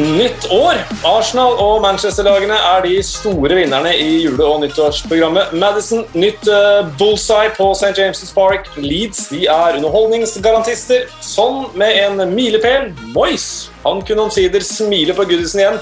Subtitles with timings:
[0.00, 0.78] nytt år.
[1.06, 5.52] Arsenal og Manchester-lagene er de store vinnerne i jule- og nyttårsprogrammet.
[5.52, 7.92] Madison nytt uh, bullseye på St.
[7.98, 8.70] James' Park.
[8.76, 11.08] Leeds de er underholdningsgarantister.
[11.24, 12.90] Sånn med en milepæl.
[13.14, 15.80] Moyes han kunne omsider smile på Goodison igjen.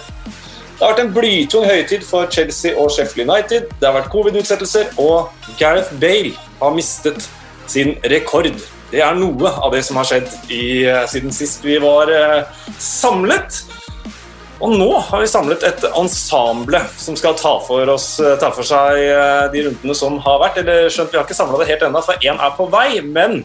[0.79, 3.71] Det har vært en blytung høytid for Chelsea og Sheffield United.
[3.81, 7.27] Det har vært covid-utsettelser, og Gareth Bale har mistet
[7.67, 8.53] sin rekord.
[8.93, 12.47] Det er noe av det som har skjedd i, eh, siden sist vi var eh,
[12.79, 13.65] samlet.
[14.59, 19.05] Og nå har vi samlet et ensemble som skal ta for, oss, ta for seg
[19.15, 20.59] uh, de rundene som har vært.
[20.65, 22.99] Eller skjønt, vi har ikke samla det helt ennå, for én er på vei.
[23.07, 23.45] Men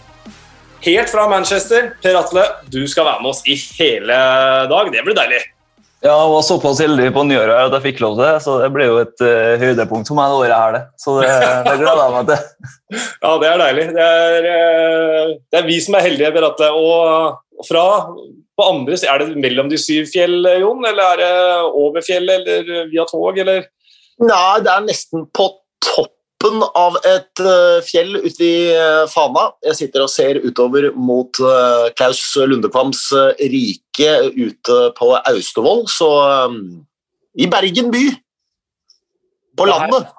[0.86, 4.18] helt fra Manchester, Per Atle, du skal være med oss i hele
[4.74, 4.90] dag.
[4.96, 5.44] Det blir deilig.
[6.04, 8.74] Ja, jeg var såpass heldig på nyåret at jeg fikk lov til det, så det
[8.76, 10.74] ble jo et uh, høydepunkt for meg det året her.
[10.76, 10.84] det.
[11.00, 11.30] Så det,
[11.70, 12.72] det gleder jeg meg til.
[13.24, 13.86] ja, det er deilig.
[13.94, 16.74] Det er, det er vi som er heldige, Per Atle.
[16.74, 17.86] Og fra
[18.58, 20.84] på andre Er det mellom de syv fjell, Jon?
[20.86, 21.34] Eller er det
[21.74, 23.68] over fjellet, eller via tog, eller?
[24.22, 25.48] Nei, det er nesten på
[25.84, 29.50] toppen av et uh, fjell ute i uh, Fana.
[29.66, 33.08] Jeg sitter og ser utover mot uh, Klaus Lundekvams
[33.40, 36.12] rike ute på Austevoll, så
[37.34, 38.04] I Bergen by.
[39.58, 40.12] På landet.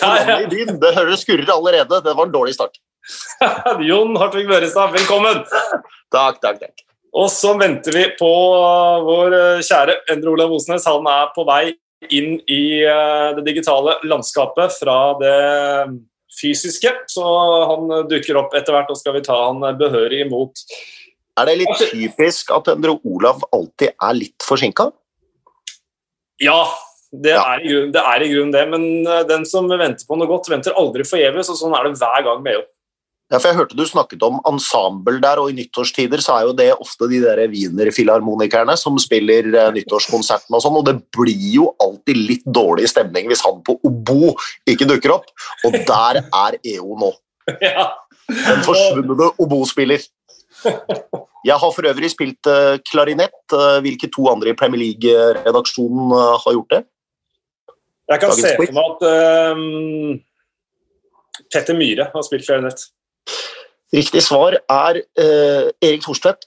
[0.00, 0.80] På landet i byen.
[0.80, 2.00] Det hører skurrer allerede.
[2.04, 2.80] Det var en dårlig start.
[3.88, 5.42] Jon Hartvig Børestad, velkommen.
[6.14, 6.84] takk, takk, takk.
[7.12, 8.30] Og så venter vi på
[9.06, 10.86] vår kjære Endre Olav Osnes.
[10.88, 11.74] Han er på vei
[12.10, 15.36] inn i eh, det digitale landskapet fra det
[16.40, 16.94] fysiske.
[17.12, 17.26] Så
[17.68, 20.64] han dukker opp etter hvert, og skal vi ta han behørig imot.
[21.40, 24.90] Er det litt typisk at Endre Olav alltid er litt forsinka?
[26.42, 26.64] Ja,
[27.12, 27.42] det, ja.
[27.54, 28.64] Er grunn, det er i grunnen det.
[28.72, 31.98] Men eh, den som venter på noe godt, venter aldri forgjeves, og sånn er det
[32.00, 32.70] hver gang med jobb.
[33.32, 36.52] Ja, for Jeg hørte du snakket om ensemble der, og i nyttårstider så er jo
[36.56, 41.70] det ofte de der wienerfilharmonikerne som spiller uh, nyttårskonserten og sånn, og det blir jo
[41.80, 44.34] alltid litt dårlig stemning hvis han på obo
[44.68, 45.32] ikke dukker opp,
[45.64, 47.12] og der er EO nå.
[47.64, 47.88] Ja.
[48.32, 50.04] Den forsvunne obospiller.
[50.62, 53.40] Jeg har for øvrig spilt uh, klarinett.
[53.50, 56.84] Uh, hvilke to andre i Premier League-redaksjonen har gjort det?
[58.12, 59.00] Jeg kan Dagens se for meg at
[59.56, 60.20] um,
[61.48, 62.92] Petter Myhre har spilt klarinett.
[63.92, 66.46] Riktig svar er eh, Erik Thorstvedt,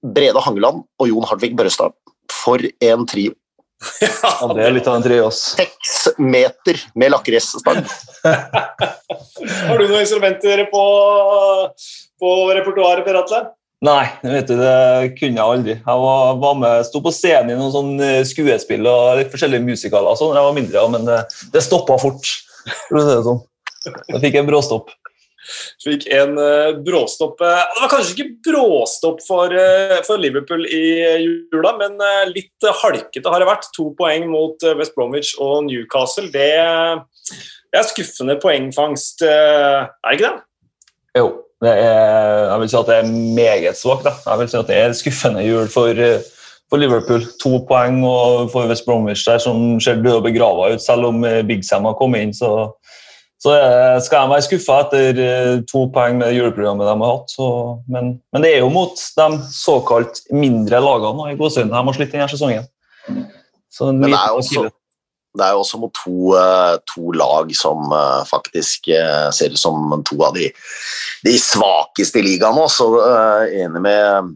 [0.00, 1.92] Brede Hangeland og Jon Hardvig Børrestad.
[2.32, 3.34] For en trio.
[4.02, 5.28] Ja, det er litt av en trio.
[5.34, 7.84] Seks meter med lakrisstang.
[9.68, 10.84] Har du noen instrumenter på,
[12.18, 13.44] på repertoaret, Per Atle?
[13.84, 15.74] Nei, vet du, det kunne jeg aldri.
[15.76, 19.62] Jeg var, var med, sto på scenen i noen sånn eh, skuespill og litt forskjellige
[19.68, 21.20] musikaler sånn, da jeg var mindre, men det,
[21.54, 22.32] det stoppa fort.
[22.88, 23.44] For å si det sånn.
[24.08, 24.90] Da fikk jeg en bråstopp
[25.84, 30.84] fikk en uh, bråstopp uh, Det var kanskje ikke bråstopp for, uh, for Liverpool i
[31.24, 31.98] jula, men
[32.32, 33.68] litt halkete har det vært.
[33.76, 36.28] To poeng mot West Bromwich og Newcastle.
[36.32, 36.48] Det,
[37.72, 40.42] det er skuffende poengfangst, er det ikke det?
[41.18, 41.28] Jo.
[41.58, 44.04] Det er, jeg vil si at det er meget svakt.
[44.06, 46.02] Jeg vil si at det er skuffende jul for,
[46.70, 47.24] for Liverpool.
[47.42, 51.26] To poeng og for West Bromwich der som ser død og begrava ut, selv om
[51.48, 52.36] Big Sam har kommet inn.
[52.36, 52.70] så
[53.38, 57.30] så eh, skal jeg være skuffa etter eh, to poeng med juleprogrammet de har hatt.
[57.30, 57.46] Så,
[57.86, 62.16] men, men, det er jo mot de såkalt mindre lagene i Gåsøyene de har slitt
[62.16, 62.66] denne sesongen.
[63.70, 64.64] Så men det er, også,
[65.38, 67.94] det er jo også mot to, eh, to lag som
[68.26, 68.90] faktisk
[69.36, 70.50] ser ut som to av de,
[71.22, 72.58] de svakeste i ligaen.
[72.74, 72.90] Så
[73.54, 74.34] enig med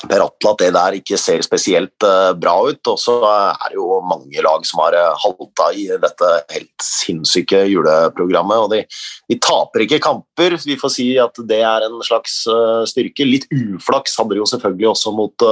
[0.00, 2.80] Per Atle at det der ikke ser spesielt uh, bra ut.
[2.88, 7.64] Og så er det jo mange lag som har uh, halta i dette helt sinnssyke
[7.68, 8.62] juleprogrammet.
[8.64, 8.84] Og de,
[9.28, 10.56] de, taper ikke kamper.
[10.64, 13.28] Vi får si at det er en slags uh, styrke.
[13.28, 15.48] Litt uflaks hadde de jo selvfølgelig også mot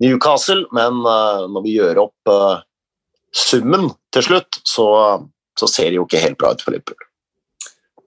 [0.00, 2.30] Newcastle, men når vi gjør opp
[3.36, 4.88] summen til slutt, så,
[5.60, 7.09] så ser det jo ikke helt bra ut for Liverpool.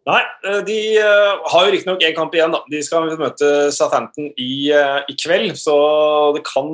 [0.03, 2.51] Nei, eh, de uh, har jo riktignok én kamp igjen.
[2.51, 2.59] da.
[2.67, 5.75] De skal møte Southampton i, uh, i kveld, så
[6.35, 6.71] det kan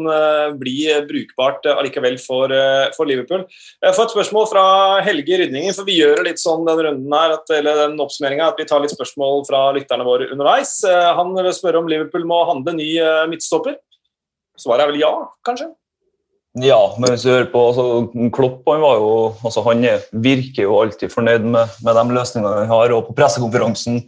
[0.58, 2.54] bli brukbart allikevel for,
[2.96, 3.46] for, Liverpool.
[3.84, 4.64] Jeg får et spørsmål fra
[5.06, 8.62] Helge Rydningen, for vi gjør litt sånn den runden her, at, eller den oppsummeringa at
[8.62, 10.80] vi tar litt spørsmål fra lytterne våre underveis.
[11.20, 12.90] Han spør om Liverpool må handle ny
[13.30, 13.78] midtstopper.
[14.60, 15.14] Svaret er vel ja,
[15.46, 15.70] kanskje?
[16.60, 17.86] Ja, men hvis du hører på altså,
[18.36, 19.12] Klopp han, var jo,
[19.46, 22.94] altså, han virker jo alltid fornøyd med, med de løsningene han har.
[22.96, 24.02] og På pressekonferansen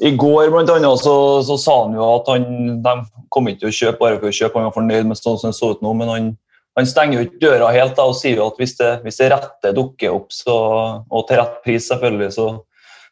[0.00, 1.14] i går blant annet, så,
[1.44, 2.46] så sa han jo at han,
[2.84, 2.94] de
[3.32, 4.60] kom ikke til å kjøpe bare for å kjøpe.
[4.60, 6.30] Han var fornøyd med sånn som det så ut nå, men han,
[6.78, 9.30] han stenger jo ikke døra helt da, og sier jo at hvis det, hvis det
[9.34, 10.56] rette dukker opp, så,
[11.04, 12.48] og til rett pris, selvfølgelig, så,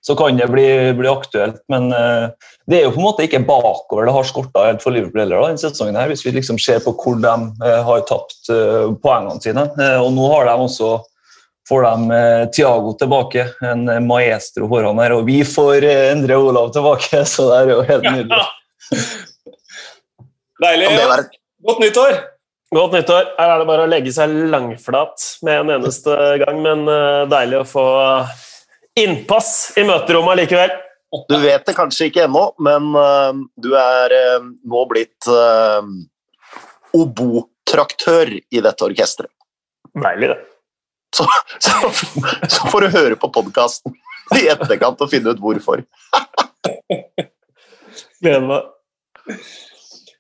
[0.01, 1.61] så kan det bli, bli aktuelt.
[1.69, 2.31] Men uh,
[2.71, 5.45] det er jo på en måte ikke bakover det har skorta helt for Liverpool heller
[5.45, 5.99] denne sesongen.
[5.99, 7.35] her, Hvis vi liksom ser på hvor de
[7.65, 9.67] uh, har tapt uh, poengene sine.
[9.99, 10.99] og nå har de også
[11.69, 12.21] får de
[12.57, 15.13] Tiago tilbake, en maestro foran her.
[15.19, 18.41] Og vi får Endre Olav tilbake, så det er jo helt nydelig.
[20.65, 20.89] Deilig.
[20.97, 21.19] Ja.
[21.69, 22.17] Godt nyttår!
[22.73, 23.29] Godt nyttår.
[23.37, 26.89] Her er det bare å legge seg langflat med en eneste gang, men
[27.29, 27.87] deilig å få
[28.99, 30.75] innpass i møterommet likevel.
[31.29, 35.81] Du vet det kanskje ikke ennå, men uh, du er uh, nå blitt uh,
[36.97, 39.33] obotraktør i dette orkesteret.
[39.99, 40.39] Deilig, det.
[41.17, 41.25] Så,
[41.65, 41.73] så,
[42.53, 43.97] så, får du høre på podkasten
[44.37, 45.81] i etterkant og finne ut hvorfor.
[48.21, 48.69] Gleder meg.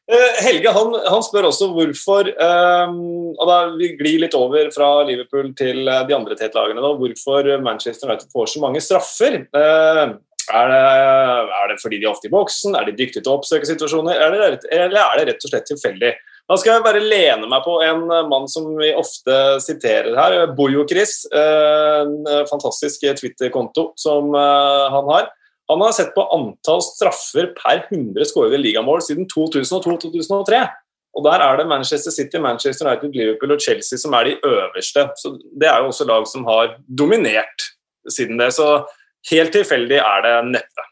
[0.08, 2.94] Eh, Helge han, han, spør også hvorfor um,
[3.34, 6.80] og da Vi glir litt over fra Liverpool til eh, de andre tettlagene.
[6.80, 9.42] Da, hvorfor Manchester United får så mange straffer.
[9.52, 10.16] Uh,
[10.48, 12.78] er, det, er, det, fordi de er ofte i boksen?
[12.78, 14.16] Er de dyktige til å oppsøke situasjoner?
[14.16, 14.40] Er det,
[14.72, 16.14] eller er det rett og slett tilfeldig?
[16.48, 20.38] Da skal jeg bare lene meg på en mann som vi ofte siterer her.
[20.56, 21.26] Bojo-Chris.
[21.36, 22.14] En
[22.48, 25.28] fantastisk Twitter-konto som han har.
[25.68, 30.62] Han har sett på antall straffer per 100 skårede ligamål siden 2002-2003.
[31.18, 35.08] Og Der er det Manchester City, Manchester United, Liverpool og Chelsea som er de øverste.
[35.16, 37.66] Så Det er jo også lag som har dominert
[38.08, 38.52] siden det.
[38.54, 38.84] Så
[39.30, 40.86] helt tilfeldig er det neppe.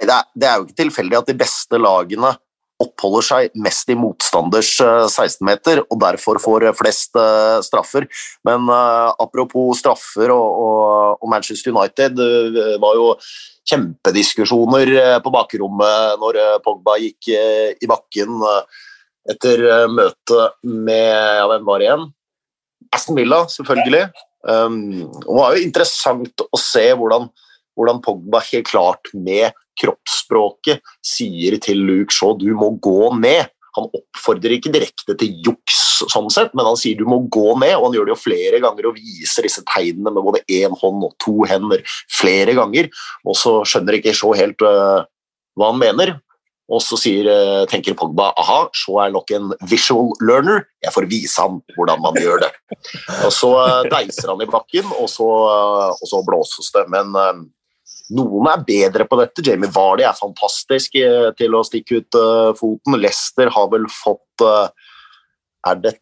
[0.00, 2.34] Det er, det er jo ikke tilfeldig at de beste lagene
[2.82, 8.04] oppholder seg mest i motstanders 16-meter og derfor får flest uh, straffer.
[8.44, 13.14] Men apropos straffer og, og, og Manchester United, det var jo
[13.66, 18.38] kjempediskusjoner eh, på bakrommet når eh, Pogba gikk eh, i bakken
[19.26, 22.04] etter møtet med ja, hvem var det igjen?
[22.94, 24.04] Aston Villa, selvfølgelig.
[24.46, 24.76] Um,
[25.10, 27.26] det var jo interessant å se hvordan,
[27.74, 29.50] hvordan Pogba helt klart med
[29.80, 33.52] kroppsspråket sier til Luke Shaw du må gå ned.
[33.76, 37.74] Han oppfordrer ikke direkte til juks, sånn sett, men han sier du må gå ned,
[37.76, 41.04] og han gjør det jo flere ganger og viser disse tegnene med både én hånd
[41.04, 41.82] og to hender
[42.12, 42.88] flere ganger.
[43.28, 45.04] Og så skjønner ikke så helt uh,
[45.56, 46.14] hva han mener.
[46.72, 51.10] Og så sier, uh, tenker Pogba aha, så er nok en visual learner, jeg får
[51.12, 52.50] vise ham hvordan man gjør det.
[53.26, 55.28] Og så uh, deiser han i bakken, og så,
[55.92, 56.88] og så blåses det.
[56.96, 57.12] Men
[58.14, 59.44] noen er bedre på dette.
[59.46, 62.98] Jamie Vardy er fantastisk eh, til å stikke ut uh, foten.
[63.00, 64.68] Leicester har vel fått uh,
[65.66, 65.96] Er det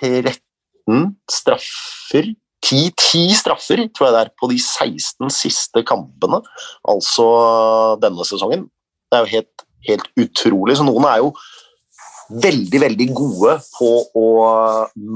[0.00, 2.32] 13 straffer?
[2.60, 6.42] 10, 10 straffer, tror jeg det er, på de 16 siste kampene.
[6.88, 7.26] Altså
[8.02, 8.66] denne sesongen.
[9.10, 10.76] Det er jo helt, helt utrolig.
[10.78, 11.32] Så noen er jo
[12.30, 14.26] veldig, veldig gode på å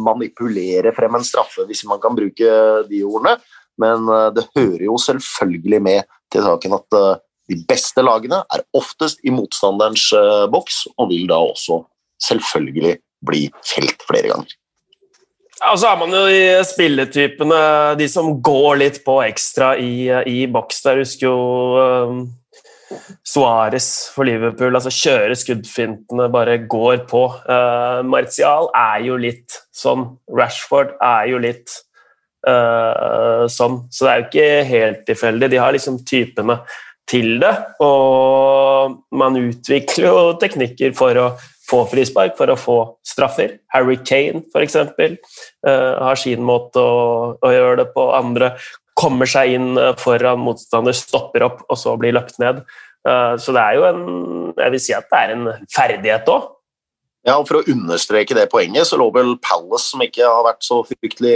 [0.06, 2.48] manipulere frem en straffe, hvis man kan bruke
[2.88, 3.36] de ordene.
[3.80, 4.06] Men
[4.36, 6.04] det hører jo selvfølgelig med
[6.34, 7.16] til saken at uh,
[7.50, 11.82] de beste lagene er oftest i motstanderens uh, boks, og vil da også
[12.24, 14.54] selvfølgelig bli felt flere ganger.
[15.60, 17.58] Ja, og så er man jo de spilletypene,
[18.00, 20.82] de som går litt på ekstra i, i boks.
[20.84, 21.36] Der husker jo
[23.24, 24.74] Suárez for Liverpool.
[24.76, 27.22] altså Kjører skuddfintene, bare går på.
[27.48, 30.10] Uh, Martial er jo litt sånn.
[30.36, 31.78] Rashford er jo litt
[32.44, 33.78] sånn.
[33.88, 35.48] Så det er jo ikke helt tilfeldig.
[35.52, 36.58] De har liksom typene
[37.10, 37.52] til det.
[37.84, 41.26] Og man utvikler jo teknikker for å
[41.64, 43.58] få frispark, for å få straffer.
[43.74, 48.08] Harry Kane, f.eks., uh, har sin måte å, å, gjøre det på.
[48.16, 48.54] Andre
[48.94, 52.60] kommer seg inn eh, foran motstander, stopper opp og så blir løpt ned.
[53.04, 54.04] Så det er jo en
[54.56, 56.44] Jeg vil si at det er en ferdighet òg.
[57.26, 60.64] Ja, og For å understreke det poenget, så lå vel Palace, som ikke har vært
[60.64, 61.34] så fryktelig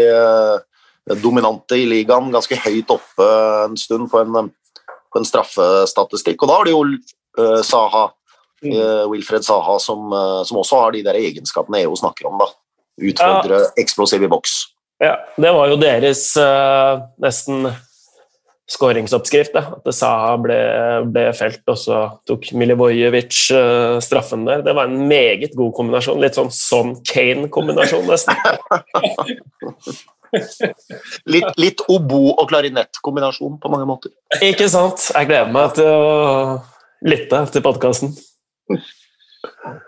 [1.16, 3.26] dominante i ligaen, ganske høyt oppe
[3.64, 4.50] en stund på en,
[5.12, 6.42] på en straffestatistikk.
[6.42, 8.04] Og da har de jo uh, Saha,
[8.68, 12.40] uh, Wilfred Saha, som, uh, som, også har de der egenskapene EU snakker om.
[12.42, 12.50] da.
[12.98, 13.74] Utfordre, ja.
[13.80, 14.60] eksplosiv i boks.
[14.98, 16.32] Ja, det var jo deres
[17.22, 17.68] nesten
[18.68, 19.54] skåringsoppskrift.
[19.54, 20.56] At Saha ble,
[21.06, 23.44] ble, felt, og så tok Milivojevic
[24.02, 24.66] straffen der.
[24.66, 26.18] Det var en meget god kombinasjon.
[26.18, 28.34] Litt sånn Son Kane-kombinasjon, nesten.
[31.32, 34.14] litt, litt obo- og klarinettkombinasjon på mange måter.
[34.44, 35.10] Ikke sant.
[35.14, 36.58] Jeg gleder meg til å
[37.08, 38.16] lytte til podkasten.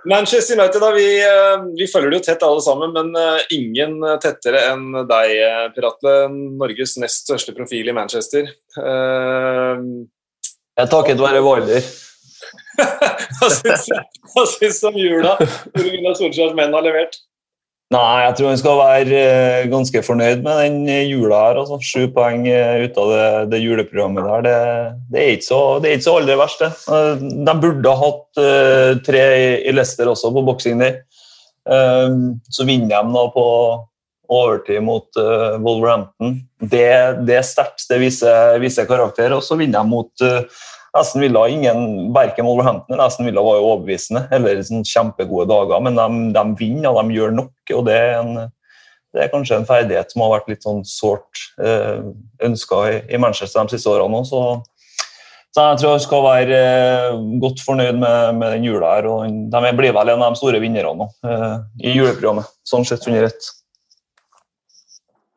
[0.07, 3.99] Manchester United, da, vi, eh, vi, følger det jo tett alle sammen, men eh, ingen
[4.23, 6.15] tettere enn deg, eh, Piratle.
[6.61, 8.49] Norges nest største profil i Manchester.
[8.79, 10.07] Uh,
[10.79, 11.83] jeg takket være Våler.
[13.41, 15.35] Hva syns du om jula?
[15.41, 17.19] Hvor Gunnar Solskjærs menn har levert?
[17.91, 21.59] Nei, jeg tror han skal være eh, ganske fornøyd med den jula her.
[21.59, 24.45] altså Sju poeng eh, ut av det, det juleprogrammet der.
[24.47, 24.53] Det,
[25.11, 26.71] det, er så, det, er ikke så, aller verst, det.
[26.87, 29.25] Eh, de burde ha hatt uh, tre
[29.67, 31.01] i Leicester også på boksing der.
[32.51, 33.45] Så vinner de da på
[34.31, 36.39] overtid mot uh, Wolverhampton.
[36.63, 39.35] Det, er sterkt, det viser, viser karakter.
[39.35, 40.31] Og så vinner de mot
[40.97, 45.83] Aston Villa ingen, Verken Wolverhampton eller Aston Villa var jo overbevisende eller sånn kjempegode dager,
[45.87, 47.53] men de, de, vinner og de gjør nok.
[47.77, 48.51] og det er, en,
[49.15, 52.03] det er kanskje en ferdighet som har vært litt sånn sårt eh,
[52.47, 54.25] ønska i, i, Manchester de siste årene.
[54.27, 54.43] Så,
[55.55, 59.11] så jeg tror jeg skal være eh, godt fornøyd med, med den jula her.
[59.13, 61.57] og De blir vel en av de store vinnerne eh,
[61.87, 63.55] i juleprogrammet, sånn sett under ett.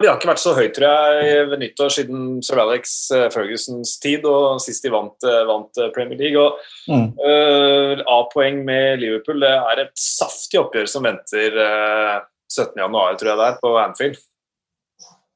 [0.04, 0.90] Vi har ikke vært så høyt, tror
[1.24, 5.80] jeg, ved nyttår siden Sir Alex eh, Fergusons tid og sist de vant, eh, vant
[5.80, 6.42] eh, Premier League.
[6.42, 6.58] og
[6.92, 7.06] mm.
[7.24, 12.18] uh, A-poeng med Liverpool det er et saftig oppgjør som venter uh,
[12.52, 14.18] 17.1, tror jeg det er, på Anfield.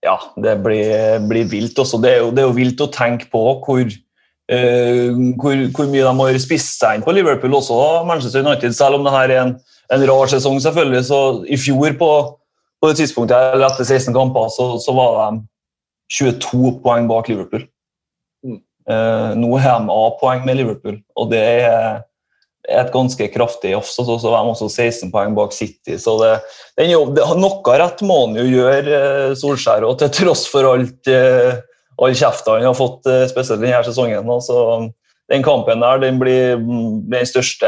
[0.04, 0.92] Ja, det blir,
[1.30, 2.02] blir vilt også.
[2.04, 6.04] Det er, jo, det er, jo, vilt å tenke på hvor, uh, hvor, hvor mye
[6.04, 9.46] de har spist seg inn på Liverpool, også Manchester United, selv om det her er
[9.46, 9.56] en,
[9.96, 11.06] en rar sesong, selvfølgelig.
[11.08, 12.12] Så i fjor på
[12.82, 15.42] på det tidspunktet etter 16 kamper så, så, var de
[16.14, 17.66] 22 poeng bak Liverpool.
[18.46, 18.60] Mm.
[18.90, 22.04] Eh, nå har de A-poeng med Liverpool, og det er
[22.68, 23.96] et ganske kraftig jafs.
[23.96, 25.98] Så, så er de også 16 poeng bak City.
[26.02, 26.34] så det,
[26.78, 31.12] det, det, Noe rett må han jo gjøre, eh, Solskjær, og til tross for alt
[31.12, 31.58] eh,
[31.98, 34.32] all kjefta han har fått, eh, spesielt denne sesongen.
[34.42, 34.58] Så,
[35.28, 37.68] den kampen der den blir den største,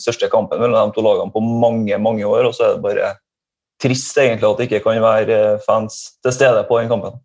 [0.00, 2.48] største kampen mellom de to lagene på mange mange år.
[2.48, 3.12] og så er det bare
[3.82, 7.18] trist egentlig at det ikke kan være eh, fans til stede på den kampen.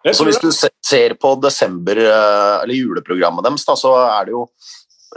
[0.00, 0.48] Så Hvis du
[0.86, 4.46] ser på desember, eh, eller juleprogrammet deres, da, så er det jo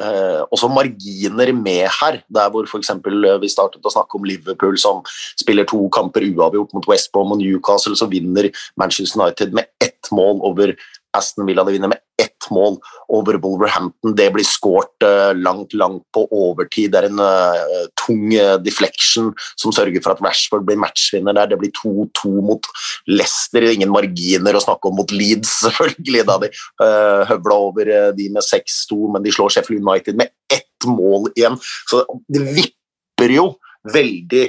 [0.01, 2.19] eh, også marginer med her.
[2.27, 2.89] Der hvor f.eks.
[2.89, 4.99] Eh, vi startet å snakke om Liverpool som
[5.39, 10.11] spiller to kamper uavgjort mot West Brom og Newcastle, så vinner Manchester United med ett
[10.11, 10.75] mål over
[11.17, 11.63] Aston Villa.
[11.63, 12.77] Vinner med ett mål
[13.07, 14.15] over Wolverhampton.
[14.15, 16.91] Det blir skåret uh, langt, langt på overtid.
[16.93, 21.51] Det er en uh, tung uh, deflection som sørger for at Rashford blir matchvinner der.
[21.53, 22.69] Det blir 2-2 mot
[23.09, 23.65] Leicester.
[23.71, 26.51] Ingen marginer å snakke om mot Leeds, selvfølgelig, da de
[26.83, 31.57] uh, høvla over de med 6-2, men de slår Sheffield United med ett mål igjen.
[31.89, 33.53] Så det vipper jo
[33.93, 34.47] veldig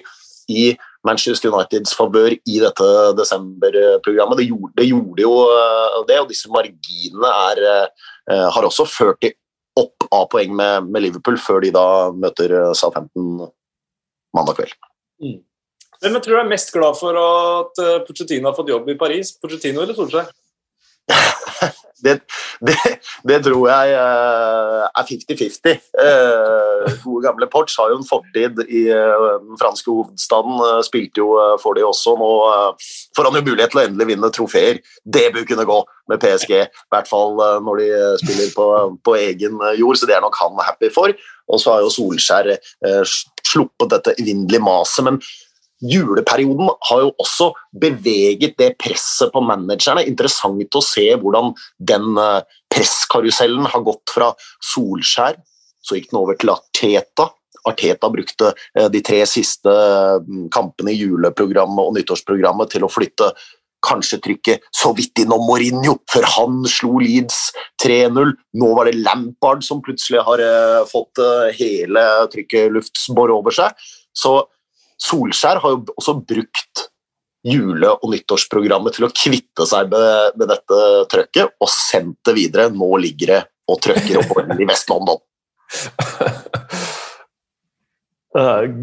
[0.52, 4.40] i Manchester Uniteds favør i dette desemberprogrammet.
[4.40, 7.62] Det gjorde, det gjorde jo eh, det, og disse marginene er,
[8.32, 9.34] eh, har også ført de
[9.80, 13.50] opp av poeng med, med, Liverpool før de da møter eh, Southampton
[14.34, 14.76] mandag kveld.
[15.22, 15.40] Mm.
[16.04, 19.30] Hvem tror du er mest glad for at Pochettino har fått jobb i Paris?
[19.40, 20.28] Pochettino eller Solskjær?
[22.04, 22.14] det,
[22.66, 22.76] det,
[23.28, 25.80] det, tror jeg uh, er 50-50.
[25.96, 30.60] Uh, gode gamle Porch har jo en fortid i uh, den franske hovedstaden.
[30.86, 32.16] spilte jo for de også.
[32.20, 32.30] Nå
[33.16, 34.80] får han jo mulighet til å endelig vinne trofeer.
[35.04, 35.80] Det bør kunne gå
[36.12, 37.86] med PSG, i hvert fall når de
[38.20, 38.66] spiller på,
[39.06, 41.14] på, egen jord, så det er nok han happy for.
[41.48, 42.50] Og så har jo Solskjær
[43.44, 45.04] sluppet dette evinnelige maset.
[45.08, 45.20] men
[45.84, 47.50] juleperioden har jo også
[47.80, 50.04] beveget det presset på managerne.
[50.08, 54.32] Interessant å se hvordan den eh, presskarusellen har gått fra
[54.72, 55.38] Solskjær,
[55.84, 57.28] så gikk den over til Arteta.
[57.68, 59.74] Arteta brukte eh, de tre siste
[60.24, 63.34] mm, kampene i juleprogrammet og nyttårsprogrammet til å flytte
[63.84, 67.50] kanskje trykket så vidt innom Mourinho, før han slo Leeds
[67.84, 68.32] 3-0.
[68.56, 71.20] Nå var det Lampard som plutselig har uh, fått
[71.58, 73.76] hele trykket luftsbår over seg.
[74.16, 74.38] Så
[75.00, 76.88] Solskjær har jo også brukt
[77.44, 80.78] jule- og nyttårsprogrammet til å kvitte seg med, med dette
[81.12, 82.70] trøkket, og sendt det videre.
[82.72, 85.20] Nå ligger det og trøkker oppover i Vest-London.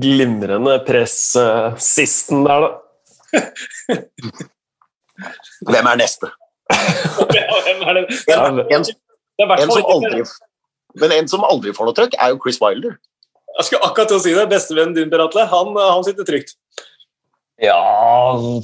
[0.01, 2.70] Glimrende press-sisten der, da.
[5.72, 6.27] Hvem er neste?
[6.72, 8.03] Hvem er det?
[8.32, 8.84] En, en,
[9.38, 10.24] en som aldri,
[11.01, 12.94] men en som aldri får noe trøkk, er jo Chris Wilder.
[13.58, 14.48] Jeg skulle akkurat til å si det.
[14.51, 16.55] Bestevennen din, Per Atle, han, han, sitter trygt.
[17.62, 18.62] Ja han,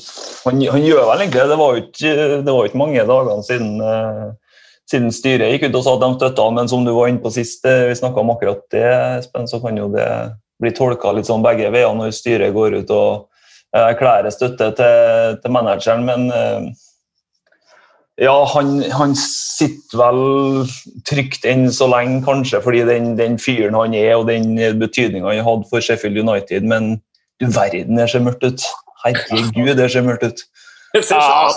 [0.48, 1.60] han, gjør vel egentlig det.
[1.60, 2.14] Var jo ikke,
[2.48, 6.58] det mange dagene siden, uh, siden styret gikk ut og sa at de støtta han,
[6.58, 8.88] men som du var inne på sist, uh, vi snakka om akkurat det,
[9.20, 10.08] Espen, så kan jo det
[10.58, 13.28] bli tolka litt sånn begge veier når styret går ut og
[13.76, 16.72] uh, erklærer støtte til, til manageren, men
[18.18, 20.22] ja, han, han, sitter vel
[21.06, 25.46] trygt enn så lenge, kanskje, fordi den, den fyren han er og den betydninga han
[25.46, 26.96] hadde for Sheffield United, men
[27.38, 28.66] du verden, det ser mørkt ut.
[29.04, 30.44] Herregud, det ser mørkt ut.
[30.98, 31.52] Ja,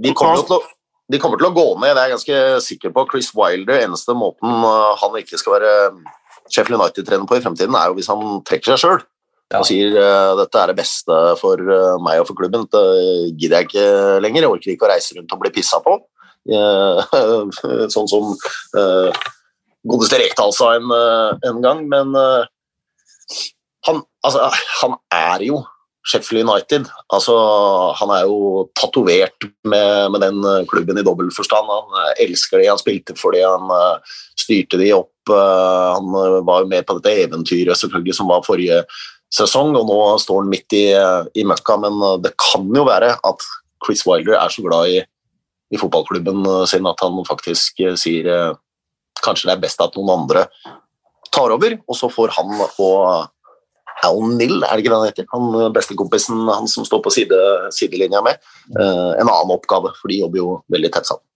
[0.00, 0.62] de, kommer til å,
[1.12, 3.04] de kommer til å gå ned, det er jeg ganske sikker på.
[3.12, 5.74] Chris Wilder, eneste måten uh, han ikke skal være
[6.48, 9.04] Sheffield United-trener på i fremtiden, er jo hvis han trekker seg sjøl.
[9.56, 12.82] Og sier uh, dette er det beste for uh, meg og for klubben, dette
[13.40, 13.86] gidder jeg ikke
[14.20, 15.96] lenger, jeg orker ikke å reise rundt og bli pissa på.
[16.48, 17.00] Uh,
[17.94, 18.28] sånn som
[19.88, 20.92] godeste Rekdal sa en,
[21.48, 22.12] en, gang, men
[23.88, 24.50] han, altså,
[24.82, 25.62] han er jo
[26.08, 26.88] Sheffield United.
[27.14, 27.34] Altså,
[27.96, 31.68] han er jo tatovert med, med, den klubben i dobbel forstand.
[31.72, 33.70] Han elsker de, han spilte for de, han
[34.40, 35.32] styrte de opp.
[35.32, 36.12] Han
[36.48, 38.82] var jo med på dette eventyret selvfølgelig som var forrige
[39.34, 40.86] sesong, og nå står han midt i,
[41.38, 41.78] i møkka.
[41.84, 43.46] Men eh, det kan jo være at
[43.84, 44.98] Chris Wilder er så glad i,
[45.74, 48.56] i fotballklubben eh, sin at han faktisk eh, sier
[49.24, 50.46] kanskje det er best at noen andre
[51.34, 53.26] tar over, og så får han og
[54.06, 55.26] Alan Mill, er det ikke det han heter?
[55.32, 57.38] Han bestekompisen han som står på side,
[57.74, 58.38] sidelinja med.
[58.78, 61.27] en annen oppgave, for de jobber jo veldig tett sammen.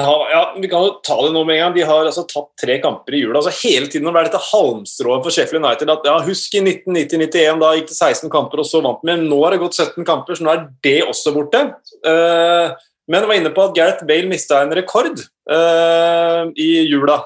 [0.00, 1.74] Har, ja, vi kan jo ta det nå med en gang.
[1.74, 3.42] De har altså tatt tre kamper i jula.
[3.42, 5.92] Altså hele tiden har det vært dette halmstrået for Sheffield United.
[5.92, 9.18] at ja, Husk i 1990-91, da gikk det 16 kamper, og så vant vi.
[9.20, 11.60] Nå har det gått 17 kamper, så nå er det også borte.
[12.08, 12.72] Uh,
[13.12, 15.20] men var inne på at Gareth Bale mista en rekord
[15.52, 17.20] uh, i jula.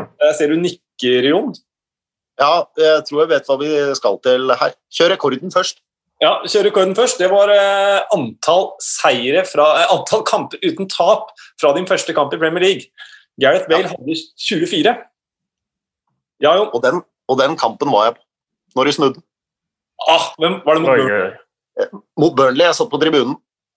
[0.00, 1.52] Jeg ser du nikker, Jon.
[2.40, 4.72] Ja, jeg tror jeg vet hva vi skal til her.
[4.92, 5.84] Kjør rekorden først.
[6.22, 7.18] Ja, kjør rekorden først.
[7.20, 12.32] Det var eh, antall seire fra, eh, antall kamper uten tap fra din første kamp
[12.32, 12.88] i Premier League.
[13.40, 13.92] Gareth Bale ja.
[13.92, 14.94] hadde 24.
[16.40, 16.70] Ja, jo.
[16.72, 18.24] Og den, og den kampen var jeg på
[18.76, 19.22] når de snudde.
[20.08, 21.28] Ah, hvem Var det mot Burnley?
[21.80, 22.64] Eh, mot Burnley.
[22.64, 23.36] Jeg satt på tribunen.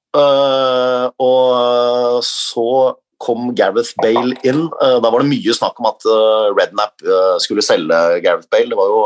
[0.09, 4.65] Uh, og så kom Gareth Bale inn.
[4.79, 7.03] Uh, da var det mye snakk om at uh, Rednap
[7.43, 8.71] skulle selge Gareth Bale.
[8.71, 9.01] Det var jo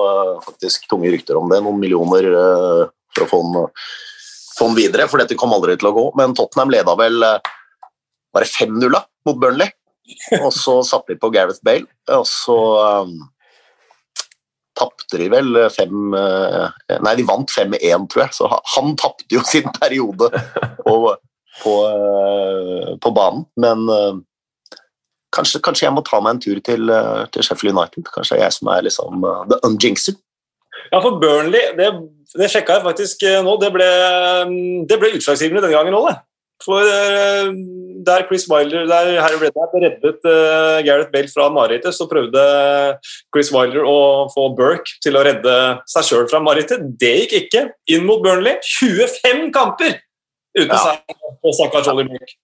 [0.45, 1.61] faktisk tunge rykter om det.
[1.65, 2.29] Noen millioner
[3.13, 3.67] for å få den,
[4.57, 6.05] få den videre, for dette kom aldri til å gå.
[6.19, 7.21] Men Tottenham leda vel
[8.33, 8.89] bare 5-0
[9.27, 9.71] mot Burnley.
[10.41, 12.57] Og så satte de på Gareth Bale, og så
[13.03, 13.15] um,
[14.77, 16.67] tapte de vel fem uh,
[17.05, 18.35] Nei, de vant 5-1, tror jeg.
[18.35, 20.29] Så han tapte jo sin periode
[20.83, 20.97] på,
[21.63, 23.47] på, uh, på banen.
[23.63, 24.19] Men uh,
[25.35, 28.09] kanskje, kanskje, jeg må ta meg en tur til, uh, til Sheffield United.
[28.15, 30.19] Kanskje jeg som er liksom the unjinxer.
[30.91, 31.87] Ja, for Burnley, det,
[32.41, 33.89] det sjekka jeg faktisk eh, nå, det ble,
[34.49, 36.19] mm, det ble utslagsgivende denne gangen òg, det.
[36.63, 37.49] For eh,
[38.07, 42.43] der Chris Wilder, der Harry Redknapp reddet uh, Gareth Bale fra marerittet, så prøvde
[43.33, 43.97] Chris Wilder å
[44.33, 45.55] få Burke til å redde
[45.89, 46.83] seg sjøl fra marerittet.
[46.99, 47.65] Det gikk ikke.
[47.95, 48.57] Inn mot Burnley.
[48.79, 49.99] 25 kamper
[50.55, 50.81] uten ja.
[50.83, 52.35] seier på stakkars Ollie Burke.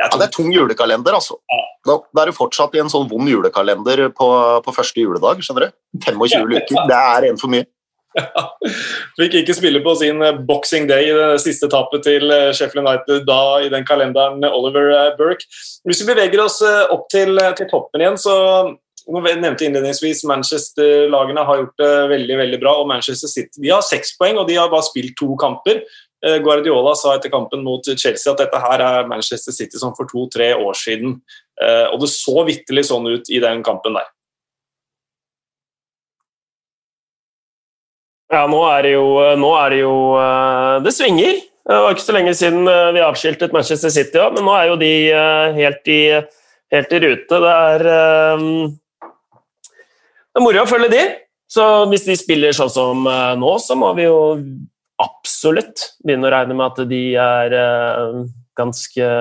[0.00, 1.36] Ja, det er tung julekalender, altså.
[1.84, 4.28] Da, da er du fortsatt i en sånn vond julekalender på,
[4.64, 5.42] på første juledag.
[5.44, 5.82] skjønner du?
[6.06, 7.66] 25 uker, det er en for mye.
[8.18, 8.44] Ja.
[9.18, 12.82] Fikk ikke spille på sin eh, boxing day i det siste tapet til eh, Sheffield
[12.82, 15.46] United da i den kalenderen Oliver eh, Burke.
[15.86, 18.34] Hvis vi beveger oss opp til, til toppen igjen, så
[19.10, 22.76] nå nevnte innledningsvis Manchester-lagene har gjort det veldig veldig bra.
[22.82, 25.82] og Manchester City de har seks poeng, og de har bare spilt to kamper.
[26.44, 30.50] Guardiola sa etter kampen mot Chelsea at dette her er Manchester City som for to-tre
[30.52, 31.16] år siden.
[31.64, 34.04] Og det så vitterlig sånn ut i den kampen der.
[38.30, 39.06] Ja, nå er det jo,
[39.42, 41.40] nå er det, jo eh, det svinger.
[41.70, 44.76] Det var ikke så lenge siden vi avskiltet Manchester City, òg, men nå er jo
[44.80, 44.92] de
[45.54, 46.00] helt i,
[46.74, 47.40] helt i rute.
[47.44, 47.84] Det er,
[49.04, 51.02] det er moro å følge de.
[51.50, 54.18] Så hvis de spiller sånn som nå, så må vi jo
[55.02, 57.56] absolutt begynne å regne med at de er
[58.58, 59.12] ganske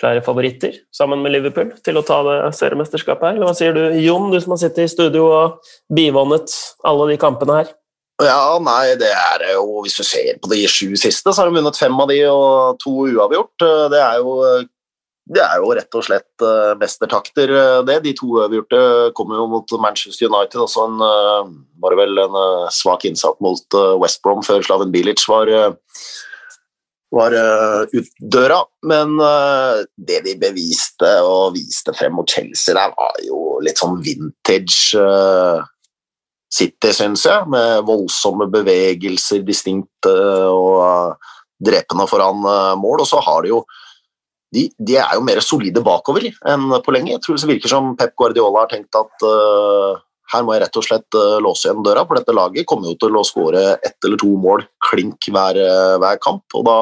[0.00, 3.36] klare favoritter, sammen med Liverpool, til å ta det seriemesterskapet her.
[3.36, 6.56] Eller hva sier du, Jon, du som har sittet i studio og bivånet
[6.88, 7.76] alle de kampene her?
[8.20, 11.56] Ja, nei, det er jo Hvis du ser på de sju siste, så har de
[11.56, 13.64] vunnet fem av de og to uavgjort.
[13.92, 14.36] Det er jo
[15.30, 16.42] det er jo rett og slett
[16.80, 18.00] mestertakter, uh, det.
[18.02, 18.80] De to uavgjorte
[19.14, 20.58] kommer jo mot Manchester United.
[20.64, 20.96] Også en,
[21.78, 22.38] var vel en
[22.74, 25.52] svak innsats mot West Brom før Slaven Bilic var,
[27.14, 27.36] var
[27.94, 28.58] ut døra.
[28.90, 29.14] Men
[29.94, 34.98] det de beviste og viste frem mot Chelsea der, var jo litt sånn vintage
[36.50, 37.46] City, syns jeg.
[37.50, 40.14] Med voldsomme bevegelser, distinkte
[40.50, 41.20] og
[41.60, 42.42] drepende foran
[42.80, 43.04] mål.
[43.04, 43.62] Og så har de jo
[44.50, 47.14] de, de, er jo mer solide bakover enn på lenge.
[47.14, 50.00] Jeg tror det virker som Pep Guardiola har tenkt at uh,
[50.32, 52.98] her må jeg rett og slett uh, låse igjen døra, for dette laget kommer jo
[52.98, 55.60] til å skåre ett eller to mål klink hver,
[56.02, 56.42] hver kamp.
[56.58, 56.80] Og da,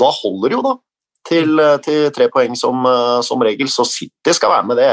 [0.00, 0.74] da, holder det jo, da.
[1.22, 2.82] Til, til tre poeng som,
[3.22, 4.80] som, regel, så City skal være med.
[4.80, 4.88] Det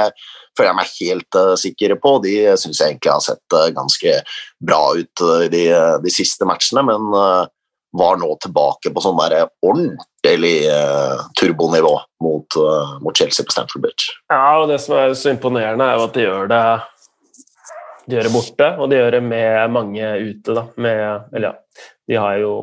[0.59, 2.17] føler jeg meg helt sikker på.
[2.25, 4.19] De syns jeg egentlig har sett ganske
[4.59, 5.63] bra ut de,
[6.03, 7.47] de siste matchene, men
[7.91, 13.81] var nå tilbake på sånn der ordentlig uh, turbonivå mot, uh, mot, Chelsea på Stamford
[13.85, 14.03] Bridge.
[14.29, 16.63] Ja, og det som er så imponerende, er jo at de gjør det
[18.05, 20.49] De gjør det borte, og de gjør det med mange ute.
[20.53, 20.63] Da.
[20.81, 20.99] Med,
[21.33, 21.51] eller
[22.09, 22.53] ja, de jo,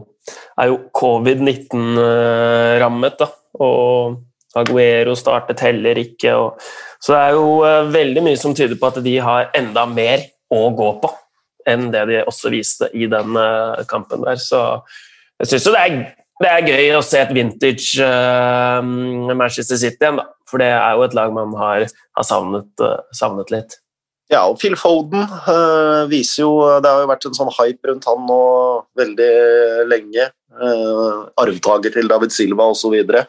[0.58, 3.26] er jo covid-19-rammet, da.
[3.62, 3.86] Og
[4.56, 6.34] Aguero startet heller ikke.
[6.34, 6.66] Og,
[7.02, 10.26] så det er jo uh, veldig mye som tyder på at de har enda mer
[10.52, 11.12] å gå på
[11.66, 14.38] enn det de også viste i den uh, kampen der.
[14.38, 14.60] Så
[15.42, 15.96] jeg syns jo det er,
[16.42, 18.78] det er, gøy å se et vintage uh,
[19.34, 20.28] Manchester City igjen, da.
[20.46, 22.86] For det er jo et lag man har, har savnet,
[23.18, 23.80] savnet litt.
[24.30, 28.08] Ja, og Phil Foden uh, viser jo Det har jo vært en sånn hype rundt
[28.08, 28.42] han nå
[28.98, 29.32] veldig
[29.90, 30.30] lenge.
[30.56, 32.96] Uh, arvtaker til David Silva osv.
[33.06, 33.22] Uh,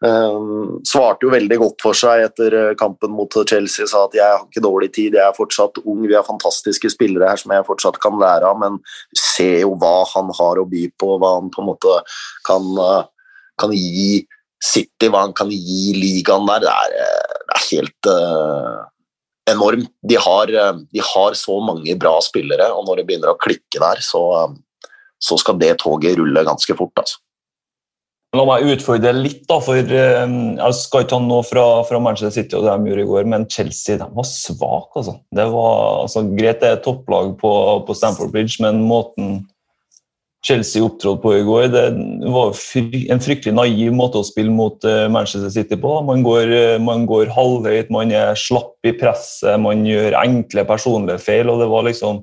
[0.00, 3.84] svarte jo veldig godt for seg etter kampen mot Chelsea.
[3.84, 7.28] Sa at jeg har ikke dårlig tid, jeg er fortsatt ung, vi har fantastiske spillere
[7.28, 8.78] her som jeg fortsatt kan lære av, men
[9.12, 11.98] se jo hva han har å by på, hva han på en måte
[12.48, 12.64] kan,
[13.60, 14.22] kan gi
[14.60, 16.64] City, hva han kan gi ligaen der.
[16.64, 18.10] Det er, det er helt
[19.50, 23.40] enormt De har, eh, de har, så mange bra spillere, og når det begynner å
[23.40, 26.92] klikke der, så, eh, så skal det toget rulle ganske fort.
[26.96, 27.18] altså.
[28.30, 32.30] La meg utfordre litt, da, for eh, jeg skal ikke ta noe fra, fra, Manchester
[32.36, 35.00] City og det de gjorde i går, men Chelsea de var svake.
[35.00, 35.16] Altså.
[35.34, 37.50] Det var altså, greit det er topplag på,
[37.88, 39.40] på Stamford Bridge, men måten
[40.46, 41.66] Chelsea opptrådte på i går.
[41.74, 41.84] Det
[42.32, 45.98] var en fryktelig naiv måte å spille mot eh, Manchester City på.
[46.06, 51.20] Man går, eh, man går halvhøyt, man er slapp i presset, man gjør enkle personlige
[51.26, 51.50] feil.
[51.50, 52.22] og Det var liksom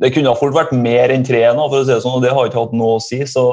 [0.00, 2.32] det kunne fort vært mer enn tre, nå, for å si det sånn, og det
[2.32, 3.20] har ikke hatt noe å si.
[3.28, 3.44] Så,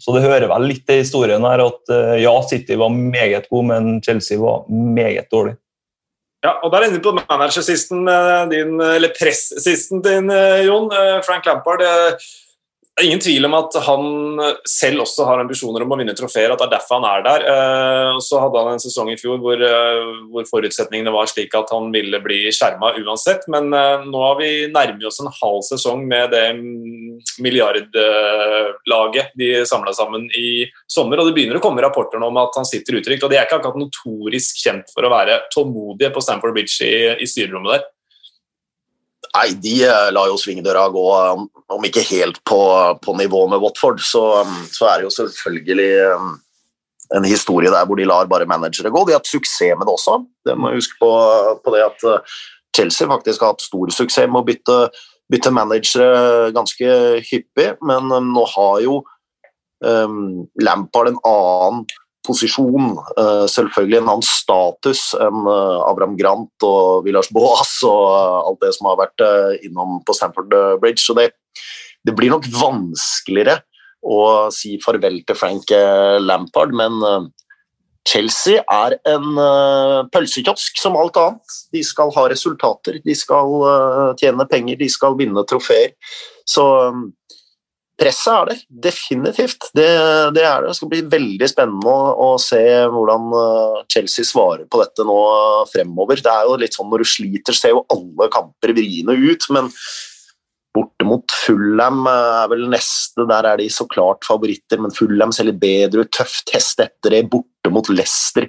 [0.00, 3.70] så det hører vel litt til historien her at eh, ja, City var meget god,
[3.72, 5.58] men Chelsea var meget dårlig.
[6.46, 8.06] Ja, og Der er inne på managersisten
[8.52, 10.30] din, eller pressisten din,
[10.62, 10.86] Jon.
[11.26, 11.94] Frank Lampard det
[12.98, 14.04] er ingen tvil om at han
[14.68, 17.44] selv også har ambisjoner om å vinne trofeer, at det er derfor han er der.
[17.48, 21.72] Uh, så hadde han en sesong i fjor hvor, uh, hvor forutsetningene var slik at
[21.74, 23.46] han ville bli skjerma uansett.
[23.52, 26.46] Men uh, nå har vi nærmer oss en halv sesong med det
[27.42, 31.20] milliardlaget de samla sammen i sommer.
[31.20, 33.24] Og det begynner å komme rapporter om at han sitter utrygt.
[33.24, 37.14] Og de er ikke akkurat notorisk kjent for å være tålmodige på Stamford Bridge i,
[37.22, 37.86] i styrerommet der.
[39.38, 41.46] Nei, de eh, lar jo svingdøra gå, um,
[41.76, 42.58] om ikke helt på,
[43.04, 46.32] på nivå med Watford, så, um, så, er det jo selvfølgelig um,
[47.14, 49.04] en historie der hvor de lar bare managere gå.
[49.04, 50.16] De har hatt suksess med det også.
[50.48, 51.12] Det må huske på,
[51.62, 52.40] på, det at uh,
[52.74, 54.80] Chelsea faktisk har hatt stor suksess med å bytte,
[55.30, 56.98] bytte managere ganske
[57.30, 59.00] hyppig, men nå har jo
[59.86, 61.86] um, Lampard en annen
[62.28, 68.36] posisjon, eh, selvfølgelig en annen status enn eh, Abraham Grant og Villars Boas og eh,
[68.50, 69.24] alt det som har vært
[69.66, 71.02] innom på Stamford Bridge.
[71.04, 71.30] Så det,
[72.06, 73.60] det blir nok vanskeligere
[74.06, 75.72] å si farvel til Frank
[76.22, 77.00] Lampard, men
[78.06, 79.40] Chelsea er en
[80.14, 81.56] pølsekiosk som alt annet.
[81.74, 85.96] De skal ha resultater, de skal tjene penger, de skal vinne trofeer.
[86.46, 86.62] Så
[87.98, 89.70] Presset er der, definitivt.
[89.74, 89.86] Det,
[90.36, 90.70] det, er det.
[90.70, 92.60] Det skal bli veldig spennende å, se
[92.94, 95.16] hvordan eh, Chelsea svarer på dette nå
[95.72, 96.22] fremover.
[96.22, 99.72] Det er jo litt sånn Når du sliter, ser jo alle kamper vriene ut, men
[100.78, 103.26] borte mot Fullham eh, er vel neste.
[103.32, 106.12] Der er de så klart favoritter, men Fullham ser litt bedre ut.
[106.14, 107.24] Tøff test etter det.
[107.32, 108.46] Borte mot Leicester,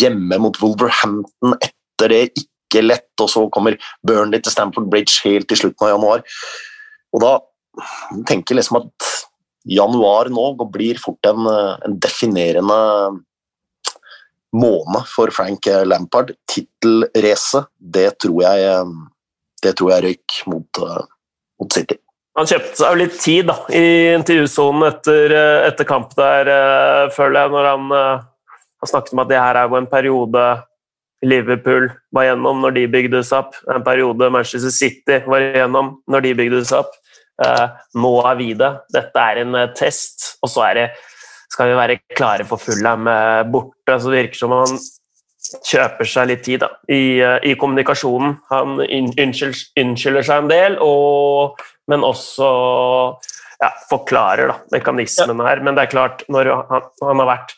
[0.00, 2.22] hjemme mot Wolverhampton etter det.
[2.40, 3.10] Ikke lett.
[3.20, 6.24] Og så kommer Burnley til Stamford Bridge helt i slutten av januar.
[7.12, 7.36] Og da
[8.28, 9.12] tenker liksom at
[9.68, 12.78] januar nå blir fort en, en definerende
[14.56, 16.32] måned for Frank Lampard.
[16.48, 18.82] Tittelracet, det tror jeg
[19.62, 20.80] det tror jeg røyk mot,
[21.58, 21.98] mot City.
[22.38, 25.32] Han kjøpte seg jo litt tid da, i intervjusonen etter,
[25.66, 26.50] etter kamp der,
[27.10, 27.94] føler jeg, når han,
[28.78, 30.44] han, snakket om at det her er jo en periode
[31.26, 36.28] Liverpool var gjennom når de bygde seg opp, en periode Manchester City var gjennom når
[36.28, 36.94] de bygde seg opp.
[37.44, 37.66] Eh,
[38.02, 38.72] nå er vi det.
[38.94, 40.88] Dette er en eh, test, og så det,
[41.48, 43.08] skal vi være klare for Fullham
[43.52, 43.98] borte.
[43.98, 44.78] Så det virker som han
[45.68, 48.36] kjøper seg litt tid da, i, eh, i, kommunikasjonen.
[48.50, 52.50] Han unnskylder seg en del, og, men også
[53.62, 55.62] ja, forklarer da, mekanismen her.
[55.64, 57.56] Men det er klart, når han, han har vært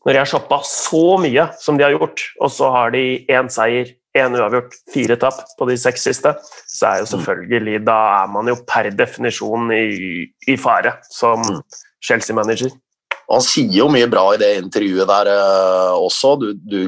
[0.00, 3.50] når de har shoppa så mye som de har gjort, og så har de én
[3.52, 6.32] seier én uavgjort, fire tap på de seks siste,
[6.66, 7.12] så er jo mm.
[7.14, 11.60] selvfølgelig Da er man jo per definisjon i, i fare som mm.
[12.02, 12.72] Chelsea-manager.
[13.30, 16.34] Han sier jo mye bra i det intervjuet der uh, også.
[16.40, 16.80] Du, du,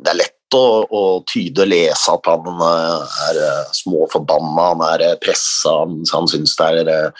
[0.00, 4.84] det er lett å, å tyde og lese at han uh, er uh, småforbanna, han
[4.94, 7.12] er pressa, han, han syns det er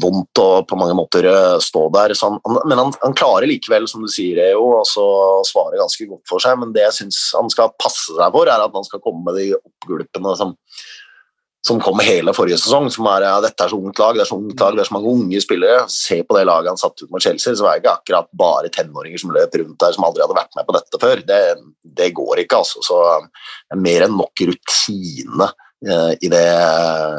[0.00, 2.14] vondt å på mange måter eh, stå der.
[2.22, 6.24] Han, men han, han, klarer likevel, som du sier, jo, altså, å svare ganske godt
[6.30, 6.56] for seg.
[6.60, 9.40] Men det jeg syns han skal passe seg for, er at han skal komme med
[9.40, 10.56] de oppgulpene som
[11.62, 14.30] som kom hele forrige sesong, som er ja, dette er så ungt lag, det er
[14.32, 15.84] så ungt lag, det er så mange unge spillere.
[15.94, 18.72] Se på det laget han satte ut mot Chelsea, så var det ikke akkurat bare
[18.74, 21.22] tenåringer som løp rundt der som aldri hadde vært med på dette før.
[21.28, 21.38] Det,
[22.00, 22.82] det går ikke, altså.
[22.82, 25.48] Så det er mer enn nok rutine
[25.82, 26.46] i det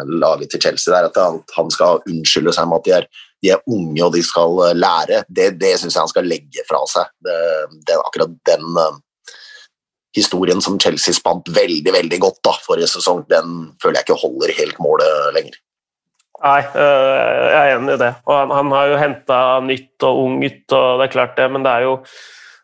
[0.08, 3.08] laget til Chelsea der, at han, skal unnskylde seg med at de er,
[3.44, 5.24] de er unge og de skal lære.
[5.28, 7.10] Det, det syns jeg han skal legge fra seg.
[7.28, 7.40] Det,
[7.90, 9.02] det, akkurat den uh,
[10.16, 14.56] historien som Chelsea spant veldig veldig godt da, forrige sesong, den føler jeg ikke holder
[14.62, 15.60] helt målet lenger.
[16.44, 18.12] Nei, jeg er enig i det.
[18.28, 21.64] Og han, han har jo henta nytt og ungt, og det er klart det, men
[21.64, 21.94] det er jo,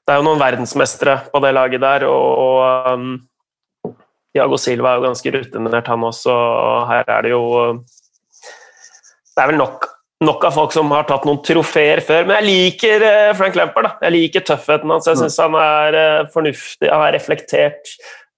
[0.03, 2.05] det er jo noen verdensmestere på det laget der.
[2.09, 3.13] og, og um,
[4.37, 6.33] Jago Silva er jo ganske rutinert, han også.
[6.33, 7.45] og Her er det jo
[7.79, 9.87] Det er vel nok
[10.25, 12.25] nok av folk som har tatt noen trofeer før.
[12.27, 13.87] Men jeg liker eh, Frank Lampard.
[13.87, 14.07] Da.
[14.07, 15.07] Jeg liker tøffheten hans.
[15.07, 17.93] Jeg syns han er eh, fornuftig, han er reflektert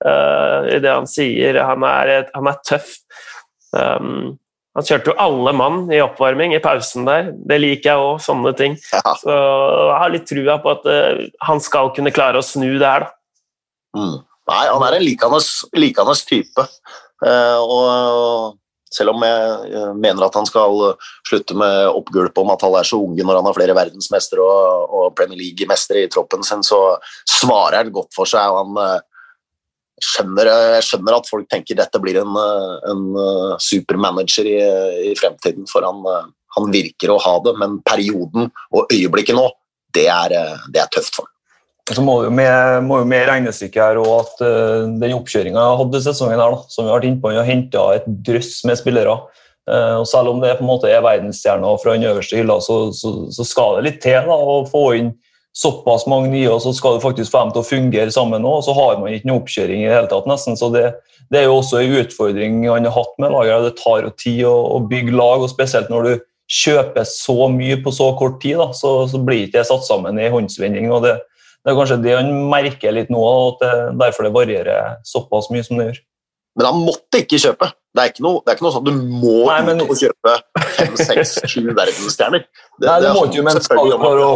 [0.06, 1.58] uh, i det han sier.
[1.66, 2.94] Han er, han er tøff.
[3.74, 4.38] Um,
[4.78, 7.32] han kjørte jo alle mann i oppvarming i pausen der.
[7.34, 8.78] Det liker jeg òg, sånne ting.
[8.94, 9.16] Ja.
[9.20, 12.86] Så jeg har litt trua på at uh, han skal kunne klare å snu det
[12.86, 13.16] her, da.
[13.98, 14.20] Mm.
[14.50, 16.66] Nei, han er en likende type.
[17.22, 18.58] Uh, og
[18.92, 20.82] selv om jeg mener at han skal
[21.28, 24.98] slutte med oppgulp om at han er så unge når han har flere verdensmestere og,
[24.98, 26.98] og Premier League-mestere i troppen sin, så
[27.30, 28.52] svarer han godt for seg.
[28.52, 29.08] og han eh,
[30.12, 32.36] skjønner, Jeg skjønner at folk tenker dette blir en,
[32.92, 33.04] en
[33.64, 34.60] supermanager i,
[35.12, 36.02] i, fremtiden, for han,
[36.58, 39.46] han, virker å ha det, men perioden og øyeblikket nå,
[39.96, 40.36] det er,
[40.74, 41.31] det er tøft for ham.
[41.96, 45.80] Så må jo med, må jo med regnestykket her og at uh, den oppkjøringa jeg
[45.82, 48.80] hadde sesongen, her, da, som vi har vært inne på, har henta et drøss med
[48.80, 49.18] spillere.
[49.70, 52.80] Uh, og Selv om det på en måte er verdensstjerner fra den øverste hylla, så,
[52.96, 55.12] så, så, skal det litt til da, å få inn
[55.58, 58.46] såpass mange nye, og så skal du faktisk få dem til å fungere sammen.
[58.48, 60.56] Og så har man ikke noe oppkjøring i det hele tatt, nesten.
[60.60, 60.86] Så det,
[61.34, 63.68] det er jo også en utfordring han har hatt med laget.
[63.68, 66.14] Det tar jo tid å, å, bygge lag, og spesielt når du
[66.52, 70.20] kjøper så mye på så kort tid, da, så, så blir ikke det satt sammen
[70.20, 70.88] i håndsvending.
[70.92, 71.18] og det
[71.62, 73.22] det er kanskje det han merker litt nå,
[73.52, 76.02] at det, derfor det varierer såpass mye som det gjør.
[76.58, 77.70] Men han måtte ikke kjøpe.
[77.92, 79.80] Det er ikke noe, er ikke noe sånn du må Nei, men...
[79.84, 80.36] ut og kjøpe
[80.78, 82.44] fem, seks, sju verdensstjerner.
[82.48, 84.32] Det, Nei, det, må ikke, men skal for å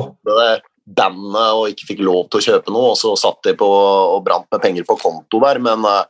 [0.86, 4.20] bandet og ikke fikk lov til å kjøpe noe, og så satt de på og
[4.26, 6.04] brant med penger på konto der, men uh,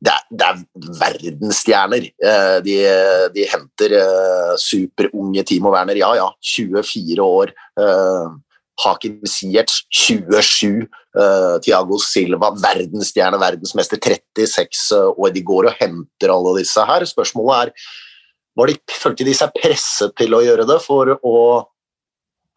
[0.00, 0.62] det, er, det er,
[0.98, 2.08] verdensstjerner.
[2.18, 2.76] Uh, de,
[3.36, 7.54] de, henter uh, superunge Timo Werner, ja ja, 24 år.
[8.80, 15.34] Uh, Hakim Siertz 27, uh, Thiago Silva verdensstjerne, verdensmester 36 uh, år.
[15.34, 17.04] De går og henter alle disse her.
[17.08, 17.90] Spørsmålet er
[18.58, 21.36] var de, følte de seg presset til å gjøre det for å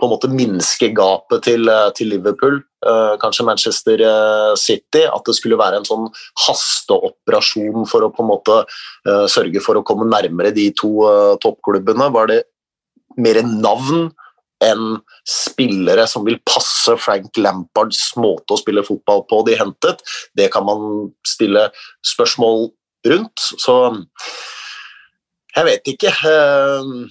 [0.01, 5.05] på en måte minske gapet til, uh, til Liverpool, uh, kanskje Manchester uh, City.
[5.05, 6.09] At det skulle være en sånn
[6.47, 8.57] hasteoperasjon for å på en måte
[9.31, 10.89] sørge for å komme nærmere de to
[11.43, 12.09] toppklubbene.
[12.15, 12.39] Var det
[13.21, 14.09] mer navn
[14.63, 20.03] enn spillere som vil passe Frank Lampards måte å spille fotball på, de hentet.
[20.37, 21.67] Det kan man stille
[22.13, 22.69] spørsmål
[23.09, 23.47] rundt.
[23.59, 23.77] Så
[25.53, 26.13] jeg vet ikke.
[26.29, 27.05] Ehm,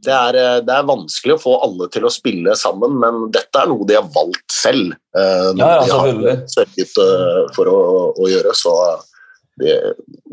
[0.00, 3.68] det er, det er, vanskelig å få alle til å spille sammen, men dette er
[3.68, 4.94] noe de har valgt selv.
[5.12, 7.80] Ehm, ja, ja, de har sørget eh, for å,
[8.16, 8.72] å gjøre, så
[9.60, 9.76] det,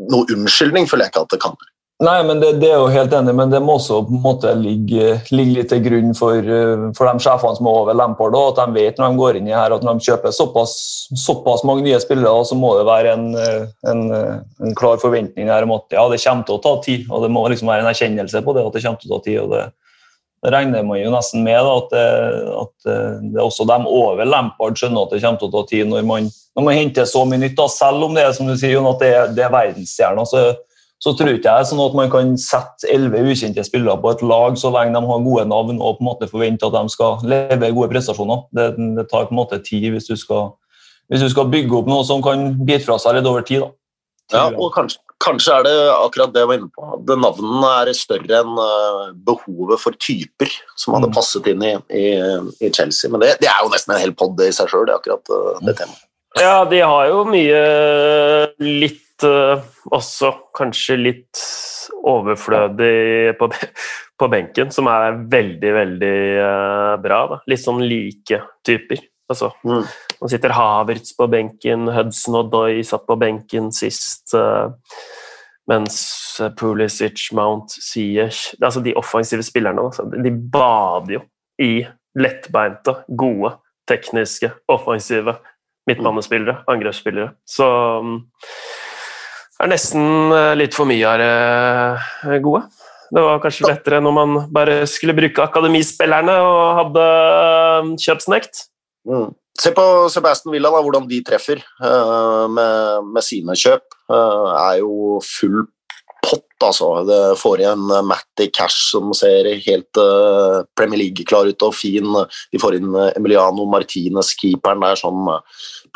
[0.08, 1.74] noe unnskyldning føler jeg ikke at det kan være.
[1.98, 4.52] Nei, men det, det, er jo helt enig, men det må også på en måte
[4.54, 8.36] ligge, ligge litt til grunn for, eh, for de sjefene som er over Lampard.
[8.38, 10.76] At de vet når de går inn i her at når de kjøper såpass,
[11.18, 15.50] såpass mange nye spillere, så må det være en, eh, en, eh, en, klar forventning
[15.50, 17.10] her om at ja, det kommer til å ta tid.
[17.10, 19.26] og Det må liksom være en erkjennelse på det at det kommer til å ta
[19.26, 19.40] tid.
[19.42, 19.64] og det,
[20.46, 22.06] det regner man jo nesten med da, at, det,
[22.62, 26.06] at det også dem over Lampard skjønner at det kommer til å ta tid når
[26.06, 27.58] man, når man henter så mye nytt.
[27.58, 30.30] Da, selv om det er som du sier, at det, det er verdensstjerner.
[30.30, 30.46] så
[30.98, 34.56] så tror ikke jeg sånn at man kan sette elleve ukjente spillere på et lag
[34.58, 37.70] så lenge de har gode navn og på en måte forvente at de skal leve
[37.76, 38.46] gode prestasjoner.
[38.50, 40.56] Det, det tar på en måte tid hvis du, skal,
[41.06, 43.62] hvis du, skal, bygge opp noe som kan bite fra seg litt over tid.
[43.62, 43.74] Da.
[44.34, 46.90] Ja, og kanskje, kanskje, er det akkurat det jeg var inne på.
[47.06, 51.16] Det navnene er større enn eh, behovet for typer som hadde mm.
[51.16, 52.06] passet inn i, i,
[52.58, 53.08] i Chelsea.
[53.14, 55.78] Men det, det, er jo nesten en hel pod i seg sjøl, akkurat eh, det
[55.78, 56.04] temaet.
[56.38, 57.60] Ja, de har jo mye
[58.60, 61.42] litt uh, også kanskje litt
[62.08, 63.48] overflødig på,
[64.20, 67.20] på, benken, som er veldig, veldig uh, bra.
[67.32, 67.40] Da.
[67.50, 69.02] Litt sånn like typer.
[69.28, 69.86] Altså, mm.
[70.18, 74.32] Nå sitter Havertz på benken, Hudson og Doy satt på benken sist.
[74.34, 74.72] Uh,
[75.68, 75.98] mens
[76.56, 81.24] Pulisic, Mount, Siech altså De offensive spillerne altså, de bader jo
[81.60, 81.82] i
[82.18, 83.50] lettbeinte, gode,
[83.90, 85.34] tekniske, offensive
[85.88, 87.32] midtbanespillere, angrepsspillere.
[87.46, 87.66] Så
[87.98, 88.20] um,
[89.64, 92.66] er nesten litt for mye av det gode.
[93.08, 97.06] Det var kanskje lettere når man bare skulle bruke akademispillerne og hadde
[98.04, 98.66] kjøpsnekt.
[99.08, 99.30] Mm.
[99.58, 103.82] Se på Sebastian Villa, da, hvordan de treffer uh, med, med, sine kjøp.
[104.12, 105.64] Uh, er jo full
[106.22, 106.90] pott, altså.
[107.08, 112.06] Det får igjen Matty Cash, som ser helt uh, Premier League-klar ut og fin.
[112.52, 115.26] De får inn Emiliano Martinez, keeperen der, som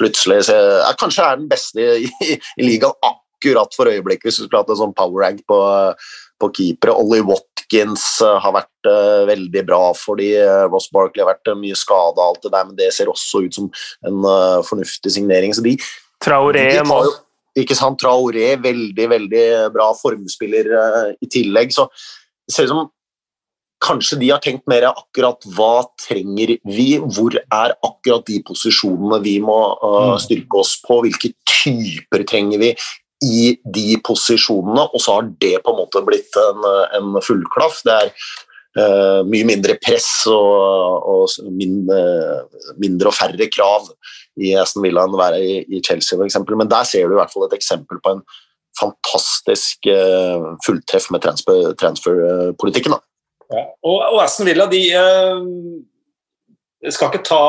[0.00, 4.38] plutselig ser, er, kanskje er den beste i, i, i ligaen akkurat for øyeblikket, hvis
[4.40, 5.58] du skulle hatt en sånn power rank på,
[6.40, 6.94] på keepere.
[6.94, 11.78] Ollie Watkins uh, har vært uh, veldig bra fordi uh, Ross Barkley har vært mye
[11.78, 13.68] skada, alt det der, men det ser også ut som
[14.06, 14.22] en
[14.68, 15.54] fornuftig signering.
[15.54, 15.76] Så de,
[16.22, 17.12] Traoré de jo,
[17.58, 20.70] Ikke sant, Traoré, veldig, veldig bra formspiller
[21.20, 21.74] i tillegg.
[21.74, 21.88] Så
[22.46, 22.90] det ser ut som
[23.82, 29.36] Kanskje de har tenkt mer akkurat hva trenger vi, hvor er akkurat de posisjonene vi
[29.42, 32.70] må uh, styrke oss på, hvilke typer trenger vi,
[33.22, 36.64] i de posisjonene, og så har det på en måte blitt en,
[36.98, 37.80] en fullklaff.
[37.86, 38.10] Det er
[38.78, 42.00] uh, mye mindre press og, og mindre,
[42.82, 43.90] mindre, og færre krav
[44.42, 46.40] i Aston Villa enn å være i, i Chelsea f.eks.
[46.50, 48.24] Men der ser du i hvert fall et eksempel på en
[48.80, 52.96] fantastisk uh, fulltreff med transferpolitikken.
[52.96, 53.08] Transfer,
[53.52, 53.64] ja.
[53.84, 55.42] Og, og, Aston Villa de uh,
[56.90, 57.42] skal ikke ta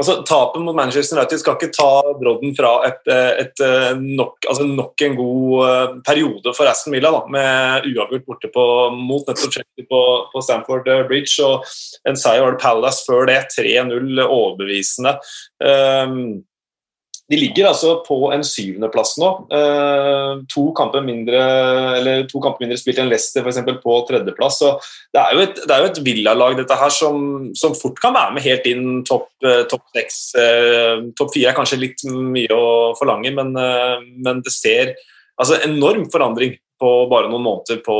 [0.00, 4.64] Altså, Tapet mot Manchester United skal ikke ta brodden fra et, et, et nok, altså
[4.66, 8.64] nok, en god uh, periode for Aston Villa, da, med uavgjort borte på,
[8.96, 10.00] mot nettopp Chelsea på,
[10.32, 11.36] på, Stamford Bridge.
[11.44, 11.68] og
[12.08, 15.18] En seier var Palace før det, 3-0 overbevisende.
[15.60, 16.42] Um,
[17.30, 19.28] de ligger altså på en syvendeplass nå.
[19.54, 21.42] Eh, to, kamper mindre,
[22.00, 23.60] eller to kamper mindre spilt enn Leicester f.eks.
[23.82, 24.58] på tredjeplass.
[24.60, 24.72] Så
[25.14, 28.46] det er jo et, det et villalag dette her som, som, fort kan være med
[28.46, 30.18] helt inn topp eh, top seks.
[30.42, 32.66] Eh, topp fire er kanskje litt mye å
[32.98, 34.92] forlange, men, men det ser
[35.40, 37.96] altså enorm forandring på bare noen måneder på,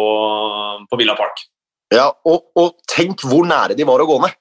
[0.91, 1.47] på Villa Park.
[1.93, 4.37] Ja, og, og tenk hvor nære de var å gå ned.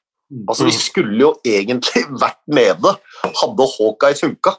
[0.47, 0.81] Altså, Vi mm.
[0.81, 4.55] skulle jo egentlig vært nede, hadde Hawkeye funka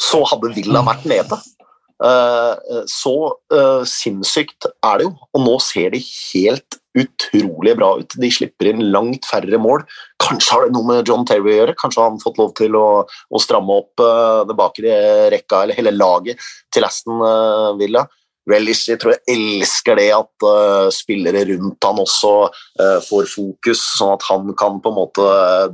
[0.00, 1.38] så hadde Villa vært nede.
[2.00, 3.14] Eh, så
[3.52, 8.16] uh, sinnssykt er det jo, og nå ser de helt utrolig bra ut.
[8.18, 9.84] De slipper inn langt færre mål.
[10.22, 11.76] Kanskje har det noe med John Terry å gjøre?
[11.78, 14.02] Kanskje har han fått lov til å, å stramme opp
[14.48, 14.96] det bakre
[15.30, 16.40] rekka, eller hele laget
[16.74, 17.22] til Aston
[17.78, 18.02] Villa.
[18.50, 23.82] Relish jeg tror jeg elsker det at uh, spillere rundt han også uh, får fokus,
[23.98, 25.26] sånn at han kan på en måte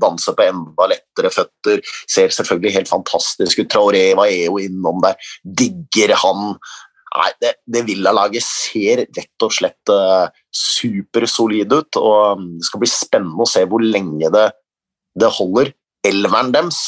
[0.03, 1.83] danse på enda lettere føtter.
[2.11, 3.71] Ser selvfølgelig helt fantastisk ut.
[3.73, 5.17] Traoré var jo innom der.
[5.43, 6.53] Digger han.
[7.17, 12.83] Nei, det, det Villa-laget ser rett og slett uh, supersolid ut, og um, det skal
[12.83, 14.51] bli spennende å se hvor lenge det,
[15.17, 15.73] det holder.
[16.07, 16.83] Elveren deres,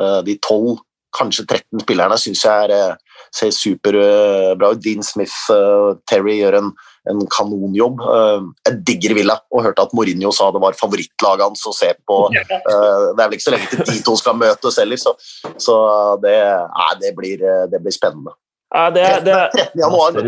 [0.00, 0.82] uh, de tolv,
[1.14, 4.82] kanskje 13 spillerne, syns jeg er uh, ser superbra ut.
[4.82, 6.70] Dean Smith og Terry gjør en,
[7.10, 8.02] en kanonjobb.
[8.14, 11.90] Eh, jeg digger Villa og hørte at Mourinho sa det var favorittlaget hans å se
[12.06, 12.20] på.
[12.34, 15.16] Eh, det er vel ikke så lenge til de to skal møtes heller, så,
[15.58, 15.76] så
[16.22, 16.38] det,
[16.78, 18.36] nei, det, blir, det, blir, spennende.
[18.74, 19.84] Ja, det, det, 13.
[19.84, 20.22] januar.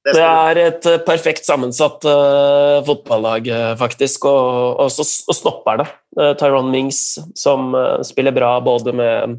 [0.00, 5.86] Det er et perfekt sammensatt uh, fotballag, faktisk, og, og så og stopper det.
[6.16, 7.02] Uh, Tyrone Mings,
[7.36, 9.36] som uh, spiller bra både med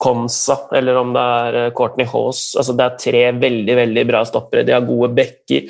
[0.00, 2.54] Konsa, eller om det er eh, Courtney Haas.
[2.56, 4.64] Altså, det er tre veldig veldig bra stoppere.
[4.64, 5.66] De har gode backer.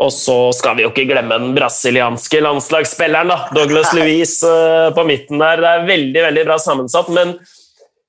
[0.00, 3.38] Og så skal vi jo ikke glemme den brasilianske landslagsspilleren, da.
[3.56, 4.52] Douglas Louise
[4.96, 5.64] på midten der.
[5.64, 7.38] Det er veldig veldig bra sammensatt, men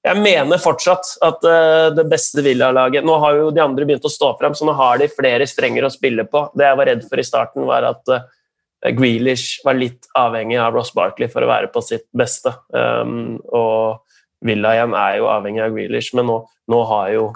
[0.02, 4.12] jeg mener fortsatt at uh, det beste Villa-laget Nå har jo de andre begynt å
[4.12, 6.48] stå frem, så nå har de flere strenger å spille på.
[6.58, 8.24] Det jeg var redd for i starten, var at uh,
[8.98, 12.54] Grealish var litt avhengig av Ross Barkley for å være på sitt beste.
[12.74, 14.02] Um, og
[14.42, 16.40] Villa igjen er jo avhengig av Grealish, men nå,
[16.74, 17.28] nå har jo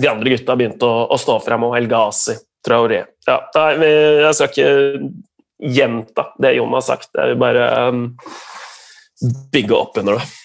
[0.00, 3.36] de andre gutta begynt å, å stå frem, og El Ghazi, Traoré ja,
[3.76, 4.70] Jeg skal ikke
[5.74, 8.06] gjenta det Jon har sagt, jeg vil bare um,
[9.52, 10.43] bygge opp under det.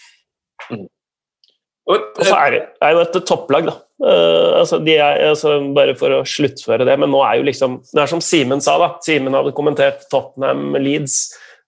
[1.90, 3.76] Og så er det er jo et topplag, da.
[4.00, 8.00] Uh, altså, er, altså, bare for å sluttføre det, men nå er jo liksom Det
[8.00, 8.94] er som Simen sa, da.
[9.04, 11.22] Simen hadde kommentert Tottenham Leeds.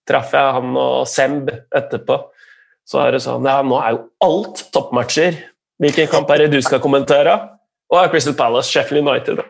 [0.08, 2.22] Traff jeg han og Semb etterpå
[2.88, 5.38] så er det sånn Ja, nå er jo alt toppmatcher.
[5.82, 7.34] Hvilken kamp er det du skal kommentere?
[7.90, 9.42] Og det er Crystal Palace, Sheffield United.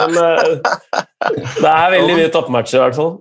[0.00, 0.54] Men uh,
[1.62, 3.14] det er veldig mye toppmatcher, i hvert fall.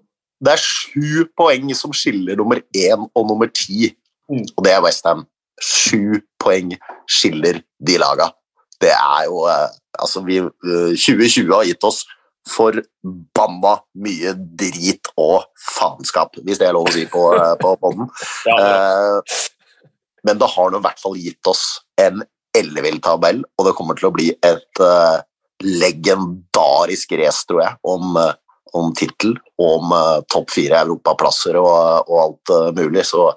[0.43, 3.91] Det er sju poeng som skiller nummer én og nummer ti,
[4.31, 4.45] mm.
[4.55, 5.25] og det er Westham.
[5.63, 6.73] Sju poeng
[7.09, 8.29] skiller de laga.
[8.79, 9.67] Det er jo uh,
[9.99, 12.05] Altså, vi, uh, eh, 2020 har gitt oss
[12.49, 18.07] forbanna mye drit og faenskap, hvis det er lov å si på, eh, på poden.
[18.49, 18.69] ja, ja.
[18.69, 19.81] Eh,
[20.27, 21.65] men det har nå i hvert fall gitt oss
[22.01, 22.23] en
[22.57, 24.81] ellevill tabell, og det kommer til å bli et
[25.63, 28.17] legendarisk race, tror jeg, om,
[28.77, 33.05] om tittel og om uh, topp fire europaplasser og, og alt uh, mulig.
[33.07, 33.29] Så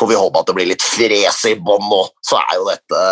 [0.00, 3.04] får vi håpe at det blir litt frese i bånn nå, så er jo dette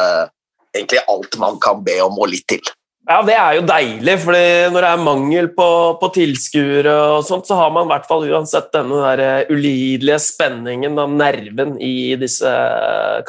[0.76, 2.74] egentlig alt man kan be om, og litt til.
[3.08, 7.48] Ja, det er jo deilig, for når det er mangel på, på tilskuere og sånt,
[7.48, 12.52] så har man i hvert fall uansett denne der ulidelige spenningen, og nerven i disse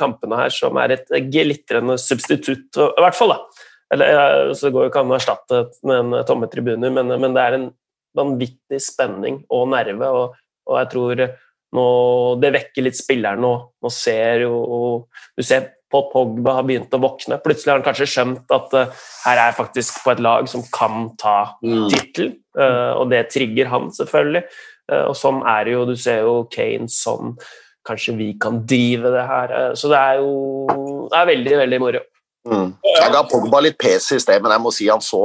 [0.01, 3.65] kampene her, som er et glitrende substitutt, i hvert fall, da.
[3.93, 7.31] Eller, så det går jo ikke an å erstatte med en tomme tribuner, men, men,
[7.33, 7.69] det er en
[8.17, 10.39] vanvittig spenning og nerve, og,
[10.69, 11.25] og jeg tror
[11.75, 11.85] nå,
[12.41, 13.51] det vekker litt spillerne nå.
[13.83, 14.55] Nå ser jo
[15.37, 17.39] Du ser Paul Pogba har begynt å våkne.
[17.41, 18.91] Plutselig har han kanskje skjønt at uh,
[19.23, 21.87] her er jeg faktisk på et lag som kan ta mm.
[21.89, 24.43] tittel, uh, og det trigger han selvfølgelig.
[24.89, 25.87] Uh, og sånn er det jo.
[25.89, 27.35] Du ser jo Kane sånn
[27.89, 29.51] Kanskje vi kan drive det her.
[29.73, 30.67] så det er jo
[31.09, 32.01] det er veldig, veldig moro.
[32.45, 32.67] Mm.
[32.85, 35.23] Jeg ga Pogba litt pes i sted, men jeg må si han så,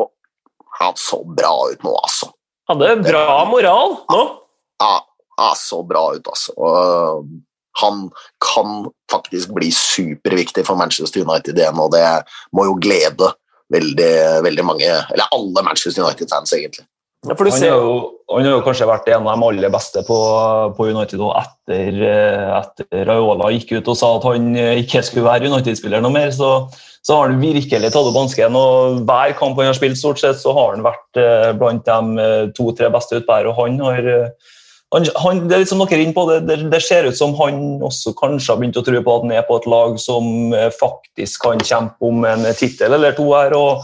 [0.81, 2.31] han så bra ut nå, altså.
[2.71, 4.23] Hadde bra moral nå.
[4.81, 4.95] Ja,
[5.37, 6.55] ja, så bra ut, altså.
[6.57, 7.27] Og
[7.83, 8.09] han
[8.45, 12.07] kan faktisk bli superviktig for Manchester United igjen, og det
[12.55, 13.33] må jo glede
[13.75, 14.15] veldig,
[14.47, 16.87] veldig mange, eller alle Manchester United-fans, egentlig.
[17.25, 17.93] Ja, han, har jo,
[18.29, 20.17] han, har jo, kanskje vært en av de aller beste på,
[20.77, 22.03] på United og etter,
[22.61, 24.51] etter Raiola gikk ut og sa at han
[24.85, 26.67] ikke skulle være United-spiller noe mer, så,
[27.05, 28.59] så, har han virkelig tatt opp hansken.
[29.05, 32.51] Hver kamp han har spilt, stort sett, så har han vært eh, blant de eh,
[32.57, 33.53] to-tre beste utbærer.
[33.53, 34.33] Og han har
[34.95, 37.17] han, han, det er litt som dere noe inne på det, det, det, ser ut
[37.19, 39.97] som han også kanskje har begynt å tro på at han er på et lag
[39.99, 43.57] som eh, faktisk kan kjempe om en tittel eller to her.
[43.59, 43.83] Og,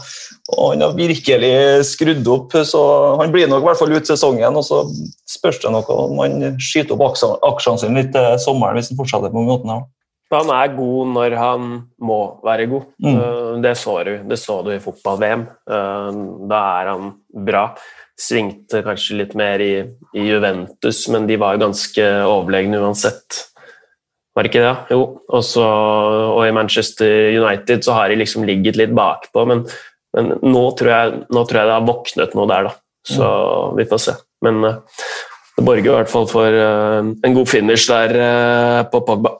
[0.53, 1.53] og, han har virkelig
[1.89, 2.83] skrudd opp, så
[3.19, 4.59] han blir nok i hvert fall ut sesongen.
[4.61, 4.85] Og så
[5.29, 7.19] spørs det noe om han skyter opp
[7.51, 9.83] aksjene sine litt til sommeren hvis han fortsetter på måten her.
[10.31, 12.87] Han er god når han må være god.
[13.03, 13.15] Mm.
[13.15, 15.43] Eh, det så du det så du i fotball-VM.
[15.67, 16.21] Eh,
[16.51, 17.11] da er han
[17.47, 17.65] bra
[18.21, 19.73] svingte kanskje litt mer i,
[20.13, 23.47] i Juventus, men de var ganske overlegne uansett.
[24.35, 24.75] Var det ikke det?
[24.93, 25.01] Jo.
[25.33, 29.65] Også, og i Manchester United så har de liksom ligget litt bakpå, men,
[30.15, 32.77] men nå, tror jeg, nå, tror jeg, det har våknet noe der, da.
[33.09, 33.75] Så mm.
[33.79, 34.15] vi får se.
[34.45, 35.07] Men uh,
[35.57, 39.35] det borger i hvert fall for en god finish der på Pogba.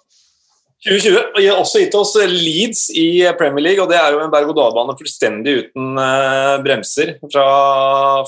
[0.81, 4.95] 2020 har også gitt oss Leeds i Premier League, og det er jo en berg-og-dal-bane
[4.97, 7.11] fullstendig uten uh, bremser.
[7.27, 7.45] Fra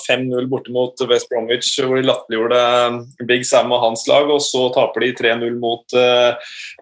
[0.04, 4.44] 5-0 borte mot West Bromwich, hvor de latterliggjorde eh, Big Sam og hans lag, og
[4.46, 5.98] så taper de 3-0 mot,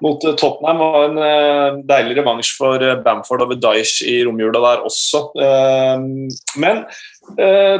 [0.03, 0.81] mot, Tottenham.
[0.81, 5.23] Var en deilig revansj for Bamford over Dyche i romjula der også.
[6.59, 6.83] men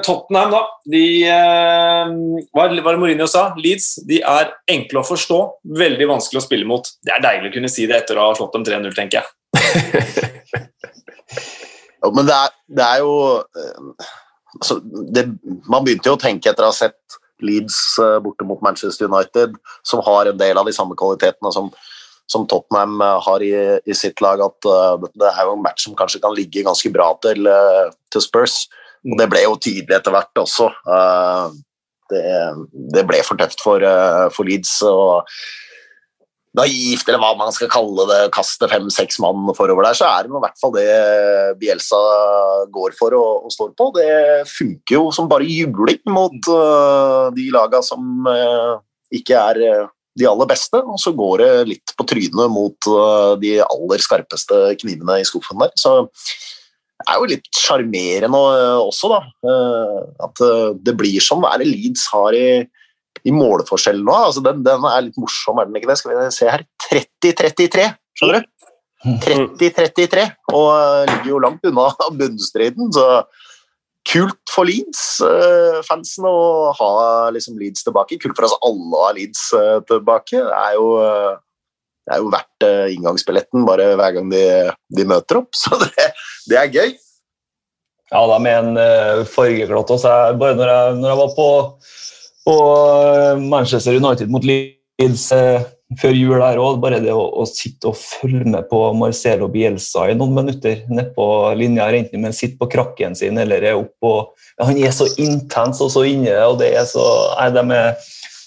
[0.06, 0.62] Tottenham, da.
[0.92, 2.08] De, uh,
[2.54, 3.44] hva var det Mourinho sa?
[3.60, 5.40] Leeds de er enkle å forstå,
[5.78, 6.86] veldig vanskelig å spille mot.
[7.06, 9.28] Det er deilig å kunne si det etter å ha slått dem 3-0, tenker jeg.
[12.02, 12.50] jo, men det er,
[12.80, 14.12] det er jo uh,
[14.58, 14.74] altså,
[15.14, 15.24] det,
[15.70, 17.00] Man begynte jo å tenke etter å ha sett
[17.42, 17.78] Leeds
[18.22, 19.50] borte mot Manchester United,
[19.88, 21.72] som har en del av de samme kvalitetene som,
[22.30, 24.62] som Tottenham har i, i, sitt lag, at
[25.18, 27.50] det er jo en match som kanskje kan ligge ganske bra til,
[28.14, 28.68] til Spurs.
[29.02, 30.70] Og det ble jo tydelig etter hvert også.
[30.70, 31.58] Eh,
[32.12, 32.24] det,
[32.98, 34.78] det ble for tøft for, eh, for Leeds.
[34.88, 35.28] og
[36.52, 40.34] naivt, eller hva man skal kalle det, kaste fem-seks mann forover der, så er det
[40.34, 40.88] i hvert fall det
[41.62, 42.02] Bielsa
[42.76, 43.88] går for og, og, står på.
[43.96, 44.10] Det
[44.52, 48.28] funker jo som bare juling mot uh, de laga som
[49.16, 49.88] ikke er
[50.20, 52.92] de aller beste, og så går det litt på trynet mot
[53.40, 55.72] de aller skarpeste knivene i skuffen der.
[55.80, 56.02] Så
[57.02, 59.20] er jo litt sjarmerende eh, også, da.
[59.48, 59.98] Eh,
[60.28, 62.48] at eh, det blir som hva er det Leeds har i,
[63.28, 64.16] i målforskjell nå.
[64.30, 66.00] Altså, den, den, er litt morsom, er den ikke det?
[66.02, 66.66] Skal vi se her.
[66.88, 68.50] 30-33, skjønner du?
[69.02, 70.68] 30-33, og
[71.10, 71.88] ligger jo langt unna
[72.20, 72.92] bunnstriden.
[72.94, 73.08] Så
[74.12, 76.92] kult for Leeds-fansen å ha
[77.34, 78.20] liksom Leeds tilbake.
[78.22, 79.48] Kult for oss alle å ha Leeds
[79.90, 80.42] tilbake.
[80.42, 80.92] Det er jo
[82.02, 84.46] det er jo verdt inngangsbilletten bare hver gang de,
[84.98, 86.10] de møter opp, så det,
[86.50, 86.96] det, er gøy.
[88.12, 90.16] Ja, da, er en uh, fargeklatt også.
[90.40, 91.50] Bare når jeg, når jeg var på,
[92.48, 95.62] på, eh, Manchester United mot Leeds uh,
[96.02, 100.08] før jul her òg, bare det å, å, sitte og følge med på Marcelo Bielsa
[100.12, 101.26] i noen minutter nedpå
[101.60, 105.10] linja, enten man sitter på krakken sin eller er oppe og ja, Han er så
[105.20, 107.04] intens og så inne, og det er så
[107.36, 107.96] Nei, de er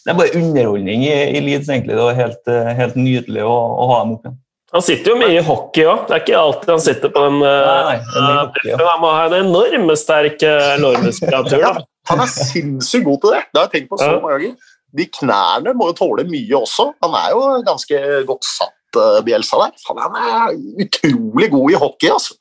[0.04, 1.96] det er bare underholdning i, i Leeds, egentlig.
[1.96, 4.40] Det var helt, eh, helt nydelig å, å, ha dem opp igjen.
[4.74, 6.06] Han sitter jo mye i hockey òg.
[6.08, 8.76] Det er ikke alltid han sitter på den eh, nei, nei.
[8.80, 11.66] Han må ha en enorm sterk eh, lårmuskulatur.
[12.10, 13.42] han er sinnssykt god til det!
[13.50, 14.72] Det har jeg tenkt på så mange ganger.
[14.94, 16.88] De knærne må jo tåle mye også.
[17.06, 19.78] Han er jo ganske godt satt, Bjelsa der.
[19.88, 22.36] Han er utrolig god i hockey, altså.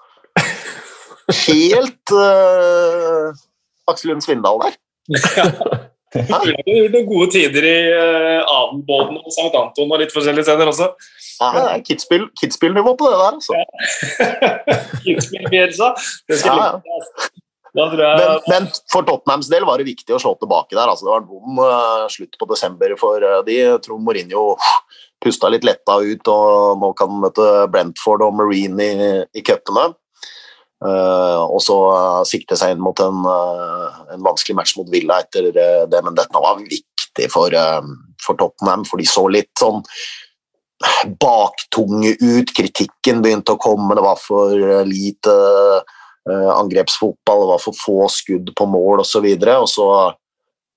[1.47, 3.29] helt uh,
[3.89, 4.77] Aksel Lund Svindal der.
[6.13, 9.51] Noen gode tider i uh, Adenbåten og St.
[9.51, 10.89] Anton og litt forskjellige steder også.
[11.41, 13.57] Ja, er Kitzbühel-nivå på det der, altså.
[13.57, 14.75] Ja.
[15.05, 15.93] Kitzbühel-Bjelsa.
[16.29, 16.99] Det skal ja, ja.
[17.73, 17.89] Jeg...
[17.97, 20.85] Men, men, for Tottenhams del var det viktig å slå tilbake der.
[20.85, 23.57] Altså, det var en vond uh, slutt på desember for uh, de.
[23.73, 24.43] Trond tror Mourinho
[25.23, 29.93] pusta litt letta ut og nå kan møte Brentford og Marine i, i cupene.
[30.83, 31.77] Uh, og så
[32.27, 36.59] sikte seg inn mot en, en, vanskelig match mot Villa etter det, men dette var
[36.59, 37.55] viktig for,
[38.23, 39.83] for Tottenham, for de så litt sånn
[41.21, 42.51] baktunge ut.
[42.57, 45.35] Kritikken begynte å komme, det var for lite
[46.27, 49.27] angrepsfotball, det var for få skudd på mål osv.
[49.27, 49.87] Og, og så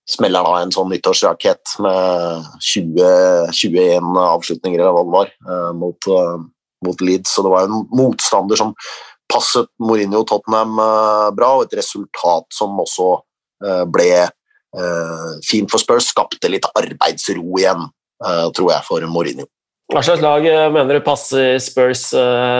[0.07, 5.33] smeller han av en sånn nyttårsrakett med 20, 21 avslutninger, eller hva det var,
[5.75, 6.11] mot,
[6.87, 7.35] mot, Leeds.
[7.35, 8.75] Så det var en motstander som
[9.33, 10.77] passet Mourinho og Tottenham
[11.37, 13.11] bra, og et resultat som også
[13.91, 14.11] ble
[15.47, 16.11] fint for Spurs.
[16.13, 17.87] Skapte litt arbeidsro igjen,
[18.57, 19.49] tror jeg, for Mourinho.
[19.93, 22.11] Hva slags lag mener du passer Spurs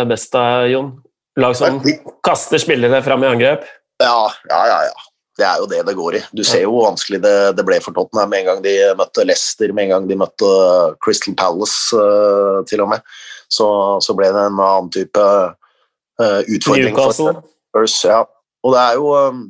[0.09, 0.95] best, da, Jon?
[1.37, 1.83] Lag som
[2.25, 3.67] kaster spillerne fram i angrep?
[4.03, 4.81] Ja, ja, ja.
[4.89, 5.07] ja.
[5.37, 6.23] Det er jo det det går i.
[6.33, 9.25] Du ser jo hvor vanskelig det, det ble for Tottenham med en gang de møtte
[9.27, 10.53] Leicester, med en gang de møtte
[11.05, 12.05] Crystal Palace,
[12.71, 13.05] til og med.
[13.53, 13.67] Så,
[14.03, 15.27] så, ble det en annen type
[16.23, 17.35] uh, utfordring Newcastle.
[17.35, 17.99] for Spurs.
[18.05, 18.23] Ja.
[18.65, 19.43] Og det er jo um,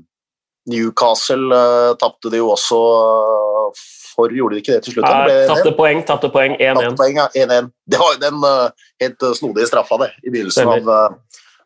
[0.71, 2.81] Newcastle uh, tapte de jo også
[4.15, 5.09] for, gjorde de ikke det til slutt?
[5.09, 6.63] Ja, tapte poeng, tapte poeng 1-1.
[6.63, 8.47] Ja, det var jo den
[9.03, 11.19] helt snodige straffa, det, i begynnelsen av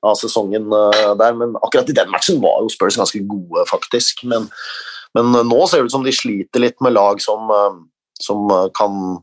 [0.07, 1.35] av sesongen uh, der.
[1.37, 4.25] Men akkurat i den matchen var jo Spurs ganske gode, faktisk.
[4.29, 4.49] Men,
[5.17, 7.81] men uh, nå ser det ut som de sliter litt med lag som, uh,
[8.21, 9.19] som kan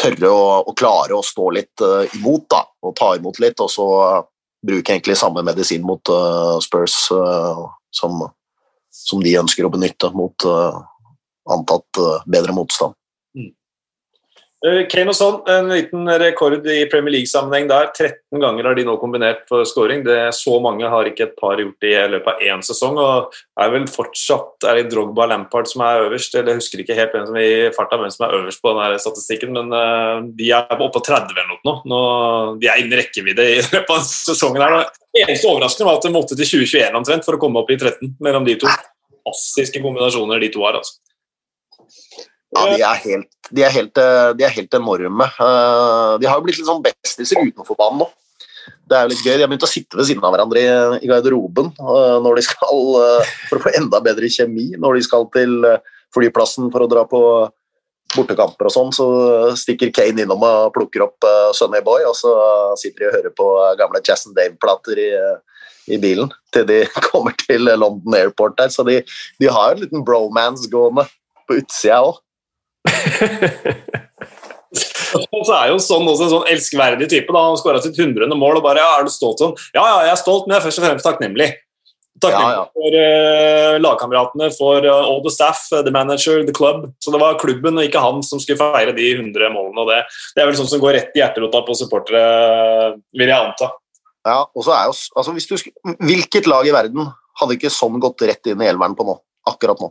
[0.00, 1.84] tørre å, å, klare å stå litt
[2.16, 3.86] imot, da, og ta imot litt, og så
[4.66, 6.10] bruke egentlig samme medisin mot
[6.64, 8.24] Spurs som,
[8.92, 10.46] som, de ønsker å benytte mot
[11.50, 12.96] antatt bedre motstand.
[14.60, 17.86] Eh, Kane og Son, en liten rekord i Premier League-sammenheng der.
[17.96, 20.02] 13 ganger har de nå kombinert for scoring.
[20.04, 22.98] Det Så mange har ikke et par gjort i løpet av én sesong.
[22.98, 26.34] og er vel fortsatt er det Drogba Lampard som er øverst.
[26.34, 28.68] eller Jeg husker ikke helt hvem som er i farta, hvem som er øverst på
[28.68, 32.60] denne statistikken, men uh, de er oppe på 30 eller noe nå.
[32.60, 34.60] De er innen rekkevidde i løpet av sesongen.
[34.60, 34.90] her.
[35.16, 37.80] Det eneste overraskende var at de måtte til 2021 omtrent for å komme opp i
[37.80, 38.68] 13 mellom de to.
[39.24, 40.76] Fantastiske kombinasjoner de to har.
[40.76, 41.00] altså.
[42.50, 45.26] Ja, de er helt, de er helt, eh, de er helt enorme.
[45.38, 48.08] Eh, de har jo blitt litt sånn bestiser utenfor banen nå.
[48.90, 49.36] Det er jo litt gøy.
[49.36, 50.64] De har begynt å sitte ved siden av hverandre
[50.98, 52.82] i, garderoben eh, når de skal,
[53.46, 55.62] for å få enda bedre kjemi når de skal til
[56.14, 57.20] flyplassen for å dra på
[58.10, 59.04] bortekamper og sånn, så
[59.54, 62.32] stikker Kane innom og plukker opp Sunny Boy, og så
[62.80, 63.46] sitter de og hører på
[63.78, 65.12] gamle Jazz and Dave-plater i,
[65.94, 66.80] i, bilen til de
[67.12, 68.74] kommer til London Airport der.
[68.74, 68.98] Så de,
[69.38, 71.06] de har en liten bromance gående
[71.46, 72.18] på utsida òg.
[75.46, 77.32] Så er jo sånn også en sånn elskverdig type.
[77.32, 79.98] da, Han skåra sitt hundrede mål og bare ja, 'Er du stolt sånn?' Ja, ja,
[80.06, 81.48] jeg er stolt, men jeg er først og fremst takknemlig.
[82.20, 82.64] Takknemlig ja, ja.
[82.76, 86.92] for uh, lagkameratene, for uh, all the staff, uh, the manager, the club.
[87.00, 89.80] Så det var klubben og ikke han som skulle feire de 100 målene.
[89.80, 90.00] og Det,
[90.36, 92.20] det er vel sånn som går rett i hjerterota på supportere,
[93.16, 93.72] vil jeg anta.
[94.28, 95.56] Ja, og så er jo, altså hvis du,
[96.04, 97.08] Hvilket lag i verden
[97.40, 99.16] hadde ikke sånn gått rett inn i elveren på nå?
[99.48, 99.88] Akkurat nå?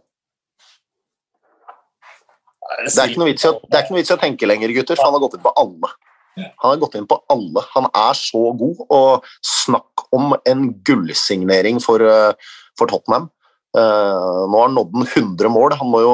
[2.69, 5.45] Det er, ikke noe vits i å, tenke lenger, gutter, for han har gått inn
[5.45, 5.89] på alle.
[6.37, 7.63] Han har gått inn på alle.
[7.73, 13.29] Han er så god, og snakk om en gullsignering for, eh, for Tottenham.
[13.77, 15.75] Uh, nå har han nådd 100 mål.
[15.77, 16.13] Han må jo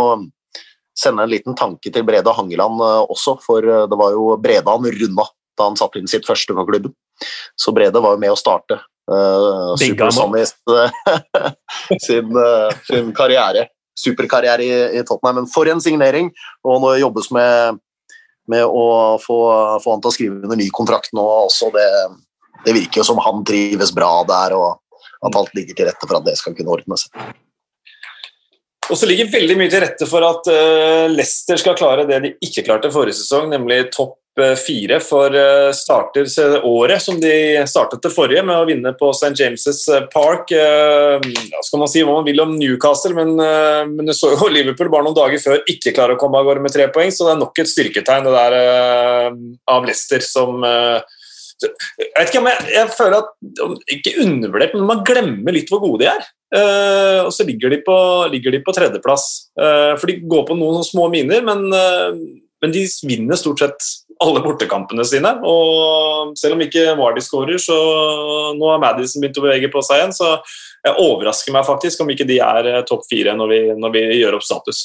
[0.95, 4.71] sende en liten tanke til Brede Hangeland uh, også, for uh, det var jo Brede
[4.71, 6.91] han runda da han satte inn sitt første for klubben.
[7.55, 9.71] Så Brede var jo med å starte uh,
[12.07, 12.35] sin,
[12.89, 15.41] sin karriere superkarriere i, i, Tottenham.
[15.41, 16.31] Men for en signering!
[16.65, 17.79] Og nå jobbes med,
[18.51, 18.85] med å
[19.21, 19.39] få,
[19.83, 21.71] få, han til å skrive under ny kontrakt nå også.
[21.75, 21.87] Det,
[22.65, 26.19] det, virker jo som han trives bra der, og at alt ligger til rette for
[26.19, 27.33] at det skal kunne ordne seg.
[28.85, 32.35] Og så ligger veldig mye til rette for at uh, Leicester skal klare det de
[32.45, 36.27] ikke klarte forrige sesong, nemlig topp Eh, fire for eh, starter
[36.67, 39.31] året, som de startet det forrige, med å vinne på St.
[39.39, 40.51] James' eh, Park.
[40.51, 43.35] Ja, skal man si hva man vil om Newcastle, men,
[43.95, 46.75] men så jo Liverpool bare noen dager før ikke klarer å komme av gårde med
[46.75, 48.57] tre poeng, så det er nok et styrketegn det der
[49.71, 50.63] av Leicester som
[51.63, 55.79] jeg vet ikke om jeg, jeg føler at Ikke undervurdert, men man glemmer litt hvor
[55.79, 56.25] gode de er.
[56.55, 57.95] Uh, og så ligger de på,
[58.33, 59.25] ligger de på tredjeplass.
[59.55, 62.11] Uh, for de går på noen små miner, men uh,
[62.65, 63.87] men de vinner stort sett
[64.23, 65.31] alle bortekampene sine.
[65.47, 67.75] Og selv om ikke Vardy skårer, så
[68.55, 70.15] nå har Madison begynt å bevege på seg igjen.
[70.15, 70.29] Så
[70.85, 74.03] jeg overrasker meg faktisk om ikke de er eh, topp fire når vi, når vi
[74.19, 74.83] gjør opp status.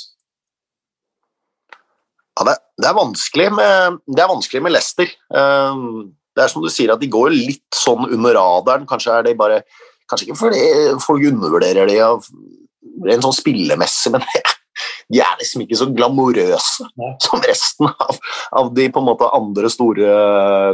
[2.39, 5.13] Ja, det, det, er vanskelig med, det er vanskelig med Leicester.
[5.29, 8.89] Um, det er som du sier, at de går litt sånn under radaren.
[8.89, 9.63] Kanskje er de bare
[10.11, 10.63] Kanskje ikke fordi
[10.99, 12.25] folk undervurderer de av
[13.07, 14.25] rent sånn spillemessig, men
[15.11, 16.87] de er liksom ikke så glamorøse
[17.25, 18.21] som resten av,
[18.61, 20.13] av, de på en måte andre store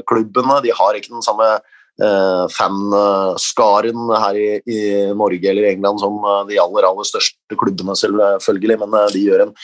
[0.08, 0.60] klubbene.
[0.64, 4.78] De har ikke den samme eh, fanskaren her i, i,
[5.16, 9.46] Norge eller England som eh, de aller, aller største klubbene, selvfølgelig, men uh, de gjør
[9.46, 9.56] en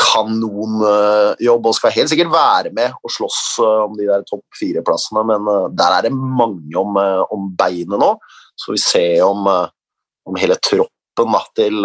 [0.00, 5.50] kanonjobb og skal helt sikkert være med og slåss om de der topp fire-plassene, men
[5.76, 6.96] der er det mange om,
[7.34, 8.14] om beinet nå.
[8.56, 11.84] Så vi ser om, om hele troppen da, til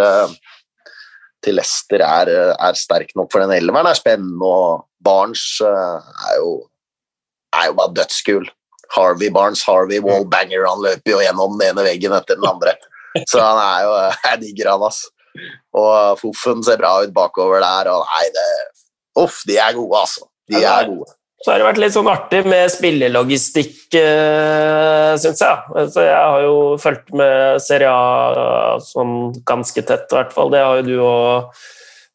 [1.46, 3.88] til Leicester er, er, sterk nok for den elveren.
[3.88, 6.54] er spennende, og Barnes eh, er jo,
[7.56, 8.48] er jo bare dødskul.
[8.96, 12.76] Harvey Barnes, Harvey Wallbanger, han løper jo gjennom den ene veggen etter den andre.
[13.32, 13.94] Så han er jo
[14.30, 15.06] Jeg digger han, ass.
[15.76, 18.48] Og Foffen ser bra ut bakover der, og nei, det
[19.16, 20.26] Uff, de er gode, altså.
[20.52, 21.14] De er gode.
[21.44, 25.88] Så har det vært litt sånn artig med spillelogistikk, eh, syns jeg.
[25.92, 30.54] Så jeg har jo fulgt med Serie A sånn ganske tett, i hvert fall.
[30.54, 31.60] Det har jo du og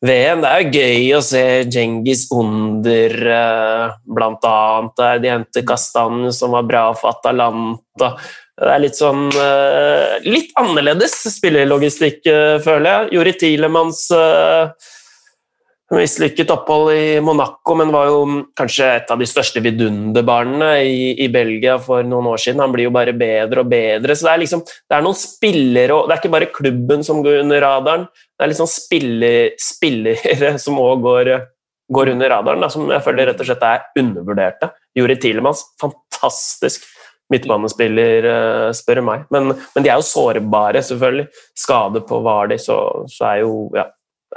[0.00, 0.40] VM.
[0.40, 4.94] Det er jo gøy å se Djengis under, uh, blant annet.
[4.96, 8.14] Der de henter Kastanj, som var bra for Atalanta.
[8.60, 9.30] Det er litt sånn
[10.26, 12.26] Litt annerledes spillelogistikk,
[12.60, 13.12] føler jeg.
[13.16, 14.02] Jori Tilemanns
[15.90, 18.18] mislykket opphold i Monaco, men var jo
[18.58, 22.62] kanskje et av de største vidunderbarna i, i, Belgia for noen år siden.
[22.62, 24.14] Han blir jo bare bedre og bedre.
[24.14, 27.24] Så det er liksom, det er noen spillere og Det er ikke bare klubben som
[27.24, 28.06] går under radaren,
[28.38, 31.32] det er liksom spiller, spillere som òg går,
[31.92, 34.70] går, under radaren, da, som jeg føler rett og slett er undervurderte.
[34.96, 36.86] Juri Tilemans, fantastisk
[37.30, 38.26] midtbanespiller,
[38.74, 39.26] spør spør meg.
[39.34, 41.26] Men, men, de er jo sårbare, selvfølgelig.
[41.58, 42.78] Skade på Vardis, så,
[43.10, 43.86] så er, jo, ja,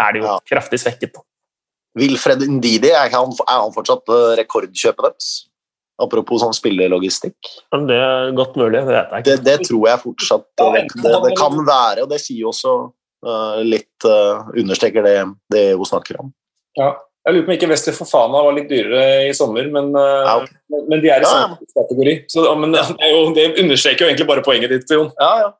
[0.01, 1.13] er de jo kraftig svekket.
[1.13, 1.25] Da.
[1.99, 5.31] Wilfred Ndidi, er han, er han fortsatt eh, rekordkjøpet deres?
[6.01, 7.37] Apropos sånn spillelogistikk.
[7.87, 9.29] Det er godt mulig, det vet jeg ikke.
[9.29, 12.73] Det, det tror jeg fortsatt det, det, det, kan være, og det sier også
[13.29, 15.17] uh, litt uh, Understreker det,
[15.53, 16.33] det hun snakker om.
[16.79, 16.95] Ja.
[17.23, 20.33] Jeg lurer på om ikke Wester Fofana var litt dyrere i sommer, men, uh, ja,
[20.41, 20.57] okay.
[20.73, 22.15] men, de er i samme ja, kategori.
[22.33, 22.81] Så, men det,
[23.13, 25.13] jo, det, understreker jo egentlig bare poenget ditt, Jon.
[25.21, 25.53] Ja, ja.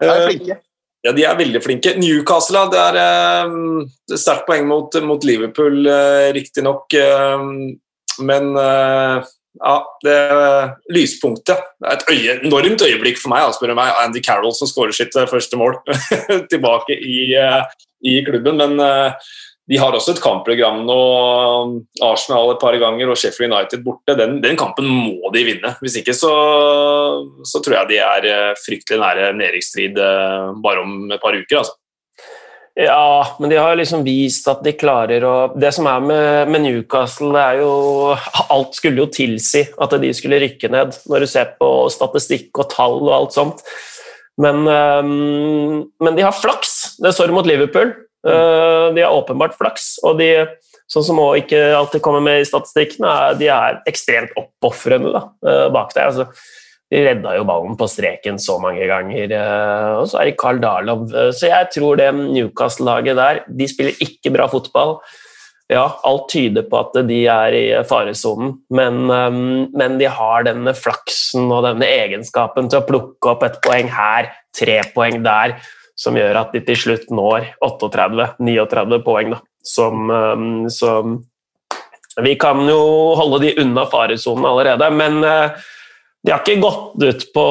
[0.00, 0.60] De er flinke.
[1.06, 1.94] Ja, de er veldig flinke.
[2.00, 6.90] Newcastle det er eh, sterkt poeng mot, mot Liverpool, eh, riktignok.
[6.98, 7.44] Eh,
[8.26, 10.20] men eh, ja, det
[10.92, 13.94] lyspunktet Det er et øye, enormt øyeblikk for meg, spør du meg.
[14.02, 15.78] Andy Carroll som skårer sitt eh, første mål
[16.52, 17.62] tilbake i, eh,
[18.04, 18.58] i, klubben.
[18.60, 19.30] Men eh,
[19.66, 20.98] de har også et kampprogram nå.
[22.06, 24.14] Arsenal et par ganger og Sheffield United borte.
[24.18, 25.72] Den, den kampen må de vinne.
[25.82, 26.30] Hvis ikke så,
[27.42, 31.64] så, tror jeg de er eh, fryktelig nære nedrykksstrid eh, bare om et par uker.
[31.64, 31.74] altså.
[32.76, 36.66] Ja, men de har liksom vist at de klarer å Det som er med, med,
[36.66, 37.70] Newcastle, det er jo
[38.52, 42.68] Alt skulle jo tilsi at de skulle rykke ned, når du ser på statistikk og
[42.76, 43.64] tall og alt sånt.
[44.36, 46.98] Men, um, men de har flaks.
[47.00, 47.94] Det står mot Liverpool.
[48.26, 50.30] Eh, de har åpenbart flaks, og de
[50.90, 55.94] sånn som også ikke alltid kommer med i statistikkene, de er ekstremt oppofrende eh, bak
[55.94, 56.10] der.
[56.10, 56.28] Altså,
[56.90, 59.34] de redda jo ballen på streken så mange ganger.
[59.34, 61.06] Eh, og så er det Carl Darlov.
[61.34, 65.00] Så jeg tror det Newcastle-laget der De spiller ikke bra fotball.
[65.66, 69.00] Ja, alt tyder på at de er i faresonen, men,
[69.74, 74.28] men de har denne flaksen og denne egenskapen til å plukke opp et poeng her,
[74.54, 75.56] tre poeng der
[75.96, 79.32] som gjør at de til slutt når 38-39 poeng.
[79.36, 79.40] Da.
[79.66, 81.18] Som, um, som,
[82.22, 82.80] Vi kan jo
[83.18, 85.56] holde de unna faresonen allerede, men uh,
[86.24, 87.46] de har ikke gått ut på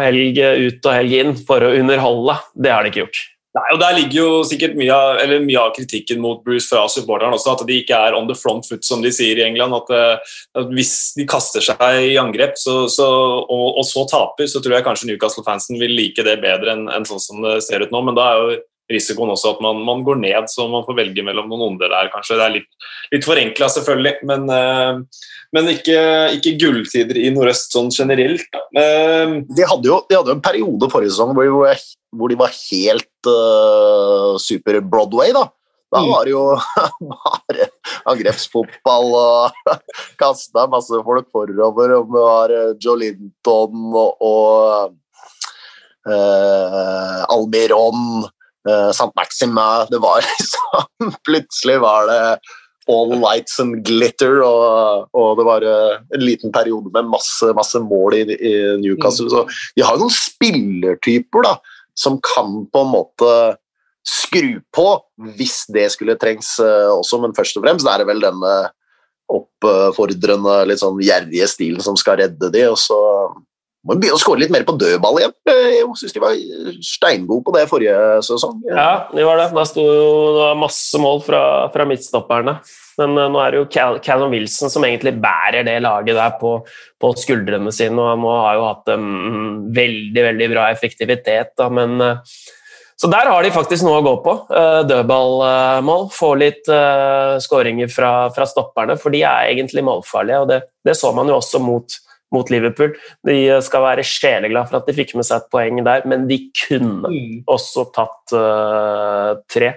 [0.00, 2.38] helg ut og helg inn for å underholde.
[2.54, 3.24] Det har de ikke gjort.
[3.54, 7.36] Nei, og Der ligger jo sikkert mye av, mye av, kritikken mot Bruce fra supporteren
[7.36, 9.76] også, at de ikke er on the front foot, som de sier i England.
[9.78, 14.50] At, eh, at Hvis de kaster seg i angrep så, så, og, og, så taper,
[14.50, 17.84] så tror jeg kanskje Newcastle-fansen vil like det bedre enn en sånn som det ser
[17.84, 18.02] ut nå.
[18.08, 18.58] Men da er jo
[18.90, 22.10] risikoen også at man, man, går ned, så man får velge mellom noen onder der,
[22.12, 22.36] kanskje.
[22.38, 22.70] Det er litt,
[23.14, 25.26] litt forenkla, selvfølgelig, men, uh,
[25.56, 25.98] men ikke,
[26.36, 28.48] ikke, gulltider i nordøst sånn generelt.
[28.76, 31.76] Uh, de, hadde jo, de hadde jo en periode forrige sesong hvor
[32.14, 35.48] hvor de var helt uh, super Broadway, da.
[35.90, 36.10] Da mm.
[36.10, 36.44] var det jo
[37.14, 37.66] bare
[38.10, 39.74] angrepsfotball og
[40.20, 41.96] kasta masse folk forover.
[41.98, 44.94] Om det var Joe Linton og, og
[47.32, 48.28] Almiron
[48.68, 49.10] uh, eh, St.
[49.16, 52.20] Maxima Det var liksom Plutselig var det
[52.84, 57.80] all lights and glitter, og, og det var uh, en liten periode med masse, masse
[57.80, 58.52] mål i, i
[58.82, 59.30] Newcastle.
[59.30, 59.32] Mm.
[59.32, 61.54] Så de har noen spillertyper da,
[61.96, 63.30] som kan på en måte
[64.04, 64.88] skru på
[65.38, 68.54] hvis det skulle trengs uh, også, men først og fremst er det vel denne
[69.32, 72.98] oppfordrende, litt sånn gjerrige stilen som skal redde de, og så
[73.84, 75.34] må begynne å skåre litt mer på dødball igjen.
[75.50, 76.38] Jeg syns de var
[76.84, 78.62] steingode på det forrige sesong.
[78.70, 79.50] Ja, de var det.
[79.52, 81.42] Da sto jo masse mål fra,
[81.74, 82.56] fra midtstopperne.
[83.00, 86.36] Men uh, nå er det jo Cal Callum Wilson som egentlig bærer det laget der
[86.40, 86.56] på,
[87.00, 89.08] på skuldrene sine, og han har jo hatt en
[89.74, 92.36] veldig, veldig bra effektivitet, da, men uh,
[92.94, 94.32] så der har de faktisk noe å gå på.
[94.86, 96.04] Dødballmål.
[96.14, 96.68] Få litt
[97.42, 100.38] skåringer fra, fra, stopperne, for de er egentlig målfarlige.
[100.44, 101.96] og Det, det så man jo også mot,
[102.34, 102.94] mot, Liverpool.
[103.26, 106.40] De skal være sjeleglade for at de fikk med seg et poeng der, men de
[106.66, 107.44] kunne mm.
[107.50, 109.74] også tatt uh, tre.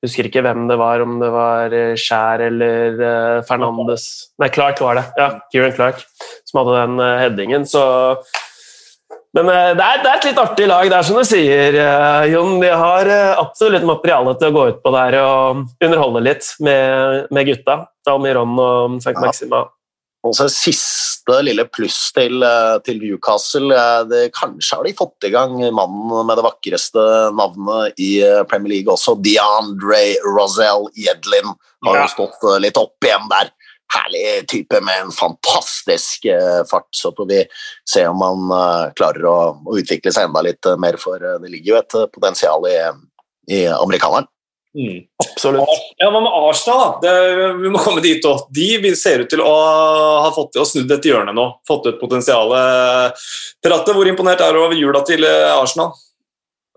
[0.00, 4.06] Husker ikke hvem det var, om det var Skjær eller Fernandes
[4.40, 5.02] Nei, Clark var det.
[5.20, 6.06] Ja, Kieran Clark
[6.48, 7.66] som hadde den headingen.
[7.68, 7.82] Så
[9.36, 11.76] men uh, det, er, det, er, et litt artig lag, det er som du sier,
[11.78, 12.56] uh, Jon.
[12.62, 17.28] De har uh, absolutt materiale til å gå ut på der og underholde litt med,
[17.34, 17.84] med gutta.
[18.10, 19.14] Almiron og St.
[19.14, 19.22] Ja.
[19.22, 19.60] Maxima.
[20.26, 20.99] Og så siste
[21.44, 22.44] lille pluss til,
[22.86, 23.76] til Newcastle.
[24.10, 27.04] Det, kanskje har de fått i gang mannen med det vakreste
[27.36, 28.12] navnet i
[28.50, 29.16] Premier League også.
[29.20, 31.52] DeAndre Rosell Jedlin
[31.86, 32.04] har ja.
[32.04, 33.52] jo stått litt opp igjen der
[33.90, 36.28] herlig type med en fantastisk
[36.70, 36.88] fart.
[36.94, 37.40] Så får vi
[37.90, 41.80] se om han klarer å, å, utvikle seg enda litt mer, for det ligger jo
[41.80, 42.76] et potensial i,
[43.50, 44.30] i amerikaneren.
[44.78, 45.00] Mm.
[45.18, 45.68] Absolutt.
[45.98, 46.78] Ja, Hva med Arsenal?
[46.78, 46.98] da?
[47.02, 48.46] Det, vi må komme dit også.
[48.54, 49.54] De ser ut til å
[50.24, 51.46] ha fått å snudd et hjørne nå.
[51.66, 53.18] Fått ut potensialet.
[53.64, 55.90] Pratte, hvor imponert er du over jula til Arsenal?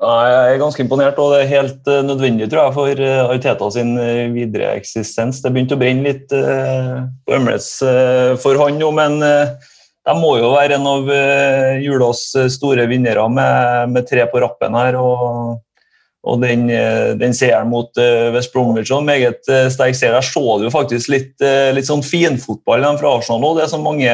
[0.04, 3.70] Jeg er ganske imponert, og det er helt uh, nødvendig tror jeg, for uh, Ariteta
[3.72, 3.94] sin
[4.34, 5.40] videre eksistens.
[5.44, 7.78] Det begynte å brenne litt på Emirates
[8.44, 11.12] for han nå, men de må jo være en av
[11.80, 14.98] julas store vinnere med, med, tre på rappen her.
[15.00, 15.62] og,
[16.24, 16.70] og den,
[17.20, 18.00] den seieren mot
[18.32, 20.16] West Bromwich og meget sterk seier.
[20.16, 21.34] Jeg så jo faktisk litt,
[21.76, 23.58] litt sånn finfotball fra Arsenal òg.
[23.60, 24.14] Det som mange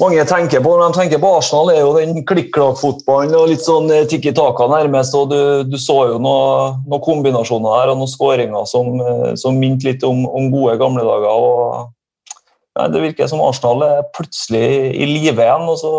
[0.00, 3.88] mange tenker på når de tenker på Arsenal, er jo den klikk-klakk-fotballen og litt sånn
[3.92, 5.14] eh, tikki taka nærmest.
[5.16, 5.38] og Du,
[5.70, 10.04] du så jo noen noe kombinasjoner her og noen skåringer som, eh, som minte litt
[10.06, 11.46] om, om, gode gamle dager.
[11.48, 12.42] og
[12.76, 15.70] ja, Det virker som Arsenal er plutselig i live igjen.
[15.72, 15.94] og så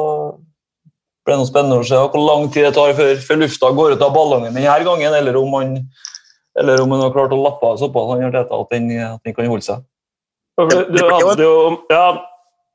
[1.28, 3.97] blir det noe spennende å se hvor lang tid det tar før, før lufta går
[3.97, 5.73] ut av ballongen denne gangen, eller om man,
[6.55, 9.65] eller om han har klart å lappe av såpass at den, at den kan holde
[9.65, 9.84] seg.
[10.57, 11.57] Du, du hadde jo,
[11.91, 12.05] ja,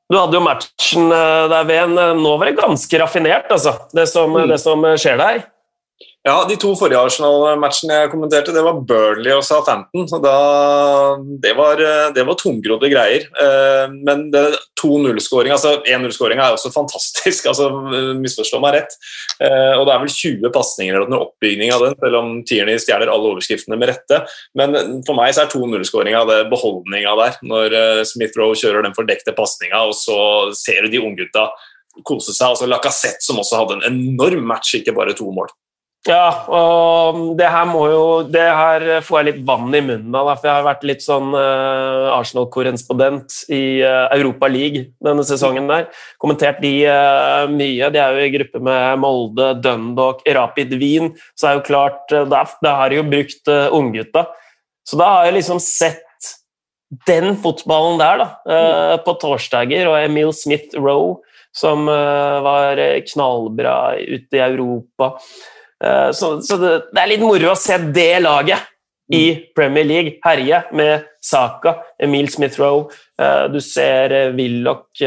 [0.07, 3.73] du hadde jo matchen eh, der ved en eh, Nå var det ganske raffinert, altså,
[3.91, 4.45] det som, mm.
[4.53, 5.41] det som skjer der.
[6.23, 10.05] Ja, De to forrige Arsenal-matchene jeg kommenterte, det var Burnley og Southampton.
[10.07, 10.35] og da,
[11.43, 11.81] Det var,
[12.15, 13.25] det var tungrodde greier.
[13.27, 17.49] Eh, men 2-0-skåringa altså 1-0-skåring er også fantastisk.
[17.51, 17.67] altså
[18.21, 18.95] Misforstå meg rett.
[19.43, 23.11] Eh, og Det er vel 20 pasninger eller oppbygning av den, selv om Tierney stjeler
[23.11, 24.21] alle overskriftene med rette.
[24.55, 29.83] Men for meg så er 2-0-skåringa beholdninga der, når eh, Smith-Roe kjører den fordekte pasninga,
[29.91, 30.15] og så
[30.55, 31.49] ser du de unggutta
[32.07, 32.53] kose seg.
[32.53, 35.51] altså Lacassette, som også hadde en enorm match, ikke bare to mål.
[36.03, 40.33] Ja, og det her må jo Det her får jeg litt vann i munnen av,
[40.35, 45.87] for jeg har vært litt sånn uh, Arsenal-korrespondent i uh, Europa League denne sesongen der.
[46.19, 47.87] Kommentert de uh, mye.
[47.93, 51.13] De er jo i gruppe med Molde, Dundalk, Rapid Wien.
[51.39, 54.25] Så er jo klart Da, da har de jo brukt unggutta.
[54.83, 56.03] Så da har jeg liksom sett
[57.07, 61.15] den fotballen der, da, på torsdager, og Emil Smith Roe,
[61.55, 62.77] som var
[63.07, 65.13] knallbra ute i Europa.
[65.83, 68.69] Eh, så, så det, det, er litt moro å se det laget
[69.13, 69.39] i mm.
[69.55, 72.85] Premier League herje med Saka, Emil Smith-Roe.
[73.19, 75.03] Eh, du ser eh, Willoch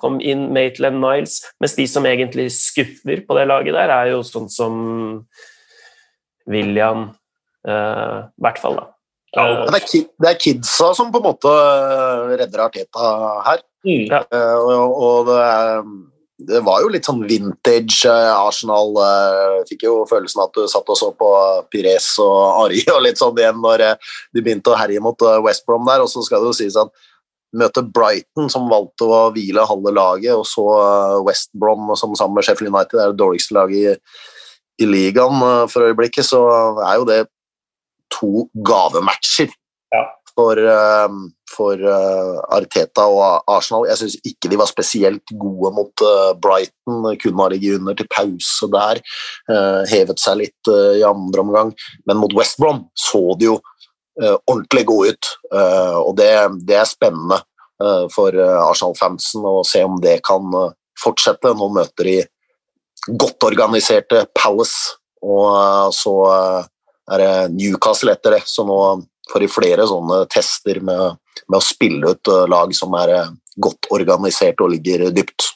[0.00, 1.40] kom inn, Maitland Niles.
[1.60, 4.78] Mens de som egentlig skuffer på det laget der, er jo sånn som
[6.50, 7.12] William
[7.62, 7.74] I
[8.42, 8.88] hvert fall, da.
[9.32, 11.52] Ja, det, er kid, det, er kidsa som på en måte
[12.34, 13.12] redder Arteta
[13.46, 13.62] her.
[13.86, 14.08] Mm.
[14.10, 14.18] Ja.
[14.58, 15.84] Og, og det er
[16.48, 18.92] det var jo litt sånn vintage eh, Arsenal.
[19.02, 21.30] Eh, fikk jo følelsen at du satt og så på
[21.72, 25.66] Pires og Ari og litt sånn igjen når eh, de begynte å herje mot West
[25.68, 26.04] Brom der.
[26.04, 26.92] Og så skal det jo sies at
[27.58, 30.64] møte Brighton, som valgte å hvile halve laget, og så
[31.26, 34.14] West Brom, som sammen med Sheffield United er det dårligste laget i,
[34.80, 36.40] i ligaen for øyeblikket, så
[36.80, 37.18] er jo det
[38.16, 39.52] to gavematcher.
[39.92, 43.86] Ja for, ehm, for uh, Arteta og Arsenal.
[43.90, 47.04] Jeg syns ikke de var spesielt gode mot uh, Brighton.
[47.20, 49.02] Kunne ha ligget under til pause der.
[49.50, 51.74] Uh, hevet seg litt i andre omgang.
[52.08, 53.60] Men mot West Brom så de jo
[54.22, 55.28] ordentlig gode ut.
[55.56, 56.28] og det,
[56.68, 57.38] det er spennende
[58.12, 60.52] for Arsenal-fansen å se om det kan
[61.00, 61.54] fortsette.
[61.56, 62.18] Nå møter de
[63.08, 66.12] godt organiserte Palace, og så
[67.08, 68.42] er det Newcastle etter det.
[68.52, 68.78] Så nå
[69.30, 73.12] får de flere sånne tester med, med å spille ut lag som er
[73.62, 75.52] godt organisert og ligger dypt.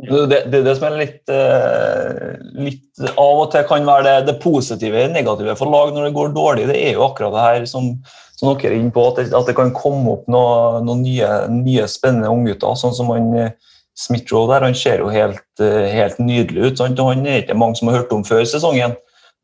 [0.00, 4.36] Det, det, det som er litt, eh, litt, Av og til kan være det, det
[4.40, 7.66] positive og negative for lag når det går dårlig, det er jo akkurat det her
[7.68, 7.90] som,
[8.38, 11.28] som dere er inne på, at det, at det kan komme opp noen, noe nye,
[11.52, 12.78] nye, spennende unggutter.
[12.80, 13.52] Sånn som han eh,
[14.00, 16.80] Smith-Roe der, han ser jo helt, eh, helt nydelig ut.
[16.80, 17.04] Sant?
[17.04, 18.96] Han er ikke mange som har hørt om før sesongen.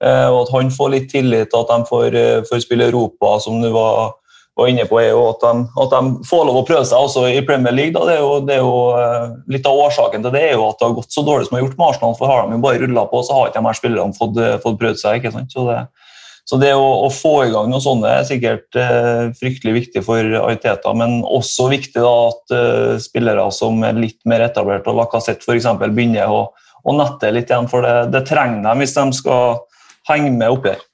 [0.05, 2.17] Og At han får litt tillit, at de får,
[2.51, 4.11] får spille Europa, som du var
[4.57, 7.27] var inne på, er jo at de, at de, får lov å prøve seg også
[7.29, 7.93] i Premier League.
[8.09, 10.81] Det er jo, det er jo uh, Litt av årsaken til det er jo at
[10.81, 12.17] det har gått så dårlig som det har gjort med Arsenal.
[12.17, 14.57] for Har de jo bare rulla på, så har ikke de her spillerne fått, eh,
[14.65, 15.21] fått prøvd seg.
[15.21, 15.53] ikke sant?
[15.53, 15.77] Så det,
[16.49, 20.39] så det å, å, få i gang noe sånt er sikkert eh, fryktelig viktig for
[20.41, 25.45] Ariteta, men også viktig da at uh, spillere som er litt mer etablerte, og Lacassette
[25.45, 26.47] f.eks., begynner å,
[26.81, 27.69] å nette litt igjen.
[27.69, 29.66] For det, det trenger de hvis de skal
[30.11, 30.85] henge med oppi her.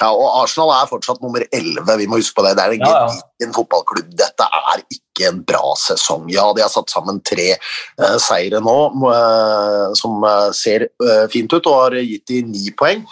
[0.00, 2.56] Ja, og Arsenal er fortsatt nummer 11, vi må huske på det.
[2.58, 3.50] Det er en ja, ja.
[3.54, 4.10] fotballklubb.
[4.18, 6.26] Dette er ikke en bra sesong.
[6.34, 8.74] Ja, de har satt sammen tre uh, seire nå
[9.04, 10.88] uh, som uh, ser
[11.30, 13.06] fint ut, og har gitt de ni poeng.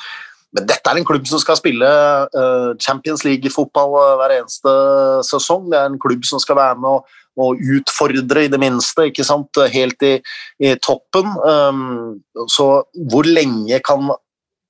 [0.53, 1.89] Men dette er en klubb som skal spille
[2.83, 4.75] Champions League-fotball hver eneste
[5.25, 5.71] sesong.
[5.73, 6.99] Det er en klubb som skal være med å,
[7.41, 9.57] og utfordre, i det minste, ikke sant?
[9.73, 10.19] helt i,
[10.61, 11.31] i toppen.
[11.41, 12.21] Um,
[12.53, 12.67] så
[13.09, 14.13] hvor lenge kan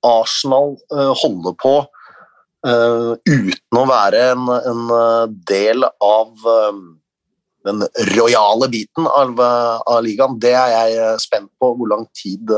[0.03, 1.77] Arsenal holde på
[2.63, 6.29] Uh, uten å være en, en eh, del av
[7.67, 7.81] den
[8.13, 10.37] rojale biten av, av, ligaen.
[10.39, 12.51] Det er jeg spent på, hvor lang tid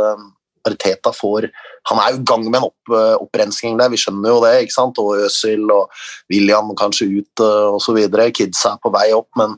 [0.66, 1.48] Arteta får.
[1.90, 4.54] Han er jo i gang med en opp, opprensking der, vi skjønner jo det.
[4.64, 5.02] ikke sant?
[5.02, 5.94] Og Øzil og
[6.34, 8.02] William kanskje ut osv.
[8.34, 9.54] Kidsa er på vei opp, men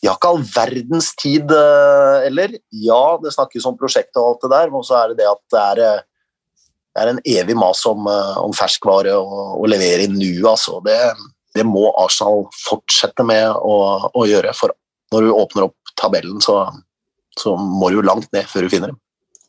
[0.00, 1.52] de har ikke all verdens tid
[2.24, 2.56] heller.
[2.72, 5.44] Ja, det snakkes om prosjektet og alt det der, men så er det det at
[5.52, 6.07] det er
[7.06, 10.44] det er en evig mas om, eh, om ferskvare og, og levere i nuet.
[10.52, 10.78] Altså.
[10.84, 10.98] Det,
[11.56, 13.76] det, må Arsenal fortsette med å,
[14.12, 14.54] å, gjøre.
[14.58, 14.74] For
[15.14, 16.64] når du åpner opp tabellen, så,
[17.38, 19.00] så må du jo langt ned før du finner dem.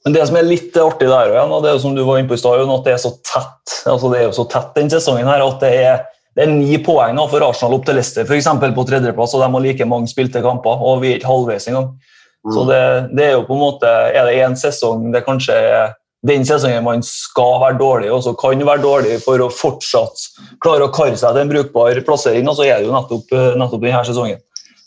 [0.06, 2.38] Men Det som er litt artig der, og det er som du var inne på
[2.38, 5.28] i stad, at det er så tett altså det er jo så tett den sesongen
[5.28, 6.06] her, at det er,
[6.38, 9.66] det er ni poeng for Arsenal opp til Leicester eksempel på tredjeplass, og de har
[9.66, 10.80] like mange spilte kamper.
[10.80, 11.91] og Vi er ikke halvveis engang.
[12.47, 12.54] Mm.
[12.56, 12.84] Så det,
[13.18, 15.97] det, er jo på en måte, er det én sesong det kanskje er
[16.28, 20.17] den sesongen man skal være dårlig, og så kan være dårlig for å fortsatt
[20.63, 23.55] klare å karre seg til en brukbar plassering, og så er det jo nettopp, eh,
[23.59, 24.39] nettopp denne sesongen.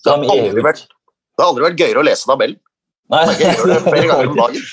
[0.03, 2.59] Det har, aldri vært, det har aldri vært gøyere å lese tabellen.
[3.13, 3.25] Nei.
[3.37, 4.63] Jeg gjør det flere ganger om dagen.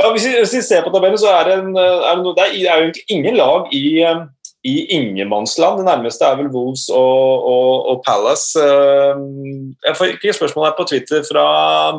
[0.00, 2.42] ja, hvis, vi, hvis, vi, ser på tabellen, så er det, en, er det, det
[2.44, 2.56] er jo
[2.86, 4.18] egentlig ingen lag i eh,
[4.66, 5.80] i ingenmannsland.
[5.80, 8.60] Det nærmeste er vel Wolves og, og, og, Palace.
[8.60, 11.44] Ehm, jeg får ikke spørsmål her på Twitter fra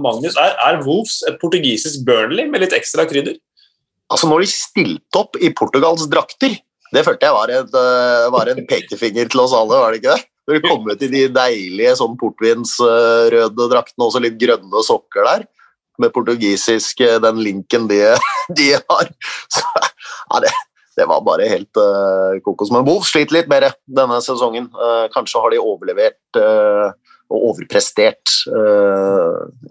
[0.01, 0.37] Magnus.
[0.37, 3.39] Er, er Wolves et portugisisk Burnley med litt ekstra krydder?
[4.11, 6.59] Altså Når de stilte opp i Portugals drakter,
[6.91, 10.17] det følte jeg var, et, eh, var en pekefinger til oss alle, var det ikke
[10.17, 10.27] det?
[10.47, 15.45] Når de kom ut i de deilige sånn portvinsrøde draktene, også litt grønne sokker der,
[16.01, 18.01] med portugisisk, eh, den linken de,
[18.59, 19.13] de har.
[19.55, 20.51] Så, ja, det,
[20.97, 22.71] det var bare helt uh, kokos.
[22.73, 24.67] Men Wolf sliter litt mer denne sesongen.
[24.75, 26.91] Uh, kanskje har de overlevert uh,
[27.31, 28.33] og overprestert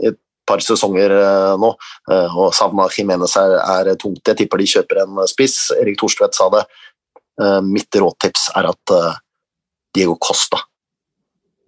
[0.00, 0.16] i et
[0.48, 1.12] par sesonger
[1.60, 1.68] nå.
[2.08, 4.22] og Savna Jimenez er, er, tungt.
[4.24, 5.58] Jeg tipper de kjøper en spiss.
[5.76, 6.62] Erik Thorstvedt sa det.
[7.68, 8.94] mitt rådtips er at
[9.92, 10.62] Diego Costa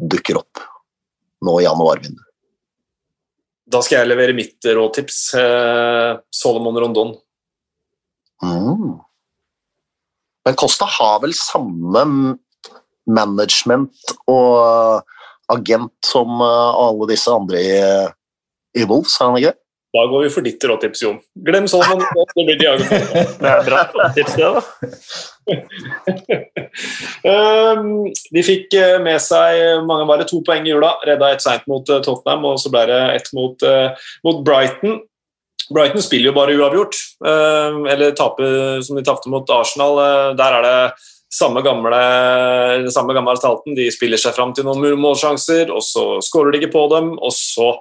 [0.01, 0.65] dukker opp
[1.45, 2.25] nå i januarvinduet.
[3.69, 5.23] Da skal jeg levere mitt rådtips.
[6.41, 7.13] Solomon Rondon.
[8.41, 8.97] Mm.
[10.47, 12.05] Men Costa har vel samme
[13.07, 15.03] management og
[15.53, 17.75] agent som eh, alle disse andre i,
[18.79, 19.59] i Wolves, er han ikke det?
[19.93, 21.19] Da går vi for ditt råtips, Jon.
[21.45, 22.01] Glem sånn,
[22.37, 22.87] det blir Diago.
[22.89, 24.63] Det er bra tips, det, da.
[27.29, 30.95] Ehm, de fikk eh, med seg mange bare to poeng i jula.
[31.05, 33.67] Redda ett seint mot eh, Tottenham, og så ble det ett mot,
[34.25, 35.03] mot Brighton.
[35.71, 39.99] Brighton spiller jo bare uavgjort, eh, eller taper som de tapte mot Arsenal.
[40.03, 40.93] Eh, der er det
[41.33, 42.03] samme gamle,
[42.93, 43.77] samme gamle talten.
[43.77, 47.15] De spiller seg fram til noen målsjanser, og så skårer de ikke på dem.
[47.19, 47.73] Og så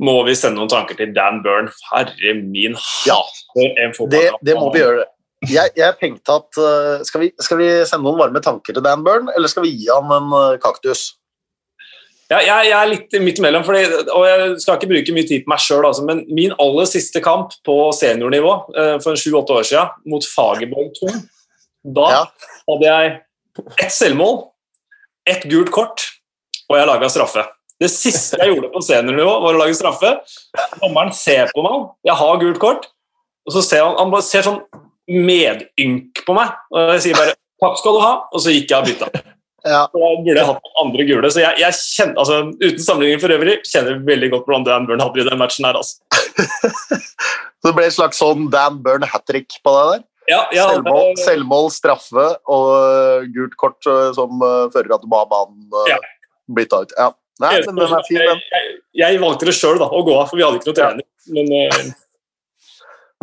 [0.00, 1.70] må vi sende noen tanker til Dan Burn.
[1.90, 3.20] Herre min Ja,
[3.56, 5.04] det, det, må vi gjøre.
[5.48, 9.04] Jeg, jeg tenkte at uh, skal, vi, skal, vi, sende noen varme tanker til Dan
[9.06, 11.17] Burn, eller skal vi gi han en kaktus?
[12.28, 15.46] Ja, jeg, jeg, er litt midt imellom, fordi, og jeg skal ikke bruke mye tid
[15.46, 19.64] på meg sjøl, altså, men min aller siste kamp på seniornivå uh, for sju-åtte år
[19.64, 21.14] siden, mot Fagerborg 2,
[21.96, 22.18] da ja.
[22.68, 23.14] hadde jeg
[23.80, 24.42] ett selvmål,
[25.28, 26.04] ett gult kort,
[26.68, 27.46] og jeg laga straffe.
[27.80, 30.12] Det siste jeg gjorde på seniornivå, var å lage straffe.
[30.82, 32.90] Dommeren ser på meg, jeg har gult kort,
[33.48, 34.60] og så ser han, han ser sånn
[35.08, 36.52] medynk på meg.
[36.74, 39.24] Og jeg sier bare 'takk skal du ha', og så gikk jeg og bytta.
[39.68, 39.84] Ja.
[39.92, 41.30] Da burde jeg hatt andre gule.
[41.32, 45.04] Så jeg, jeg kjenner, altså, uten sammenligning for øvrig, kjenner veldig godt hvordan Dan Burn
[45.04, 45.78] hadde i den matchen her.
[45.78, 46.00] Altså.
[47.60, 50.06] så det ble et slags sånn Dan Burn hat trick på deg der?
[50.28, 55.08] Ja, ja, selvmål, selvmål, straffe og uh, gult kort uh, som uh, fører at du
[55.08, 55.96] må ha banen uh, ja.
[56.52, 56.92] bytta ut.
[56.98, 57.08] Ja.
[57.40, 58.42] Nei, men den er fin, den.
[58.42, 61.06] Jeg, jeg, jeg valgte det sjøl å gå av, for vi hadde ikke noe trening.
[61.32, 61.94] Men,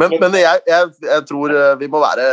[0.02, 2.24] men, men jeg, jeg, jeg, tror eh, vi må være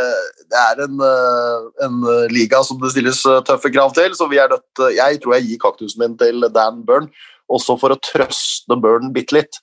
[0.51, 2.01] Det er en, eh, en,
[2.33, 5.47] liga som det stilles eh, tøffe krav til, så vi er nødt Jeg tror jeg
[5.47, 7.07] gir kaktusen min til Dan Burn,
[7.47, 9.61] også for å trøste Burn bitte litt.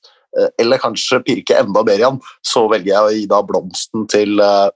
[0.62, 4.38] Eller kanskje pirke enda mer i han, så velger jeg å gi da blomsten til
[4.38, 4.68] uh,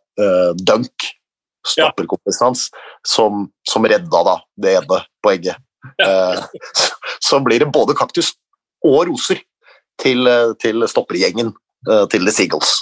[0.67, 1.05] Dunk,
[1.63, 2.65] stopperkompisen hans,
[3.07, 5.63] som, som, redda da det ene poenget.
[6.03, 6.43] Uh,
[7.29, 8.33] så blir det både kaktus
[8.83, 9.45] og roser
[10.03, 10.27] til,
[10.59, 11.55] til stoppergjengen
[11.87, 12.75] uh, til The Seagulls.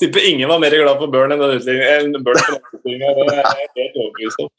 [0.00, 2.14] Tipper ingen var mer glad for Børn enn den utstillingen.
[2.14, 4.50] Det er jeg helt overbevist om.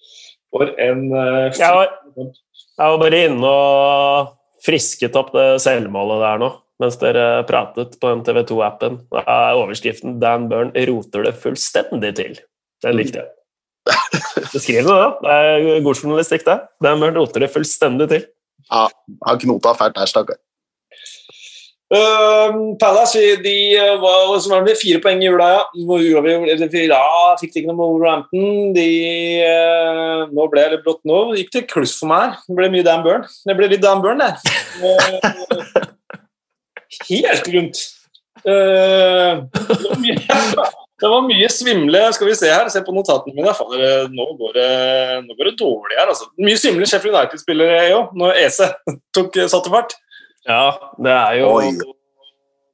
[0.52, 4.32] For en uh, jeg, var, jeg var bare inne og
[4.66, 6.50] frisket opp det selvmålet der nå,
[6.84, 9.00] mens dere pratet på den TV 2-appen.
[9.14, 12.42] Da er overskriften 'Dan Burn roter det fullstendig til'.
[12.84, 13.32] Den likte jeg.
[14.52, 15.10] Beskriv det, da.
[15.24, 16.60] Det er god journalistikk, det.
[16.84, 18.28] Dan Burn roter det fullstendig til.
[18.70, 18.88] Ja,
[19.28, 20.40] han knota fælt der, stakkar.
[21.92, 25.64] Uh, Palace de uh, var, så var det fire poeng i jula, ja.
[26.88, 28.70] Ja fikk ikke noe med Wolverhampton.
[28.78, 28.86] De,
[29.44, 31.18] uh, nå ble det brått nå.
[31.34, 32.38] Det gikk til kluss for meg.
[32.48, 33.26] Det ble mye Dan Burn.
[33.28, 34.32] Det ble litt Dan Burn, det.
[37.10, 37.82] helt rundt.
[38.42, 43.52] Mye, det, var mye, svimle Skal vi se her, se på notatene mine.
[43.58, 44.70] Fader, nå, går det,
[45.26, 46.08] nå går det dårlig her.
[46.08, 46.30] Altså.
[46.40, 48.72] Mye svimle Sheffield United-spillere òg, når Ese
[49.18, 50.00] tok, satte fart.
[50.48, 51.74] Ja, det er jo Oi.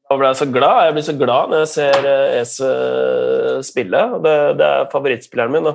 [0.07, 0.83] Da ble jeg så glad.
[0.87, 2.67] Jeg blir så glad når jeg ser eh, Ese
[3.67, 4.03] spille.
[4.23, 5.71] Det, det er favorittspilleren min.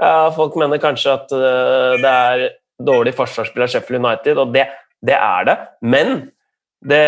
[0.00, 2.44] Ja, folk mener kanskje at eh, det er
[2.86, 4.64] dårlig forsvarsspiller Sheffield United, og det,
[5.04, 5.56] det er det.
[5.84, 6.14] Men
[6.86, 7.02] det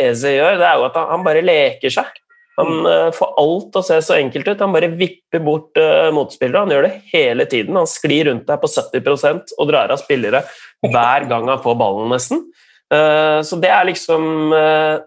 [0.00, 2.18] Eze gjør, det er jo at han, bare leker seg.
[2.58, 4.60] Han uh, får alt å se så enkelt ut.
[4.60, 5.78] Han bare vipper bort
[6.12, 6.64] motspillere.
[6.64, 7.78] Han gjør det hele tiden.
[7.80, 10.42] Han sklir rundt deg på 70 og drar av spillere
[10.84, 12.42] hver gang han får ballen, nesten.
[12.92, 15.00] Eh, så det er liksom eh,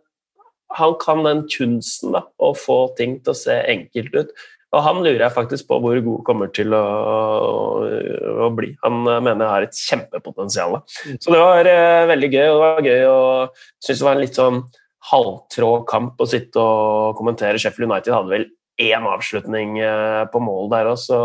[0.79, 4.33] Han kan den kunsten da, å få ting til å se enkelt ut.
[4.75, 6.81] Og han lurer jeg faktisk på hvor god kommer til å,
[8.43, 8.73] å, bli.
[8.83, 10.81] Han eh, mener jeg har et kjempepotensial.
[11.21, 11.69] Så det var
[12.11, 12.47] veldig gøy.
[12.49, 13.21] og Det var gøy å
[13.85, 14.59] synes det var en litt sånn
[15.05, 17.61] halvtrå kamp å sitte og kommentere.
[17.61, 18.49] Sheffield United hadde vel
[18.81, 19.77] én avslutning
[20.33, 21.19] på mål der òg, så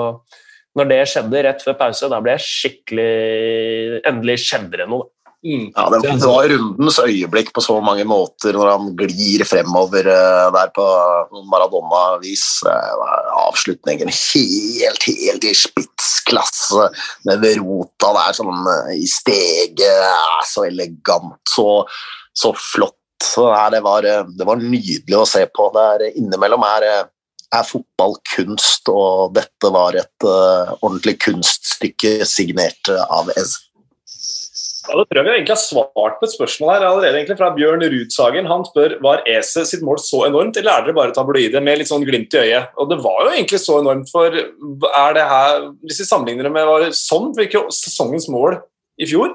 [0.78, 5.08] når det skjedde rett før pause, da ble jeg skikkelig Endelig skjedde det noe.
[5.41, 5.70] Mm.
[5.72, 10.49] Ja, det, det, var rundens øyeblikk på så mange måter når han glir fremover uh,
[10.53, 10.84] der på
[11.49, 12.45] Maradona-vis.
[12.66, 16.91] Uh, avslutningen helt, helt i spitsklasse
[17.28, 19.80] med Verota der sånn uh, i steget.
[19.80, 21.86] Uh, så elegant, så,
[22.36, 22.99] så flott.
[23.24, 25.70] Så, det, var, det, var, nydelig å se på.
[25.72, 26.86] Der innimellom er,
[27.53, 30.28] er fotball kunst, og dette var et
[30.80, 33.59] ordentlig kunststykke signert av Ez.
[34.89, 37.51] Ja, da tror jeg vi egentlig har svart på et spørsmål her allerede egentlig fra
[37.53, 38.49] Bjørn Rudsagen.
[38.49, 41.91] Han spør var ESE sitt mål så enormt, eller er dere bare tabloide med litt
[41.91, 42.72] sånn glimt i øyet?
[42.81, 46.55] Og det var jo egentlig så enormt, for er det her Hvis vi sammenligner det
[46.55, 48.57] med var det sånn virker jo sesongens mål
[49.01, 49.35] i fjor,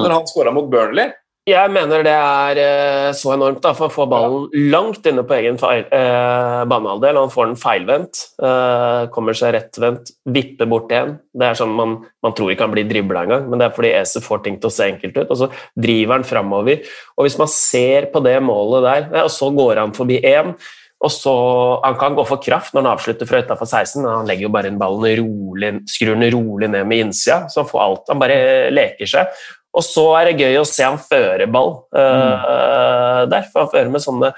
[0.00, 1.12] når han skåra mot Burnley.
[1.48, 5.34] Jeg mener det er eh, så enormt da, for å få ballen langt inne på
[5.38, 7.16] egen feil, eh, banehalvdel.
[7.16, 11.16] Han får den feilvendt, eh, kommer seg rettvendt, vipper bort igjen.
[11.32, 13.94] Det er sånn Man, man tror ikke han blir dribla engang, men det er fordi
[13.96, 15.30] ESE får ting til å se enkelt ut.
[15.30, 15.48] og Så
[15.80, 16.84] driver han framover.
[17.16, 20.54] Og hvis man ser på det målet der, og så går han forbi én
[21.00, 24.26] og så, Han kan gå for kraft når han avslutter fra utafor 16, men han
[24.28, 27.80] legger jo bare inn ballen rolig, skrur den rolig ned med innsida, så han får
[27.80, 28.10] alt.
[28.12, 29.40] Han bare leker seg.
[29.76, 33.92] Og så er det gøy å se han føre ball uh, der, for han fører
[33.92, 34.32] med sånne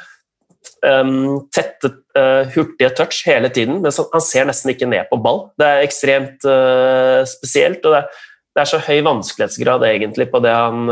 [0.85, 5.47] um, tette, uh, hurtige touch hele tiden, men han ser nesten ikke ned på ball.
[5.61, 7.81] Det er ekstremt uh, spesielt.
[7.87, 8.21] og det er,
[8.53, 10.91] det er, så høy vanskelighetsgrad egentlig på det han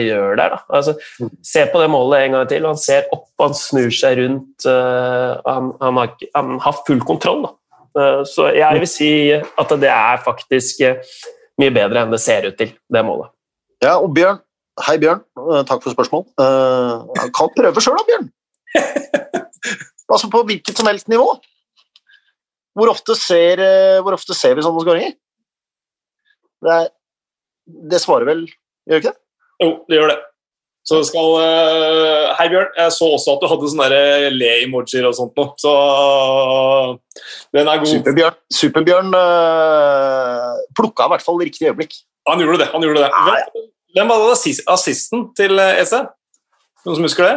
[0.00, 0.54] gjør der.
[0.72, 1.34] Altså, mm.
[1.44, 2.68] se på det målet en gang til.
[2.70, 4.64] Han ser opp, han snur seg rundt.
[4.64, 7.44] Han, han, har, han, har, full kontroll.
[8.24, 10.80] så jeg vil si at det er faktisk
[11.60, 13.33] mye bedre enn det ser ut til, det målet.
[13.84, 14.38] Ja, og Bjørn,
[14.86, 15.20] Hei, Bjørn.
[15.68, 16.24] Takk for spørsmål.
[16.40, 18.30] Uh, kan prøve sjøl da, Bjørn.
[20.14, 21.26] altså på hvilket som helst nivå.
[22.74, 23.60] Hvor ofte ser,
[24.02, 25.12] hvor ofte ser vi sånne skåringer?
[26.64, 26.78] Det,
[27.92, 28.40] det, svarer vel
[28.88, 29.18] Gjør ikke det?
[29.62, 30.16] Jo, det gjør det.
[30.88, 32.72] Så skal uh, Hei, Bjørn.
[32.80, 34.00] Jeg så også at du hadde sånne
[34.34, 35.76] le-emojier og sånt noe, så
[37.54, 37.92] den er god.
[37.92, 42.00] Superbjørn, Superbjørn uh, plukka i hvert fall riktig øyeblikk.
[42.28, 42.72] Han gjorde det.
[42.72, 43.64] han gjorde det.
[43.94, 45.92] Hvem var det assisten til EC?
[45.94, 46.06] Eh,
[46.84, 47.34] Noen som husker det?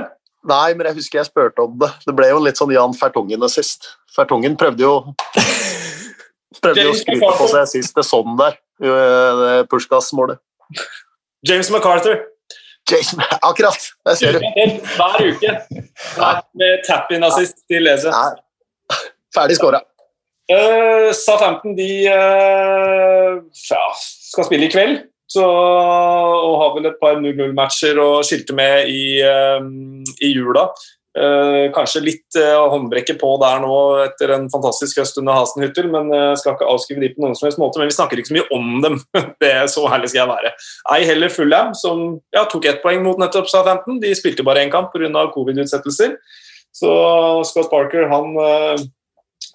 [0.47, 1.89] Nei, men jeg husker jeg spurte om det.
[2.07, 3.91] Det ble jo litt sånn Jan Fertungen sist.
[4.15, 4.93] Fertungen prøvde jo
[6.63, 10.41] prøvde jo å skryte på seg sist det sånn der, det Pushkas-målet.
[11.47, 12.23] James MacArthur.
[12.89, 13.89] James, akkurat!
[14.07, 14.39] Der ser du.
[14.95, 15.53] Hver uke.
[16.57, 18.13] Med tap-in-assist til ESE.
[19.35, 19.83] Ferdig skåra.
[20.47, 23.35] Uh, Southampton de uh,
[23.67, 23.81] ja,
[24.31, 25.01] skal spille i kveld.
[25.27, 29.19] Så, og har vel et par 0-0-matcher å skilte med i,
[29.59, 30.69] um, i jula.
[31.17, 36.11] Uh, kanskje litt uh, håndbrekke på der nå etter en fantastisk høst under Hasenhyttel, men
[36.13, 37.81] uh, skal ikke avskrive de på noen som helst måte.
[37.81, 38.99] Men vi snakker ikke så mye om dem.
[39.41, 40.53] det er Så herlig skal jeg være.
[40.93, 42.03] Ei heller Fulham, som
[42.35, 43.97] ja, tok ett poeng mot nettopp Southampton.
[44.03, 45.25] De spilte bare én kamp pga.
[45.33, 46.15] covid-utsettelser.
[46.77, 46.91] Så
[47.49, 48.87] Scott Parker han uh,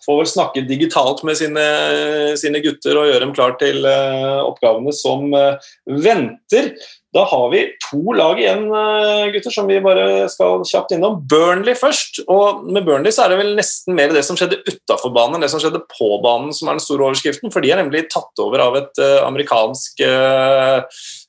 [0.06, 1.66] får vel snakke digitalt med sine,
[2.40, 5.30] sine, gutter og gjøre dem klar til oppgavene som
[5.86, 6.72] venter.
[7.12, 11.18] Da har vi to lag igjen, uh, gutter, som vi bare skal kjapt innom.
[11.28, 12.22] Burnley først.
[12.24, 15.44] og Med Burnley så er det vel nesten mer det som skjedde utafor banen enn
[15.44, 17.52] det som skjedde på banen, som er den store overskriften.
[17.52, 20.80] For de er nemlig tatt over av et uh, amerikansk uh,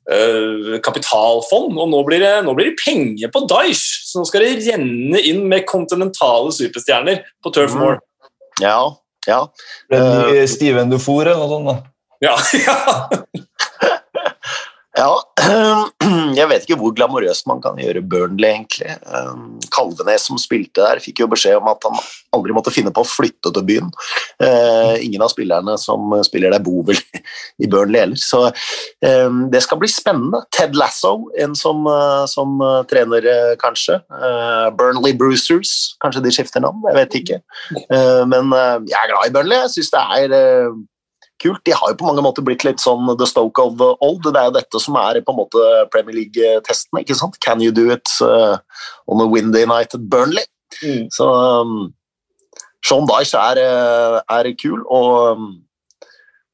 [0.07, 1.75] uh, kapitalfond.
[1.75, 5.19] Og nå blir, det, nå blir, det, penger på Daesh, så nå skal det renne
[5.19, 7.99] inn med kontinentale superstjerner på Turf Moor.
[7.99, 8.07] Mm.
[8.61, 8.77] Ja,
[9.27, 9.39] ja.
[10.47, 11.67] Steven Dufour eller noe sånt?
[11.67, 11.75] da.
[12.23, 12.37] Ja,
[12.67, 13.09] ja.
[14.93, 15.09] Ja,
[16.37, 18.91] jeg vet ikke hvor glamorøst man kan gjøre Burnley, egentlig.
[19.09, 21.97] Um, Kalvenes, som spilte der, fikk jo beskjed om at han
[22.37, 23.89] aldri måtte finne på å flytte til byen.
[24.37, 27.01] Uh, ingen av spillerne som spiller der, bor vel
[27.63, 28.21] i Burnley heller.
[28.21, 30.43] Så um, det skal bli spennende.
[30.53, 33.25] Ted Lasso, en som, uh, som uh, trener,
[33.61, 33.97] kanskje.
[34.77, 37.37] Burnley Brucers, kanskje de skifter navn, jeg vet ikke.
[38.29, 38.51] Men
[38.85, 39.61] jeg er glad i Burnley.
[39.63, 40.33] Jeg syns det er
[41.43, 41.61] kult.
[41.67, 44.23] De har jo på mange måter blitt litt sånn the Stoke of old.
[44.25, 47.01] Det er jo dette som er på en måte Premier League-testen.
[47.01, 47.39] ikke sant?
[47.43, 48.57] Can you do it uh,
[49.07, 50.45] on a windy night at Burnley?
[50.81, 51.09] Mm.
[51.13, 51.91] Så um,
[52.83, 55.51] Sean Dyche er, uh, er, kul, og um,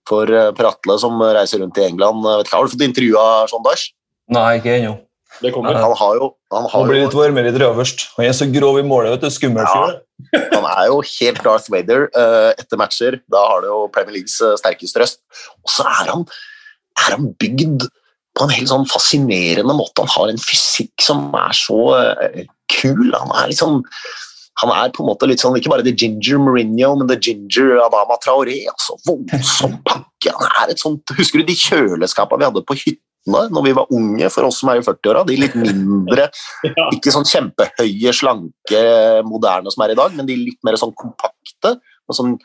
[0.10, 3.28] for Pratle Per Atle som reiser rundt i England vet ikke, Har du fått intervjua
[3.52, 3.94] Sean Dyche?
[4.34, 4.98] Nei, ikke ennå.
[5.40, 5.78] Det kommer.
[5.80, 8.08] Han har jo han har blir litt varmere i først.
[8.18, 9.14] Han er så grov i målet.
[9.14, 10.00] vet du, Skummel fyr.
[10.34, 13.20] Ja, han er jo helt Darth Vader uh, etter matcher.
[13.32, 15.22] Da har det jo Premier Leagues uh, sterkeste røst.
[15.64, 16.26] Og så er han,
[17.06, 17.88] er han bygd
[18.38, 20.04] på en helt sånn fascinerende måte.
[20.04, 22.42] Han har en fysikk som er så uh,
[22.76, 23.08] kul.
[23.16, 23.80] Han er liksom
[24.60, 27.78] han er på en måte litt sånn, ikke bare the ginger Mourinho, men the ginger
[27.80, 28.58] Adama Traoré.
[28.68, 30.34] altså Voldsom pakke.
[30.36, 33.06] Han er et sånt, Husker du de kjøleskapene vi hadde på hytta?
[33.30, 35.26] Når vi var unge, for oss som er i 40-åra.
[35.28, 36.30] De litt mindre,
[36.96, 38.84] ikke sånn kjempehøye, slanke,
[39.28, 42.38] moderne som er i dag, men de litt mer sånn kompakte, med sånn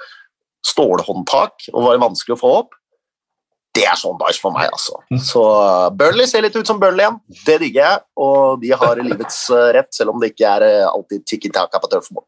[0.65, 2.77] stålhåndtak og var vanskelig å få opp.
[3.75, 5.01] Det er sånn Daesh for meg, altså.
[5.11, 5.19] Mm.
[5.27, 7.17] Så uh, Burnley ser litt ut som Burnley igjen.
[7.43, 10.93] Det digger jeg, og de har livets uh, rett, selv om det ikke er uh,
[10.93, 12.27] alltid tikki-taka på turfball.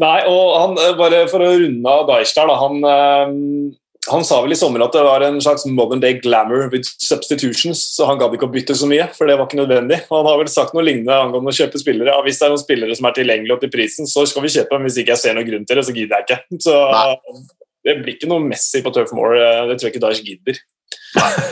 [0.00, 3.70] Nei, og han, bare for å runde av Daesh der, da, han
[4.08, 7.82] han sa vel i sommer at det var en slags modern day glamour with substitutions,
[7.96, 9.98] så han gadd ikke å bytte så mye, for det var ikke nødvendig.
[10.08, 12.14] Og han har vel sagt noe lignende angående å kjøpe spillere.
[12.14, 14.72] Ja, hvis det er noen spillere som er tilgjengelige til prisen, så skal vi kjøpe
[14.72, 14.86] dem.
[14.88, 16.60] Hvis ikke jeg ser noen grunn til det, så gidder jeg ikke.
[16.64, 17.42] Så Nei.
[17.88, 19.36] det blir ikke noe Messi på Turf Moor.
[19.36, 20.62] Eh, det tror jeg ikke Daesh gidder.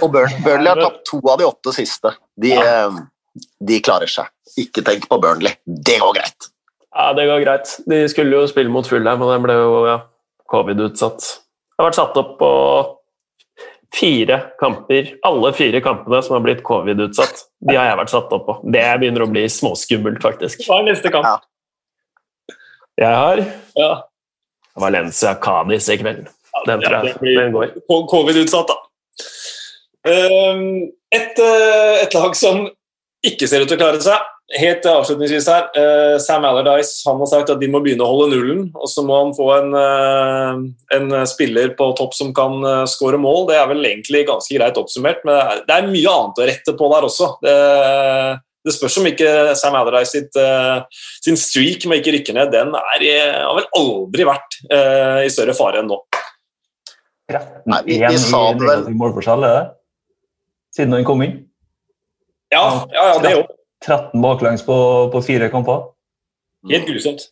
[0.06, 2.14] Og Burnley har tapt to av de åtte siste.
[2.40, 2.64] De, ja.
[2.88, 4.30] Eh, de klarer seg.
[4.64, 5.58] Ikke tenk på Burnley.
[5.66, 6.48] Det går greit.
[6.96, 7.74] Ja, det går greit.
[7.92, 9.98] De skulle jo spille mot Fulheim, og den ble jo ja,
[10.48, 11.28] covid-utsatt.
[11.78, 12.52] Det har vært satt opp på
[13.94, 15.12] fire kamper.
[15.22, 18.56] Alle fire kampene som har blitt covid-utsatt, de har jeg vært satt opp på.
[18.74, 20.64] Det begynner å bli småskummelt, faktisk.
[20.66, 21.46] Hva er neste kamp?
[22.98, 23.44] Jeg har
[23.78, 23.92] ja.
[24.82, 26.26] Valencia Cádiz i kveld.
[26.66, 27.76] Den tror jeg den går.
[27.86, 28.80] Covid-utsatt, da.
[30.10, 32.66] Ehm, et, eh, et lag som
[33.22, 34.18] ikke ser ut til å klare seg,
[34.56, 38.30] Helt avslutningsvis her, uh, Sam Allardyce han har sagt at de må begynne å holde
[38.32, 38.62] nullen.
[38.80, 40.62] Og så må han få en, uh,
[40.96, 43.44] en spiller på topp som kan uh, skåre mål.
[43.50, 46.46] Det er vel egentlig ganske greit oppsummert, men det er, det er mye annet å
[46.48, 47.28] rette på der også.
[47.44, 47.56] Det,
[48.64, 50.40] det spørs om ikke Sam Allardyce sitt,
[51.24, 53.04] sin streak med ikke rykke ned, den er,
[53.44, 54.58] har vel aldri vært
[55.24, 56.00] i større fare enn nå.
[57.68, 58.88] Nei, vi, vi sa det vel
[60.74, 61.38] Siden han kom inn?
[62.52, 63.54] Ja, ja, ja det òg.
[63.86, 64.76] 13 baklengs på,
[65.12, 65.90] på, fire kamper.
[66.70, 67.28] Helt grusomt.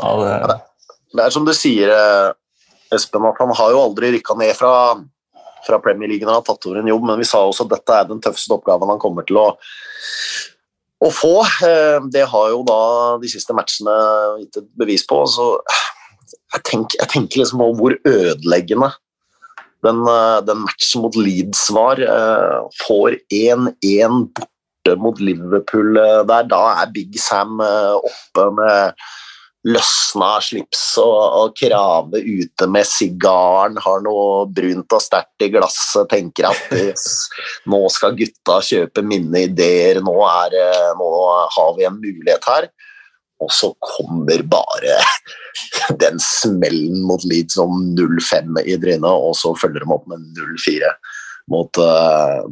[0.00, 0.60] Ja, det...
[1.14, 2.30] det er som du sier, eh,
[2.94, 4.72] Espen, at han har jo aldri rykka ned fra,
[5.66, 7.76] fra Premier League når han har tatt over en jobb, men vi sa også at
[7.76, 9.48] dette er den tøffeste oppgaven han kommer til å
[11.04, 11.34] å få.
[11.66, 12.80] Eh, det har jo da
[13.22, 13.94] de siste matchene
[14.42, 15.20] gitt et bevis på.
[15.30, 15.48] Så
[16.24, 18.92] jeg tenker, jeg tenker liksom på hvor ødeleggende
[19.84, 22.00] den, eh, den, matchen mot Leeds var.
[22.00, 24.28] Eh, får 1-1
[24.84, 25.94] borte mot Liverpool
[26.26, 26.48] der.
[26.48, 28.94] Da er Big Sam oppe med
[29.64, 36.10] løsna slips og, og krave ute med sigaren, har noe brunt og sterkt i glasset,
[36.10, 36.74] tenker at
[37.72, 40.58] nå skal gutta kjøpe mine ideer, nå, er,
[40.98, 41.08] nå
[41.56, 42.68] har vi en mulighet her.
[43.42, 45.00] Og så kommer bare
[46.02, 50.92] den smellen mot Leeds om 0-5 i trynet, og så følger de opp med 0-4
[51.52, 51.80] mot,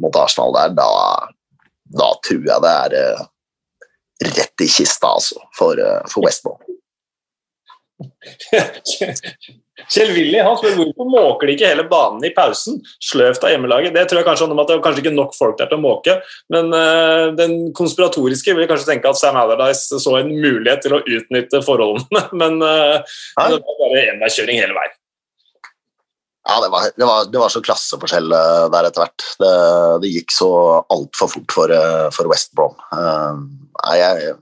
[0.01, 0.75] mot, Arsenal der.
[0.77, 0.89] Da,
[1.97, 3.25] da, tror jeg det er uh,
[4.33, 6.59] rett i kista, altså, for, uh, for Westball.
[9.91, 12.79] Kjell Willy han spør hvorfor måker de ikke hele banen i pausen.
[13.03, 13.93] Sløvt av hjemmelaget.
[13.95, 15.83] Det tror jeg kanskje om at det er kanskje ikke nok folk der til å
[15.83, 16.17] måke.
[16.53, 21.03] Men uh, den konspiratoriske vil kanskje tenke at Sam Allardyce så en mulighet til å
[21.03, 22.21] utnytte forholdene.
[22.41, 24.99] Men uh, det var bare enveiskjøring hele veien.
[26.43, 29.27] Ja, det var, det, var, det var, så klasseforskjell eh, der etter hvert.
[29.39, 29.51] Det,
[30.03, 30.49] det gikk så
[30.91, 31.75] altfor fort for,
[32.15, 32.75] for West Brom.
[32.91, 33.39] Uh,
[33.95, 34.33] jeg,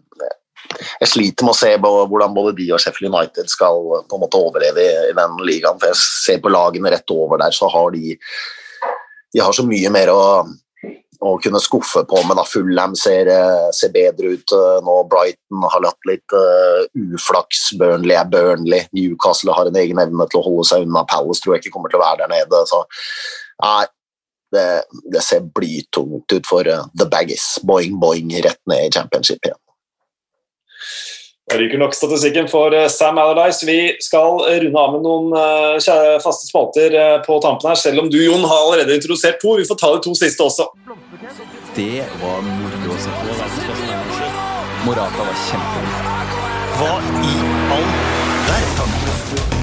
[1.03, 4.41] jeg sliter med å se hvordan både de og Sheffield United skal på en måte
[4.41, 5.77] overleve i den ligaen.
[5.77, 8.17] for Jeg ser på lagene rett over der, så har de
[9.31, 10.23] de har så mye mer å,
[11.21, 12.37] å kunne skuffe på med.
[12.39, 13.29] da Fullham ser,
[13.77, 14.53] ser, bedre ut
[14.85, 14.95] nå.
[15.11, 17.67] Brighton har latt litt uh, uflaks.
[17.77, 18.87] Burnley er Burnley.
[18.97, 21.05] Newcastle har en egen evne til å holde seg unna.
[21.09, 22.63] Palace tror jeg ikke kommer til å være der nede.
[22.69, 22.81] så
[23.61, 23.85] nei,
[24.51, 24.65] det,
[25.13, 27.53] det ser blytungt ut for uh, the baggies.
[27.67, 29.59] Boing, boing, rett ned i championship igjen.
[31.49, 33.65] Da ryker nok statistikken for eh, Sam Allardyce.
[33.65, 38.11] Vi skal runde av med noen uh, faste spalter uh, på tampen her, selv om
[38.13, 39.55] du, Jon, har allerede introdusert to.
[39.59, 40.69] Vi får ta de to siste også.
[41.75, 43.39] Det var moro å se på.
[44.85, 46.29] Morata var kjempegod.
[46.79, 46.93] Hva
[47.25, 47.33] i
[47.77, 47.89] all
[48.49, 48.99] verden?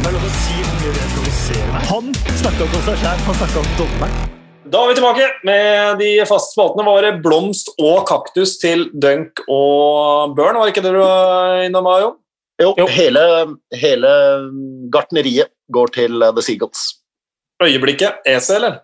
[0.09, 1.87] Er.
[1.91, 4.38] Han snakka om seg sjæl, han snakka om dommeren.
[4.69, 6.85] Da er vi tilbake med de faste spaltene.
[6.85, 10.59] Var det blomst og kaktus til Dunk og Burn?
[10.61, 12.17] Var ikke det du var innom, Jon?
[12.61, 12.89] Jo, jo.
[12.91, 13.23] Hele,
[13.81, 14.11] hele,
[14.93, 16.83] gartneriet går til The Seagulls.
[17.63, 18.81] Øyeblikket EC, eller?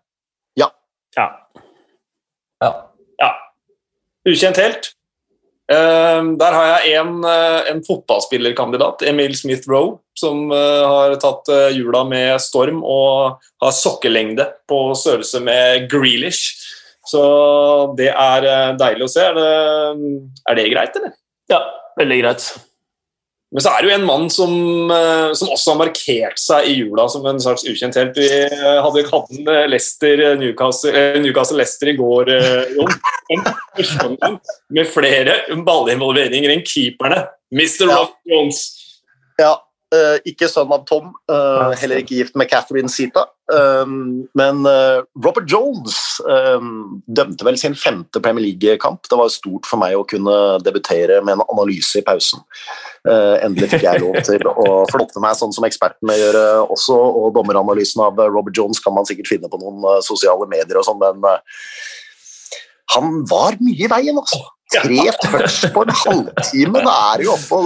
[0.56, 0.70] Ja.
[1.18, 1.26] Ja.
[2.62, 2.70] ja.
[3.20, 3.30] ja.
[4.30, 4.94] Ukjent helt.
[5.64, 11.48] Uh, der har jeg en, uh, en fotballspillerkandidat, Emil Smith Roe som uh, har tatt
[11.48, 16.52] jula hjula med storm og har sokkelengde på størrelse med Grealish.
[17.04, 17.24] Så
[17.98, 19.24] det er deilig å se.
[19.24, 19.48] Er det,
[20.48, 21.12] er det, greit, eller?
[21.52, 21.60] Ja,
[22.00, 22.46] veldig greit.
[23.54, 24.54] Men så er det jo en mann som,
[25.38, 28.16] som også har markert seg i jula som en slags ukjent helt.
[28.18, 28.26] Vi
[28.58, 29.28] hadde hatt
[29.70, 30.90] Leicester, Newcastle,
[31.22, 32.32] Newcastle Leicester i går,
[32.74, 32.90] Jon.
[34.74, 35.36] Med flere
[35.68, 37.20] ballinvolveringer enn keeperne.
[37.54, 37.86] Mr.
[37.86, 38.00] Ja.
[38.00, 38.64] Rock Jones.
[39.38, 39.52] Ja,
[40.26, 43.22] ikke sønn av Tom, heller ikke gift med Catherine Sita.
[44.34, 44.66] Men
[45.14, 46.00] Robert Jones
[47.06, 49.06] dømte vel sin femte Premier League-kamp.
[49.06, 52.42] Det var stort for meg å kunne debutere med en analyse i pausen.
[53.04, 56.38] Endelig fikk jeg lov til å flotte meg sånn som ekspertene gjør
[56.72, 60.86] også, og dommeranalysen av Robert Jones kan man sikkert finne på noen sosiale medier og
[60.88, 61.36] sånn, men
[62.94, 64.40] han var mye i veien, altså.
[64.74, 67.58] Tre touch på en halvtime, da er det jo oppe,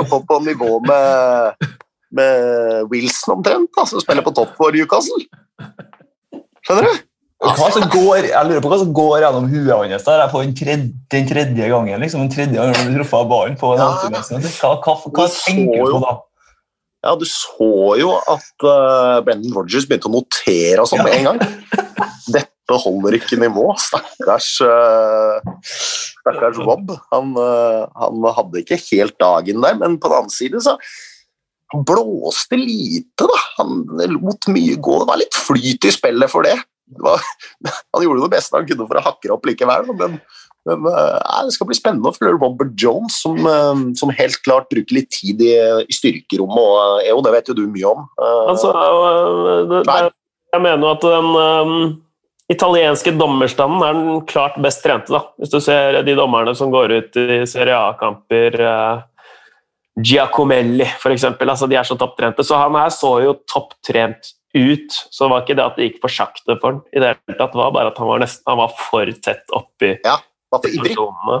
[0.00, 1.68] oppe på nivå med,
[2.16, 5.20] med Wilson omtrent, da, som spiller på topp for Newcastle.
[6.64, 7.04] Skjønner du?
[7.44, 10.54] Hva som går, jeg lurer på hva som går gjennom huet hans der på den
[10.56, 12.00] tredje, den tredje gangen.
[12.00, 15.92] liksom, den tredje gangen han truffet av ballen på ja, Hva, hva, hva tenker du
[15.96, 16.14] på da?
[17.04, 21.26] Ja, Du så jo at uh, Brendan Rogers begynte å notere og sånn med en
[21.28, 21.42] gang.
[22.32, 23.66] Dette holder ikke nivå.
[23.80, 25.36] Stakkars, uh,
[26.22, 26.94] stakkars Rob.
[27.12, 30.78] Han, uh, han, hadde ikke helt dagen der, men på den annen side så
[31.74, 33.40] han blåste lite, da.
[33.58, 33.84] Han
[34.14, 35.00] lot mye gå.
[35.02, 36.56] Det var litt flyt i spillet for det.
[37.00, 37.22] Var,
[37.94, 40.18] han gjorde det beste han kunne for å hakke opp likevel, men,
[40.68, 43.40] men uh, det skal bli spennende å følge Robert Jones, som,
[43.98, 45.54] som, helt klart bruker litt tid i,
[45.84, 46.60] i styrkerommet.
[46.60, 48.06] Og, EO, det vet jo du mye om.
[48.20, 48.72] altså,
[49.72, 50.00] det, det,
[50.54, 51.76] jeg mener jo at den um
[52.52, 55.12] italienske dommerstanden er den klart best trente.
[55.12, 55.22] da.
[55.40, 59.02] Hvis du ser de dommerne som går ut i Serie A-kamper uh,
[59.94, 61.24] Giacomelli, f.eks.
[61.24, 62.44] Altså, de er så topptrente.
[62.44, 66.12] Så han her så jo topptrent ut, så var ikke det at det gikk for
[66.14, 67.52] sakte for han i det hele tatt.
[67.54, 70.18] Det var bare at han var, nesten, han var for tett oppi Ja,
[70.54, 70.94] var for ivrig.
[70.94, 71.40] personene.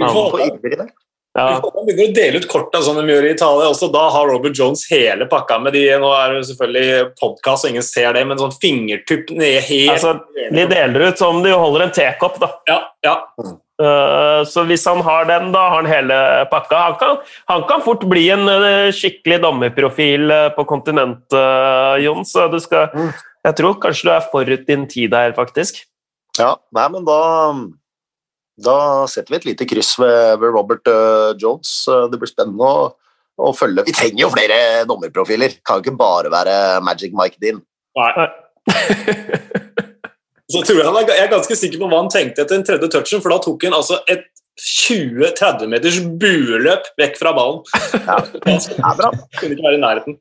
[0.00, 0.90] Vi For ivrig der.
[1.38, 1.44] Ja.
[1.54, 3.86] vi får begynner å dele ut korta som de gjør i Italia også.
[3.94, 7.86] Da har Robert Jones hele pakka med de Nå er det selvfølgelig podkast, og ingen
[7.86, 10.16] ser det, men sånn fingertupp ned helt Altså,
[10.50, 12.50] de deler ut som de holder en tekopp, da.
[12.66, 13.14] Ja, ja.
[13.80, 16.18] Eh, Så hvis han har den, da har han hele
[16.52, 16.82] pakka.
[16.90, 22.24] Han kan, han kan fort bli en eh, skikkelig dommerprofil eh, på kontinentet, Jon.
[22.28, 22.90] Så du skal
[23.40, 25.86] Jeg tror kanskje du er forut din tid her, faktisk.
[26.38, 27.20] Ja, nei, men da
[28.60, 30.84] da setter vi et lite kryss ved, ved Robert
[31.40, 31.70] Jones.
[31.88, 32.90] Det blir spennende å,
[33.40, 33.86] å følge.
[33.86, 35.56] Vi trenger jo flere dommerprofiler.
[35.64, 37.62] Kan jo ikke bare være Magic Mike Dean.
[37.96, 38.28] Nei.
[40.50, 43.22] Så tror jeg, jeg er ganske sikker på hva han tenkte etter den tredje touchen,
[43.22, 44.26] for da tok han altså et
[44.60, 47.62] 20-30 meters bueløp vekk fra ballen.
[48.10, 49.12] Ja, det er bra.
[49.38, 50.18] Kunne ikke være i nærheten.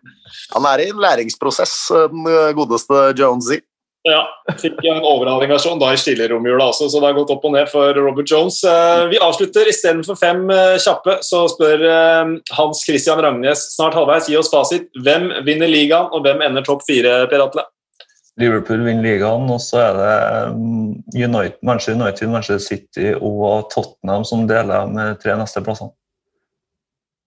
[0.53, 3.59] Han er i en læringsprosess, eh, den godeste Jonesy.
[4.07, 4.21] Ja,
[4.61, 7.97] fikk en overhalingsversjon da i stilleromjula også, så det har gått opp og ned for
[7.99, 8.61] Robert Jones.
[8.63, 14.29] Eh, Vi avslutter istedenfor fem eh, kjappe, så spør eh, Hans Christian Rangnes snart halvveis,
[14.31, 14.87] gi oss fasit.
[15.03, 17.67] Hvem vinner ligaen, og hvem ender topp fire, Per Atle?
[18.39, 20.13] Liverpool vinner ligaen, og så er det
[20.53, 25.91] um, United, Manchester United, Manchester City og Tottenham som deler med tre neste plassene.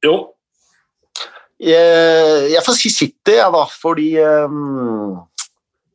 [0.02, 0.32] Jo,
[1.62, 5.20] Jeg, jeg får si City, jeg, da, fordi um,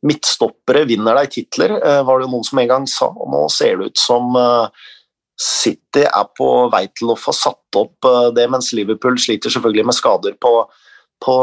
[0.06, 3.10] midtstoppere vinner deg titler, eh, var det noen som en gang sa.
[3.10, 4.86] Og nå ser det ut som eh,
[5.38, 9.88] City er på vei til å få satt opp eh, det, mens Liverpool sliter selvfølgelig
[9.90, 10.52] med skader på,
[11.24, 11.36] på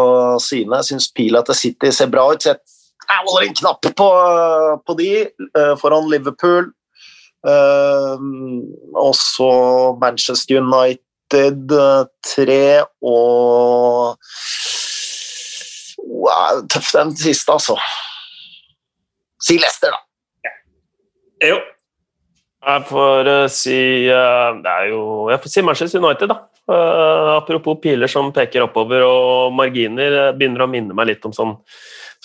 [0.44, 0.80] sine.
[0.80, 2.42] Jeg syns pila til City ser bra ut.
[2.42, 2.64] så Jeg
[3.12, 4.10] holder en knapp på,
[4.86, 6.72] på de eh, foran Liverpool.
[7.48, 8.26] Eh,
[8.96, 9.52] og så
[10.02, 12.66] Manchester United eh, tre
[13.06, 14.18] og
[16.06, 17.78] wow, Tøff den siste, altså.
[19.46, 20.52] Si Leicester, da.
[21.52, 21.62] jo.
[22.66, 23.80] Jeg får uh, si
[24.10, 26.40] uh, Det er jo Jeg får si Manchester United, da.
[26.66, 31.54] Uh, apropos piler som peker oppover, og marginer begynner å minne meg litt om sånn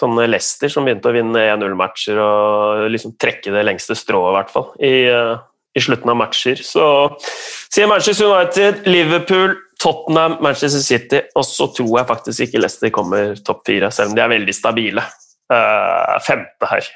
[0.01, 4.53] sånn Leicester som begynte å vinne 1-0-matcher og liksom trekke det lengste strået, i hvert
[4.55, 5.35] fall, i, eh,
[5.77, 6.63] i slutten av matcher.
[6.65, 6.85] Så
[7.21, 13.37] sier Manchester United, Liverpool, Tottenham, Manchester City, og så tror jeg faktisk ikke Leicester kommer
[13.45, 15.05] topp fire, selv om de er veldig stabile.
[15.51, 16.91] Uh, femte her.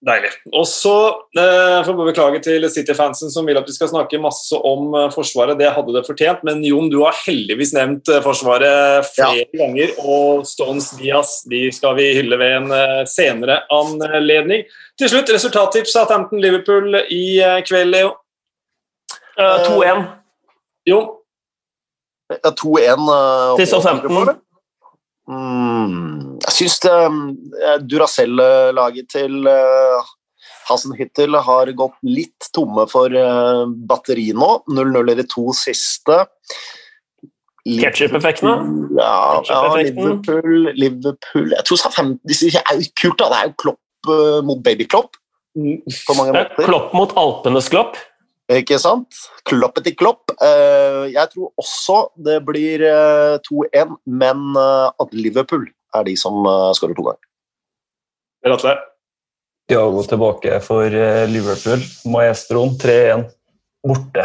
[0.00, 0.30] Deilig.
[0.56, 0.94] Og så
[1.36, 5.10] eh, får vi beklage til City-fansen som vil at vi skal snakke masse om eh,
[5.12, 5.58] Forsvaret.
[5.60, 9.92] Det hadde det fortjent, men Jon, du har heldigvis nevnt eh, Forsvaret flere ganger.
[10.00, 14.64] Og Stones Diaz de skal vi hylle ved en eh, senere anledning.
[14.96, 18.14] Til slutt, resultattips Southampton-Liverpool i eh, kveld, Leo.
[19.36, 20.04] Eh, 2-1
[20.88, 21.10] Jon?
[22.30, 24.36] Ja, 2-1 eh, til Southampton.
[25.28, 26.29] Mm, jeg
[26.60, 30.10] syns uh, Duracell-laget til uh,
[30.68, 34.60] Hasenhyttel har gått litt tomme for uh, batteri nå.
[34.70, 36.22] 0-0 i de to siste.
[37.66, 39.02] Ketchup-effekten, da?
[39.02, 43.28] Ja, ja, Liverpool, Liverpool Jeg tror Southampton er jo kult, da.
[43.28, 44.14] Det er jo Klopp
[44.48, 45.18] mot Babyklopp.
[45.54, 46.64] på mange Det er.
[46.64, 48.00] Klopp mot Alpenes Klopp.
[48.50, 49.14] Ikke sant?
[49.46, 50.32] Kloppet i klopp.
[50.42, 56.38] Eh, jeg tror også det blir eh, 2-1, men eh, at Liverpool er de som
[56.46, 57.26] uh, skårer to ganger.
[58.40, 58.76] Per Atle?
[59.70, 61.82] Diago tilbake for eh, Liverpool.
[62.10, 63.28] Maestroen 3-1
[63.86, 64.24] borte.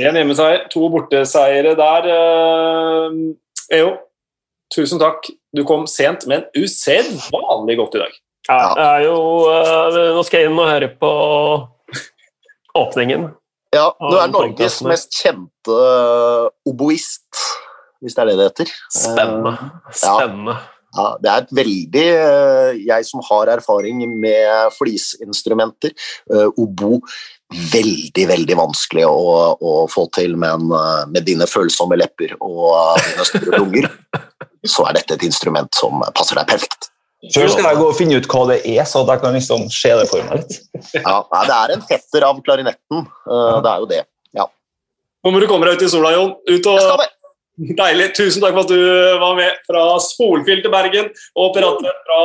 [0.00, 2.08] Én hjemmeseier, to borteseiere der.
[2.14, 3.18] Eh,
[3.80, 3.90] Eo,
[4.72, 5.28] tusen takk.
[5.52, 8.16] Du kom sent, men usedvanlig godt i dag.
[8.48, 9.18] Ja, det er jo
[9.50, 11.12] eh, Nå skal jeg inn og høre på
[12.80, 13.28] åpningen.
[13.76, 15.76] Ja, du er Norges mest kjente
[16.66, 17.28] oboist,
[18.00, 18.74] hvis det er det det heter.
[18.90, 19.56] Spennende.
[19.92, 20.56] Spennende.
[20.90, 25.92] Ja, det er et veldig eh, Jeg som har erfaring med flisinstrumenter,
[26.34, 26.96] eh, obo
[27.70, 33.26] Veldig, veldig vanskelig å, å få til, men eh, med dine følsomme lepper og dine
[33.26, 33.88] store lunger,
[34.74, 36.90] så er dette et instrument som passer deg perfekt.
[37.34, 39.66] Før skal jeg gå og finne ut hva det er, så at jeg kan liksom
[39.74, 40.58] se det for meg litt.
[40.96, 43.02] Ja, nei, det er en fetter av klarinetten.
[43.06, 44.02] eh, Det er jo det.
[44.38, 44.46] Ja.
[45.22, 46.36] Nå må du komme deg ut i sola, Jon.
[46.48, 47.16] Ut Jeg skal og.
[47.60, 48.14] Deilig.
[48.16, 51.10] Tusen takk for at du var med fra solfyll til Bergen.
[51.36, 52.22] Og pirater fra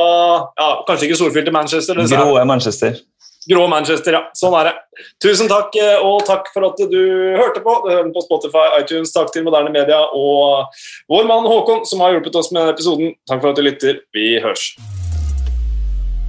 [0.56, 2.00] ja, kanskje ikke solfyll til Manchester.
[2.00, 2.96] er Grå Manchester.
[3.46, 4.22] Grå Manchester, ja.
[4.34, 5.04] Sånn er det.
[5.22, 7.00] Tusen takk, eh, og takk for at du
[7.38, 7.76] hørte på.
[7.84, 9.14] Du hører på Spotify, iTunes.
[9.14, 10.66] Takk til Moderne Media og
[11.12, 13.14] vår mann Håkon, som har hjulpet oss med episoden.
[13.28, 14.02] Takk for at du lytter.
[14.16, 14.72] Vi høres.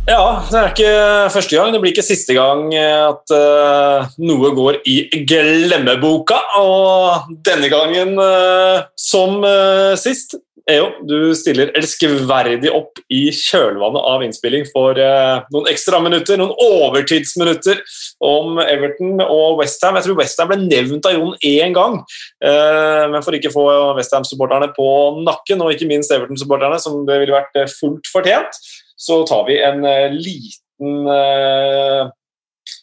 [0.07, 0.91] Ja, det er ikke
[1.33, 6.37] første gang, det blir ikke siste gang at uh, noe går i glemmeboka.
[6.61, 10.37] Og denne gangen, uh, som uh, sist,
[10.71, 17.79] EO, du stiller elskverdig opp i kjølvannet av innspilling for noen ekstra minutter, noen overtidsminutter
[18.27, 19.95] om Everton og Westham.
[19.95, 21.95] Jeg tror Westham ble nevnt av Jon én gang,
[22.43, 24.89] men for ikke å få Westham-supporterne på
[25.21, 28.59] nakken, og ikke minst Everton-supporterne, som det ville vært fullt fortjent,
[28.97, 30.57] så tar vi en uh, liten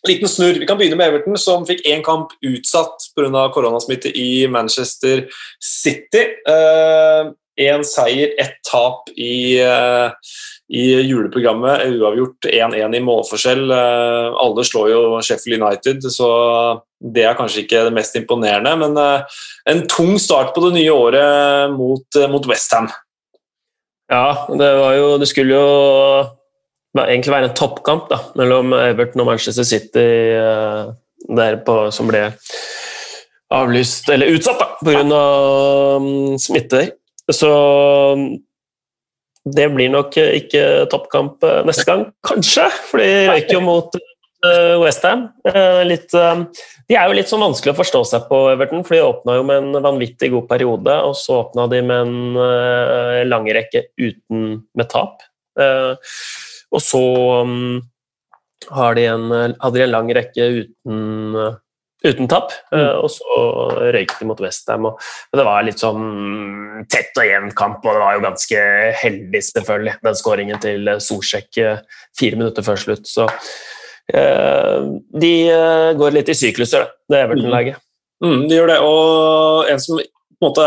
[0.08, 0.58] liten snurr.
[0.58, 3.48] Vi kan begynne med Everton, som fikk én kamp utsatt pga.
[3.54, 5.26] koronasmitte i Manchester
[5.62, 6.24] City.
[7.60, 9.60] Én uh, seier, ett tap i,
[10.74, 11.86] i juleprogrammet.
[11.94, 13.70] Uavgjort 1-1 i målforskjell.
[13.70, 16.28] Alle slår jo Sheffield United, så
[17.14, 18.74] det er kanskje ikke det mest imponerende.
[18.82, 18.98] Men
[19.70, 22.90] en tung start på det nye året mot, mot Westham.
[24.12, 25.68] Ja, det jo Det skulle jo
[26.94, 30.04] egentlig være en toppkamp da, mellom Everton og Manchester City
[30.38, 30.92] uh,
[31.34, 32.28] der på, som ble
[33.54, 35.20] avlyst, eller utsatt da, pga.
[35.96, 36.84] Um, smitte.
[37.32, 37.50] Så
[39.56, 42.64] det blir nok ikke toppkamp eh, neste gang, kanskje.
[42.90, 44.13] For de røyker jo mot uh,
[44.82, 45.28] Westham.
[45.46, 45.82] Uh,
[46.88, 49.46] de er jo litt sånn vanskelig å forstå seg på, Everton, for de åpna jo
[49.48, 54.90] med en vanvittig god periode, og så åpna de med en lang rekke uten med
[54.92, 55.24] tap.
[56.74, 57.02] Og så
[57.40, 57.78] um,
[58.68, 61.38] de en, hadde de en lang rekke uten,
[62.04, 62.82] uten tap, mm.
[63.00, 63.38] og så
[63.96, 64.90] røyk de mot Westham.
[65.32, 68.66] Det var litt sånn tett og jevn kamp, og det var jo ganske
[69.00, 71.62] heldig, selvfølgelig, den skåringen til Solsjekk
[72.18, 73.08] fire minutter før slutt.
[73.08, 73.28] Så
[74.04, 75.34] de
[75.96, 77.78] går litt i sykluser, det Everton-laget.
[78.20, 78.30] Mm.
[78.30, 80.66] mm, de gjør det, og en som på en måte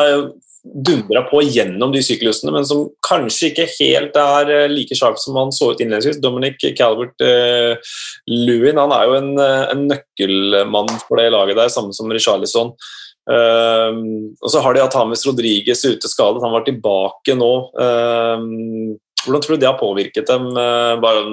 [0.75, 5.37] dundra på gjennom de syklusene, men som kanskje ikke helt er eh, like sharp som
[5.39, 6.21] han så ut innledningsvis.
[6.23, 7.23] Dominic Calvert
[8.27, 12.73] Lewin han er jo en, eh, en, nøkkelmann for det laget der, samme som Richarlison.
[13.27, 17.53] Um, og så har de hatt Hames Rodriges ute skadet, han var tilbake nå.
[17.75, 18.95] Um,
[19.25, 20.45] hvordan tror du det har påvirket dem?
[21.03, 21.25] bare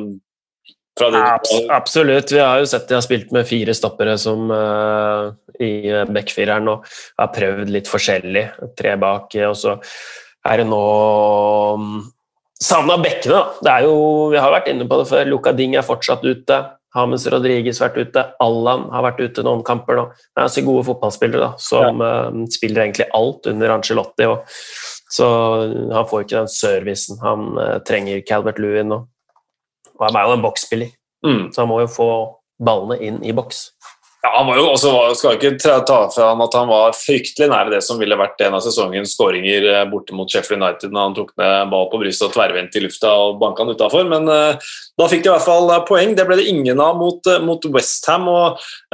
[1.01, 1.39] ja,
[1.75, 2.33] absolutt.
[2.33, 6.87] Vi har jo sett de har spilt med fire stoppere som uh, i backfireren og
[7.19, 8.45] har prøvd litt forskjellig.
[8.79, 9.79] Tre bak, og så
[10.47, 10.85] er det nå
[11.75, 11.97] um,
[12.65, 13.59] Savna bekkene, da.
[13.66, 13.97] Det er jo,
[14.33, 15.27] vi har vært inne på det før.
[15.29, 16.61] Luca Ding er fortsatt ute.
[16.95, 18.23] Hames Rodriguez vært ute.
[18.41, 20.05] Allan har vært ute noen kamper nå.
[20.15, 22.12] Det er altså gode fotballspillere da, som ja.
[22.31, 24.31] uh, spiller egentlig alt under Angelotti.
[24.31, 24.47] Og,
[25.15, 25.27] så
[25.91, 28.95] han får ikke den servicen han uh, trenger, Calvert Lewin.
[28.95, 29.01] nå.
[29.99, 30.95] Og han er jo en boksspiller,
[31.27, 31.45] mm.
[31.53, 32.09] så han må jo få
[32.65, 33.66] ballene inn i boks.
[34.25, 37.69] Ja, han var jo også, skal ikke ta fra ham at han var fryktelig nær
[37.69, 41.17] det som ville vært en av sesongens skåringer eh, borte mot Sheffield United når han
[41.19, 44.09] tok ned ball på brystet og tverrvendte i lufta og banka han utafor.
[44.09, 46.15] Men uh, da fikk de i hvert fall eh, poeng.
[46.17, 48.31] Det ble det ingen av mot, mot Westham.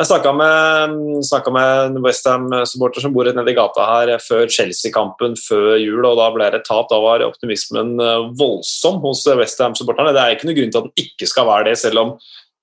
[0.01, 0.99] Jeg snakka med,
[1.31, 6.27] med en Westham-supporter som bor nede i gata her før Chelsea-kampen før jul, og da
[6.35, 6.91] ble det tap.
[6.91, 7.95] Da var optimismen
[8.35, 10.11] voldsom hos Westham-supporterne.
[10.17, 12.15] Det er ikke noe grunn til at den ikke skal være det, selv om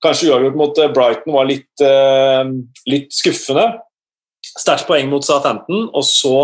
[0.04, 2.46] Kanskje uavgjort mot eh, Brighton var litt, uh,
[2.90, 3.66] litt skuffende.
[4.48, 6.36] Sterkt poeng mot Southampton, og så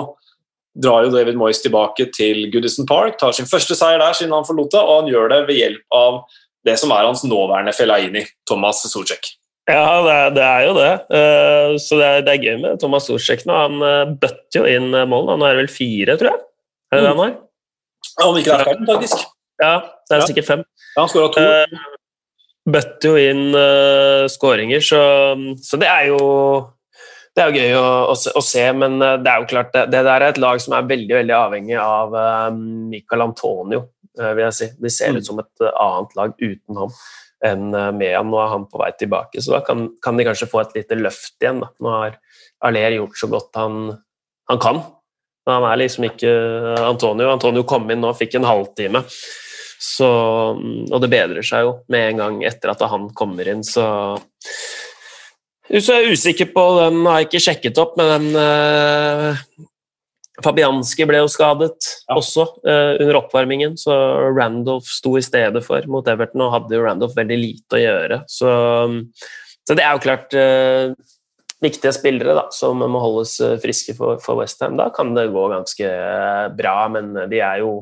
[0.74, 3.20] drar jo David Moyes tilbake til Goodison Park.
[3.20, 5.96] Tar sin første seier der siden han forlot det, og han gjør det ved hjelp
[6.00, 6.18] av
[6.66, 9.30] det som er hans nåværende Felaini, Thomas Socek.
[9.70, 10.90] Ja, det er, det er, jo det.
[11.14, 13.54] Uh, så det er, det er, gøy med Thomas Socek nå.
[13.54, 15.30] Han bøtter jo inn mål.
[15.36, 16.44] Han er vel fire, tror jeg?
[16.90, 17.10] Er det mm.
[17.12, 17.34] han har?
[18.18, 19.26] Ja, om ikke det er ferdig, faktisk.
[19.62, 19.74] Ja,
[20.10, 20.70] det er sikkert fem.
[20.96, 21.93] Ja, han skåra to.
[22.64, 25.00] Bøtter jo inn uh, skåringer, så,
[25.60, 26.20] så, det er jo
[27.34, 29.80] det er jo gøy å, å, å, se, men eh, det er jo klart det,
[29.90, 33.80] det, der er et lag som er veldig veldig avhengig av uh, Michael Antonio.
[34.14, 34.68] Uh, vil jeg si.
[34.78, 35.18] De ser mm.
[35.18, 36.94] ut som et annet lag uten ham
[37.44, 37.66] enn
[37.98, 38.30] med ham.
[38.30, 40.96] Nå er han på vei tilbake, så da kan, kan de kanskje få et lite
[41.00, 41.58] løft igjen.
[41.64, 41.72] Da.
[41.82, 42.20] Nå har
[42.64, 43.80] Aller gjort så godt han,
[44.48, 44.84] han kan.
[45.44, 46.30] Men han er liksom ikke
[46.86, 47.28] Antonio.
[47.34, 49.02] Antonio kom inn nå, fikk en halvtime.
[49.84, 50.08] Så,
[50.56, 53.84] og det bedrer seg jo med en gang etter at han kommer inn, så
[55.64, 59.38] Så er usikker på den, har jeg ikke sjekket opp, men den eh,
[60.44, 62.16] Fabianski ble jo skadet ja.
[62.16, 63.94] også eh, under oppvarmingen, så
[64.36, 68.20] Randolph sto i stedet for mot Everton, og hadde jo Randolph veldig lite å gjøre.
[68.28, 68.52] Så,
[69.64, 70.92] så det er jo klart eh,
[71.64, 74.76] viktige spillere da, som må holdes friske for, for Westham.
[74.80, 75.96] Da kan det gå ganske
[76.60, 77.76] bra, men de er jo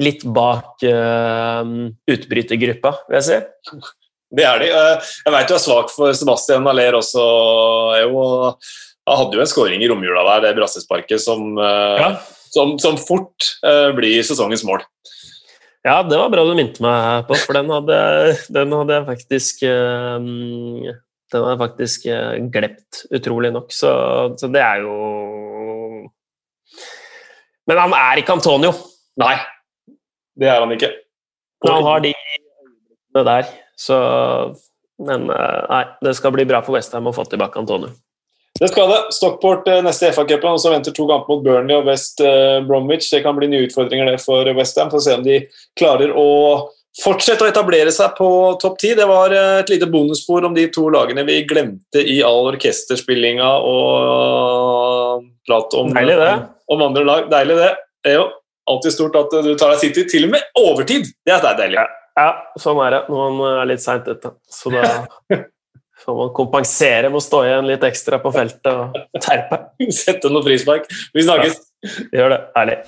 [0.00, 1.64] litt bak uh,
[2.10, 3.80] utbrytergruppa, vil jeg si.
[4.30, 4.68] Det er de.
[4.70, 7.24] Eh, jeg vet du er svak for Sebastian Aller også.
[7.98, 8.20] Jo,
[9.10, 12.10] han hadde jo en skåring i romjula der, det brassesparket, som, uh, ja.
[12.54, 13.50] som, som fort
[13.96, 14.86] blir sesongens mål.
[15.82, 18.00] Ja, det var bra du minte meg på, for den hadde,
[18.52, 20.90] den hadde jeg faktisk Den
[21.32, 22.04] hadde jeg faktisk
[22.52, 23.72] glemt, utrolig nok.
[23.72, 23.92] Så,
[24.36, 24.98] så det er jo
[27.64, 28.74] Men han er ikke Antonio.
[29.20, 29.38] Nei,
[30.40, 30.90] det er han ikke.
[31.64, 33.96] Men han har de øyeblikkene der, så
[35.00, 37.88] Men eh, nei, det skal bli bra for Westham å få tilbake Antonio.
[38.60, 38.98] Det skal det.
[39.16, 43.08] Stockport eh, neste FA-cupen, og så venter to kamper mot Burnley og West eh, Bromwich.
[43.08, 44.90] Det kan bli nye utfordringer det for Westham.
[44.92, 45.38] Får se om de
[45.80, 46.26] klarer å
[47.00, 48.28] fortsette å etablere seg på
[48.60, 48.92] topp ti.
[48.98, 55.24] Det var et lite bonusspor om de to lagene vi glemte i all orkesterspillinga og
[55.48, 56.34] prat om, Deilig, det.
[56.68, 57.32] om andre lag.
[57.32, 57.72] Deilig, det.
[58.04, 58.28] Det jo
[58.70, 61.10] alltid stort at du tar deg City til og med overtid.
[61.26, 61.88] Det er deilig.
[62.18, 62.28] Ja,
[62.58, 64.34] sånn er det når man er litt seint ute.
[64.50, 64.84] Så da
[66.04, 69.62] får man kompensere med å stå igjen litt ekstra på feltet og terpe.
[69.94, 70.90] Sette noe frispark.
[71.14, 71.58] Vi snakkes.
[72.12, 72.40] Gjør det.
[72.56, 72.80] Herlig.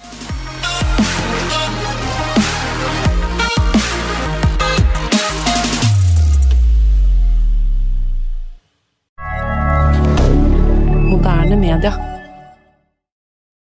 [11.12, 12.11] Moderne media.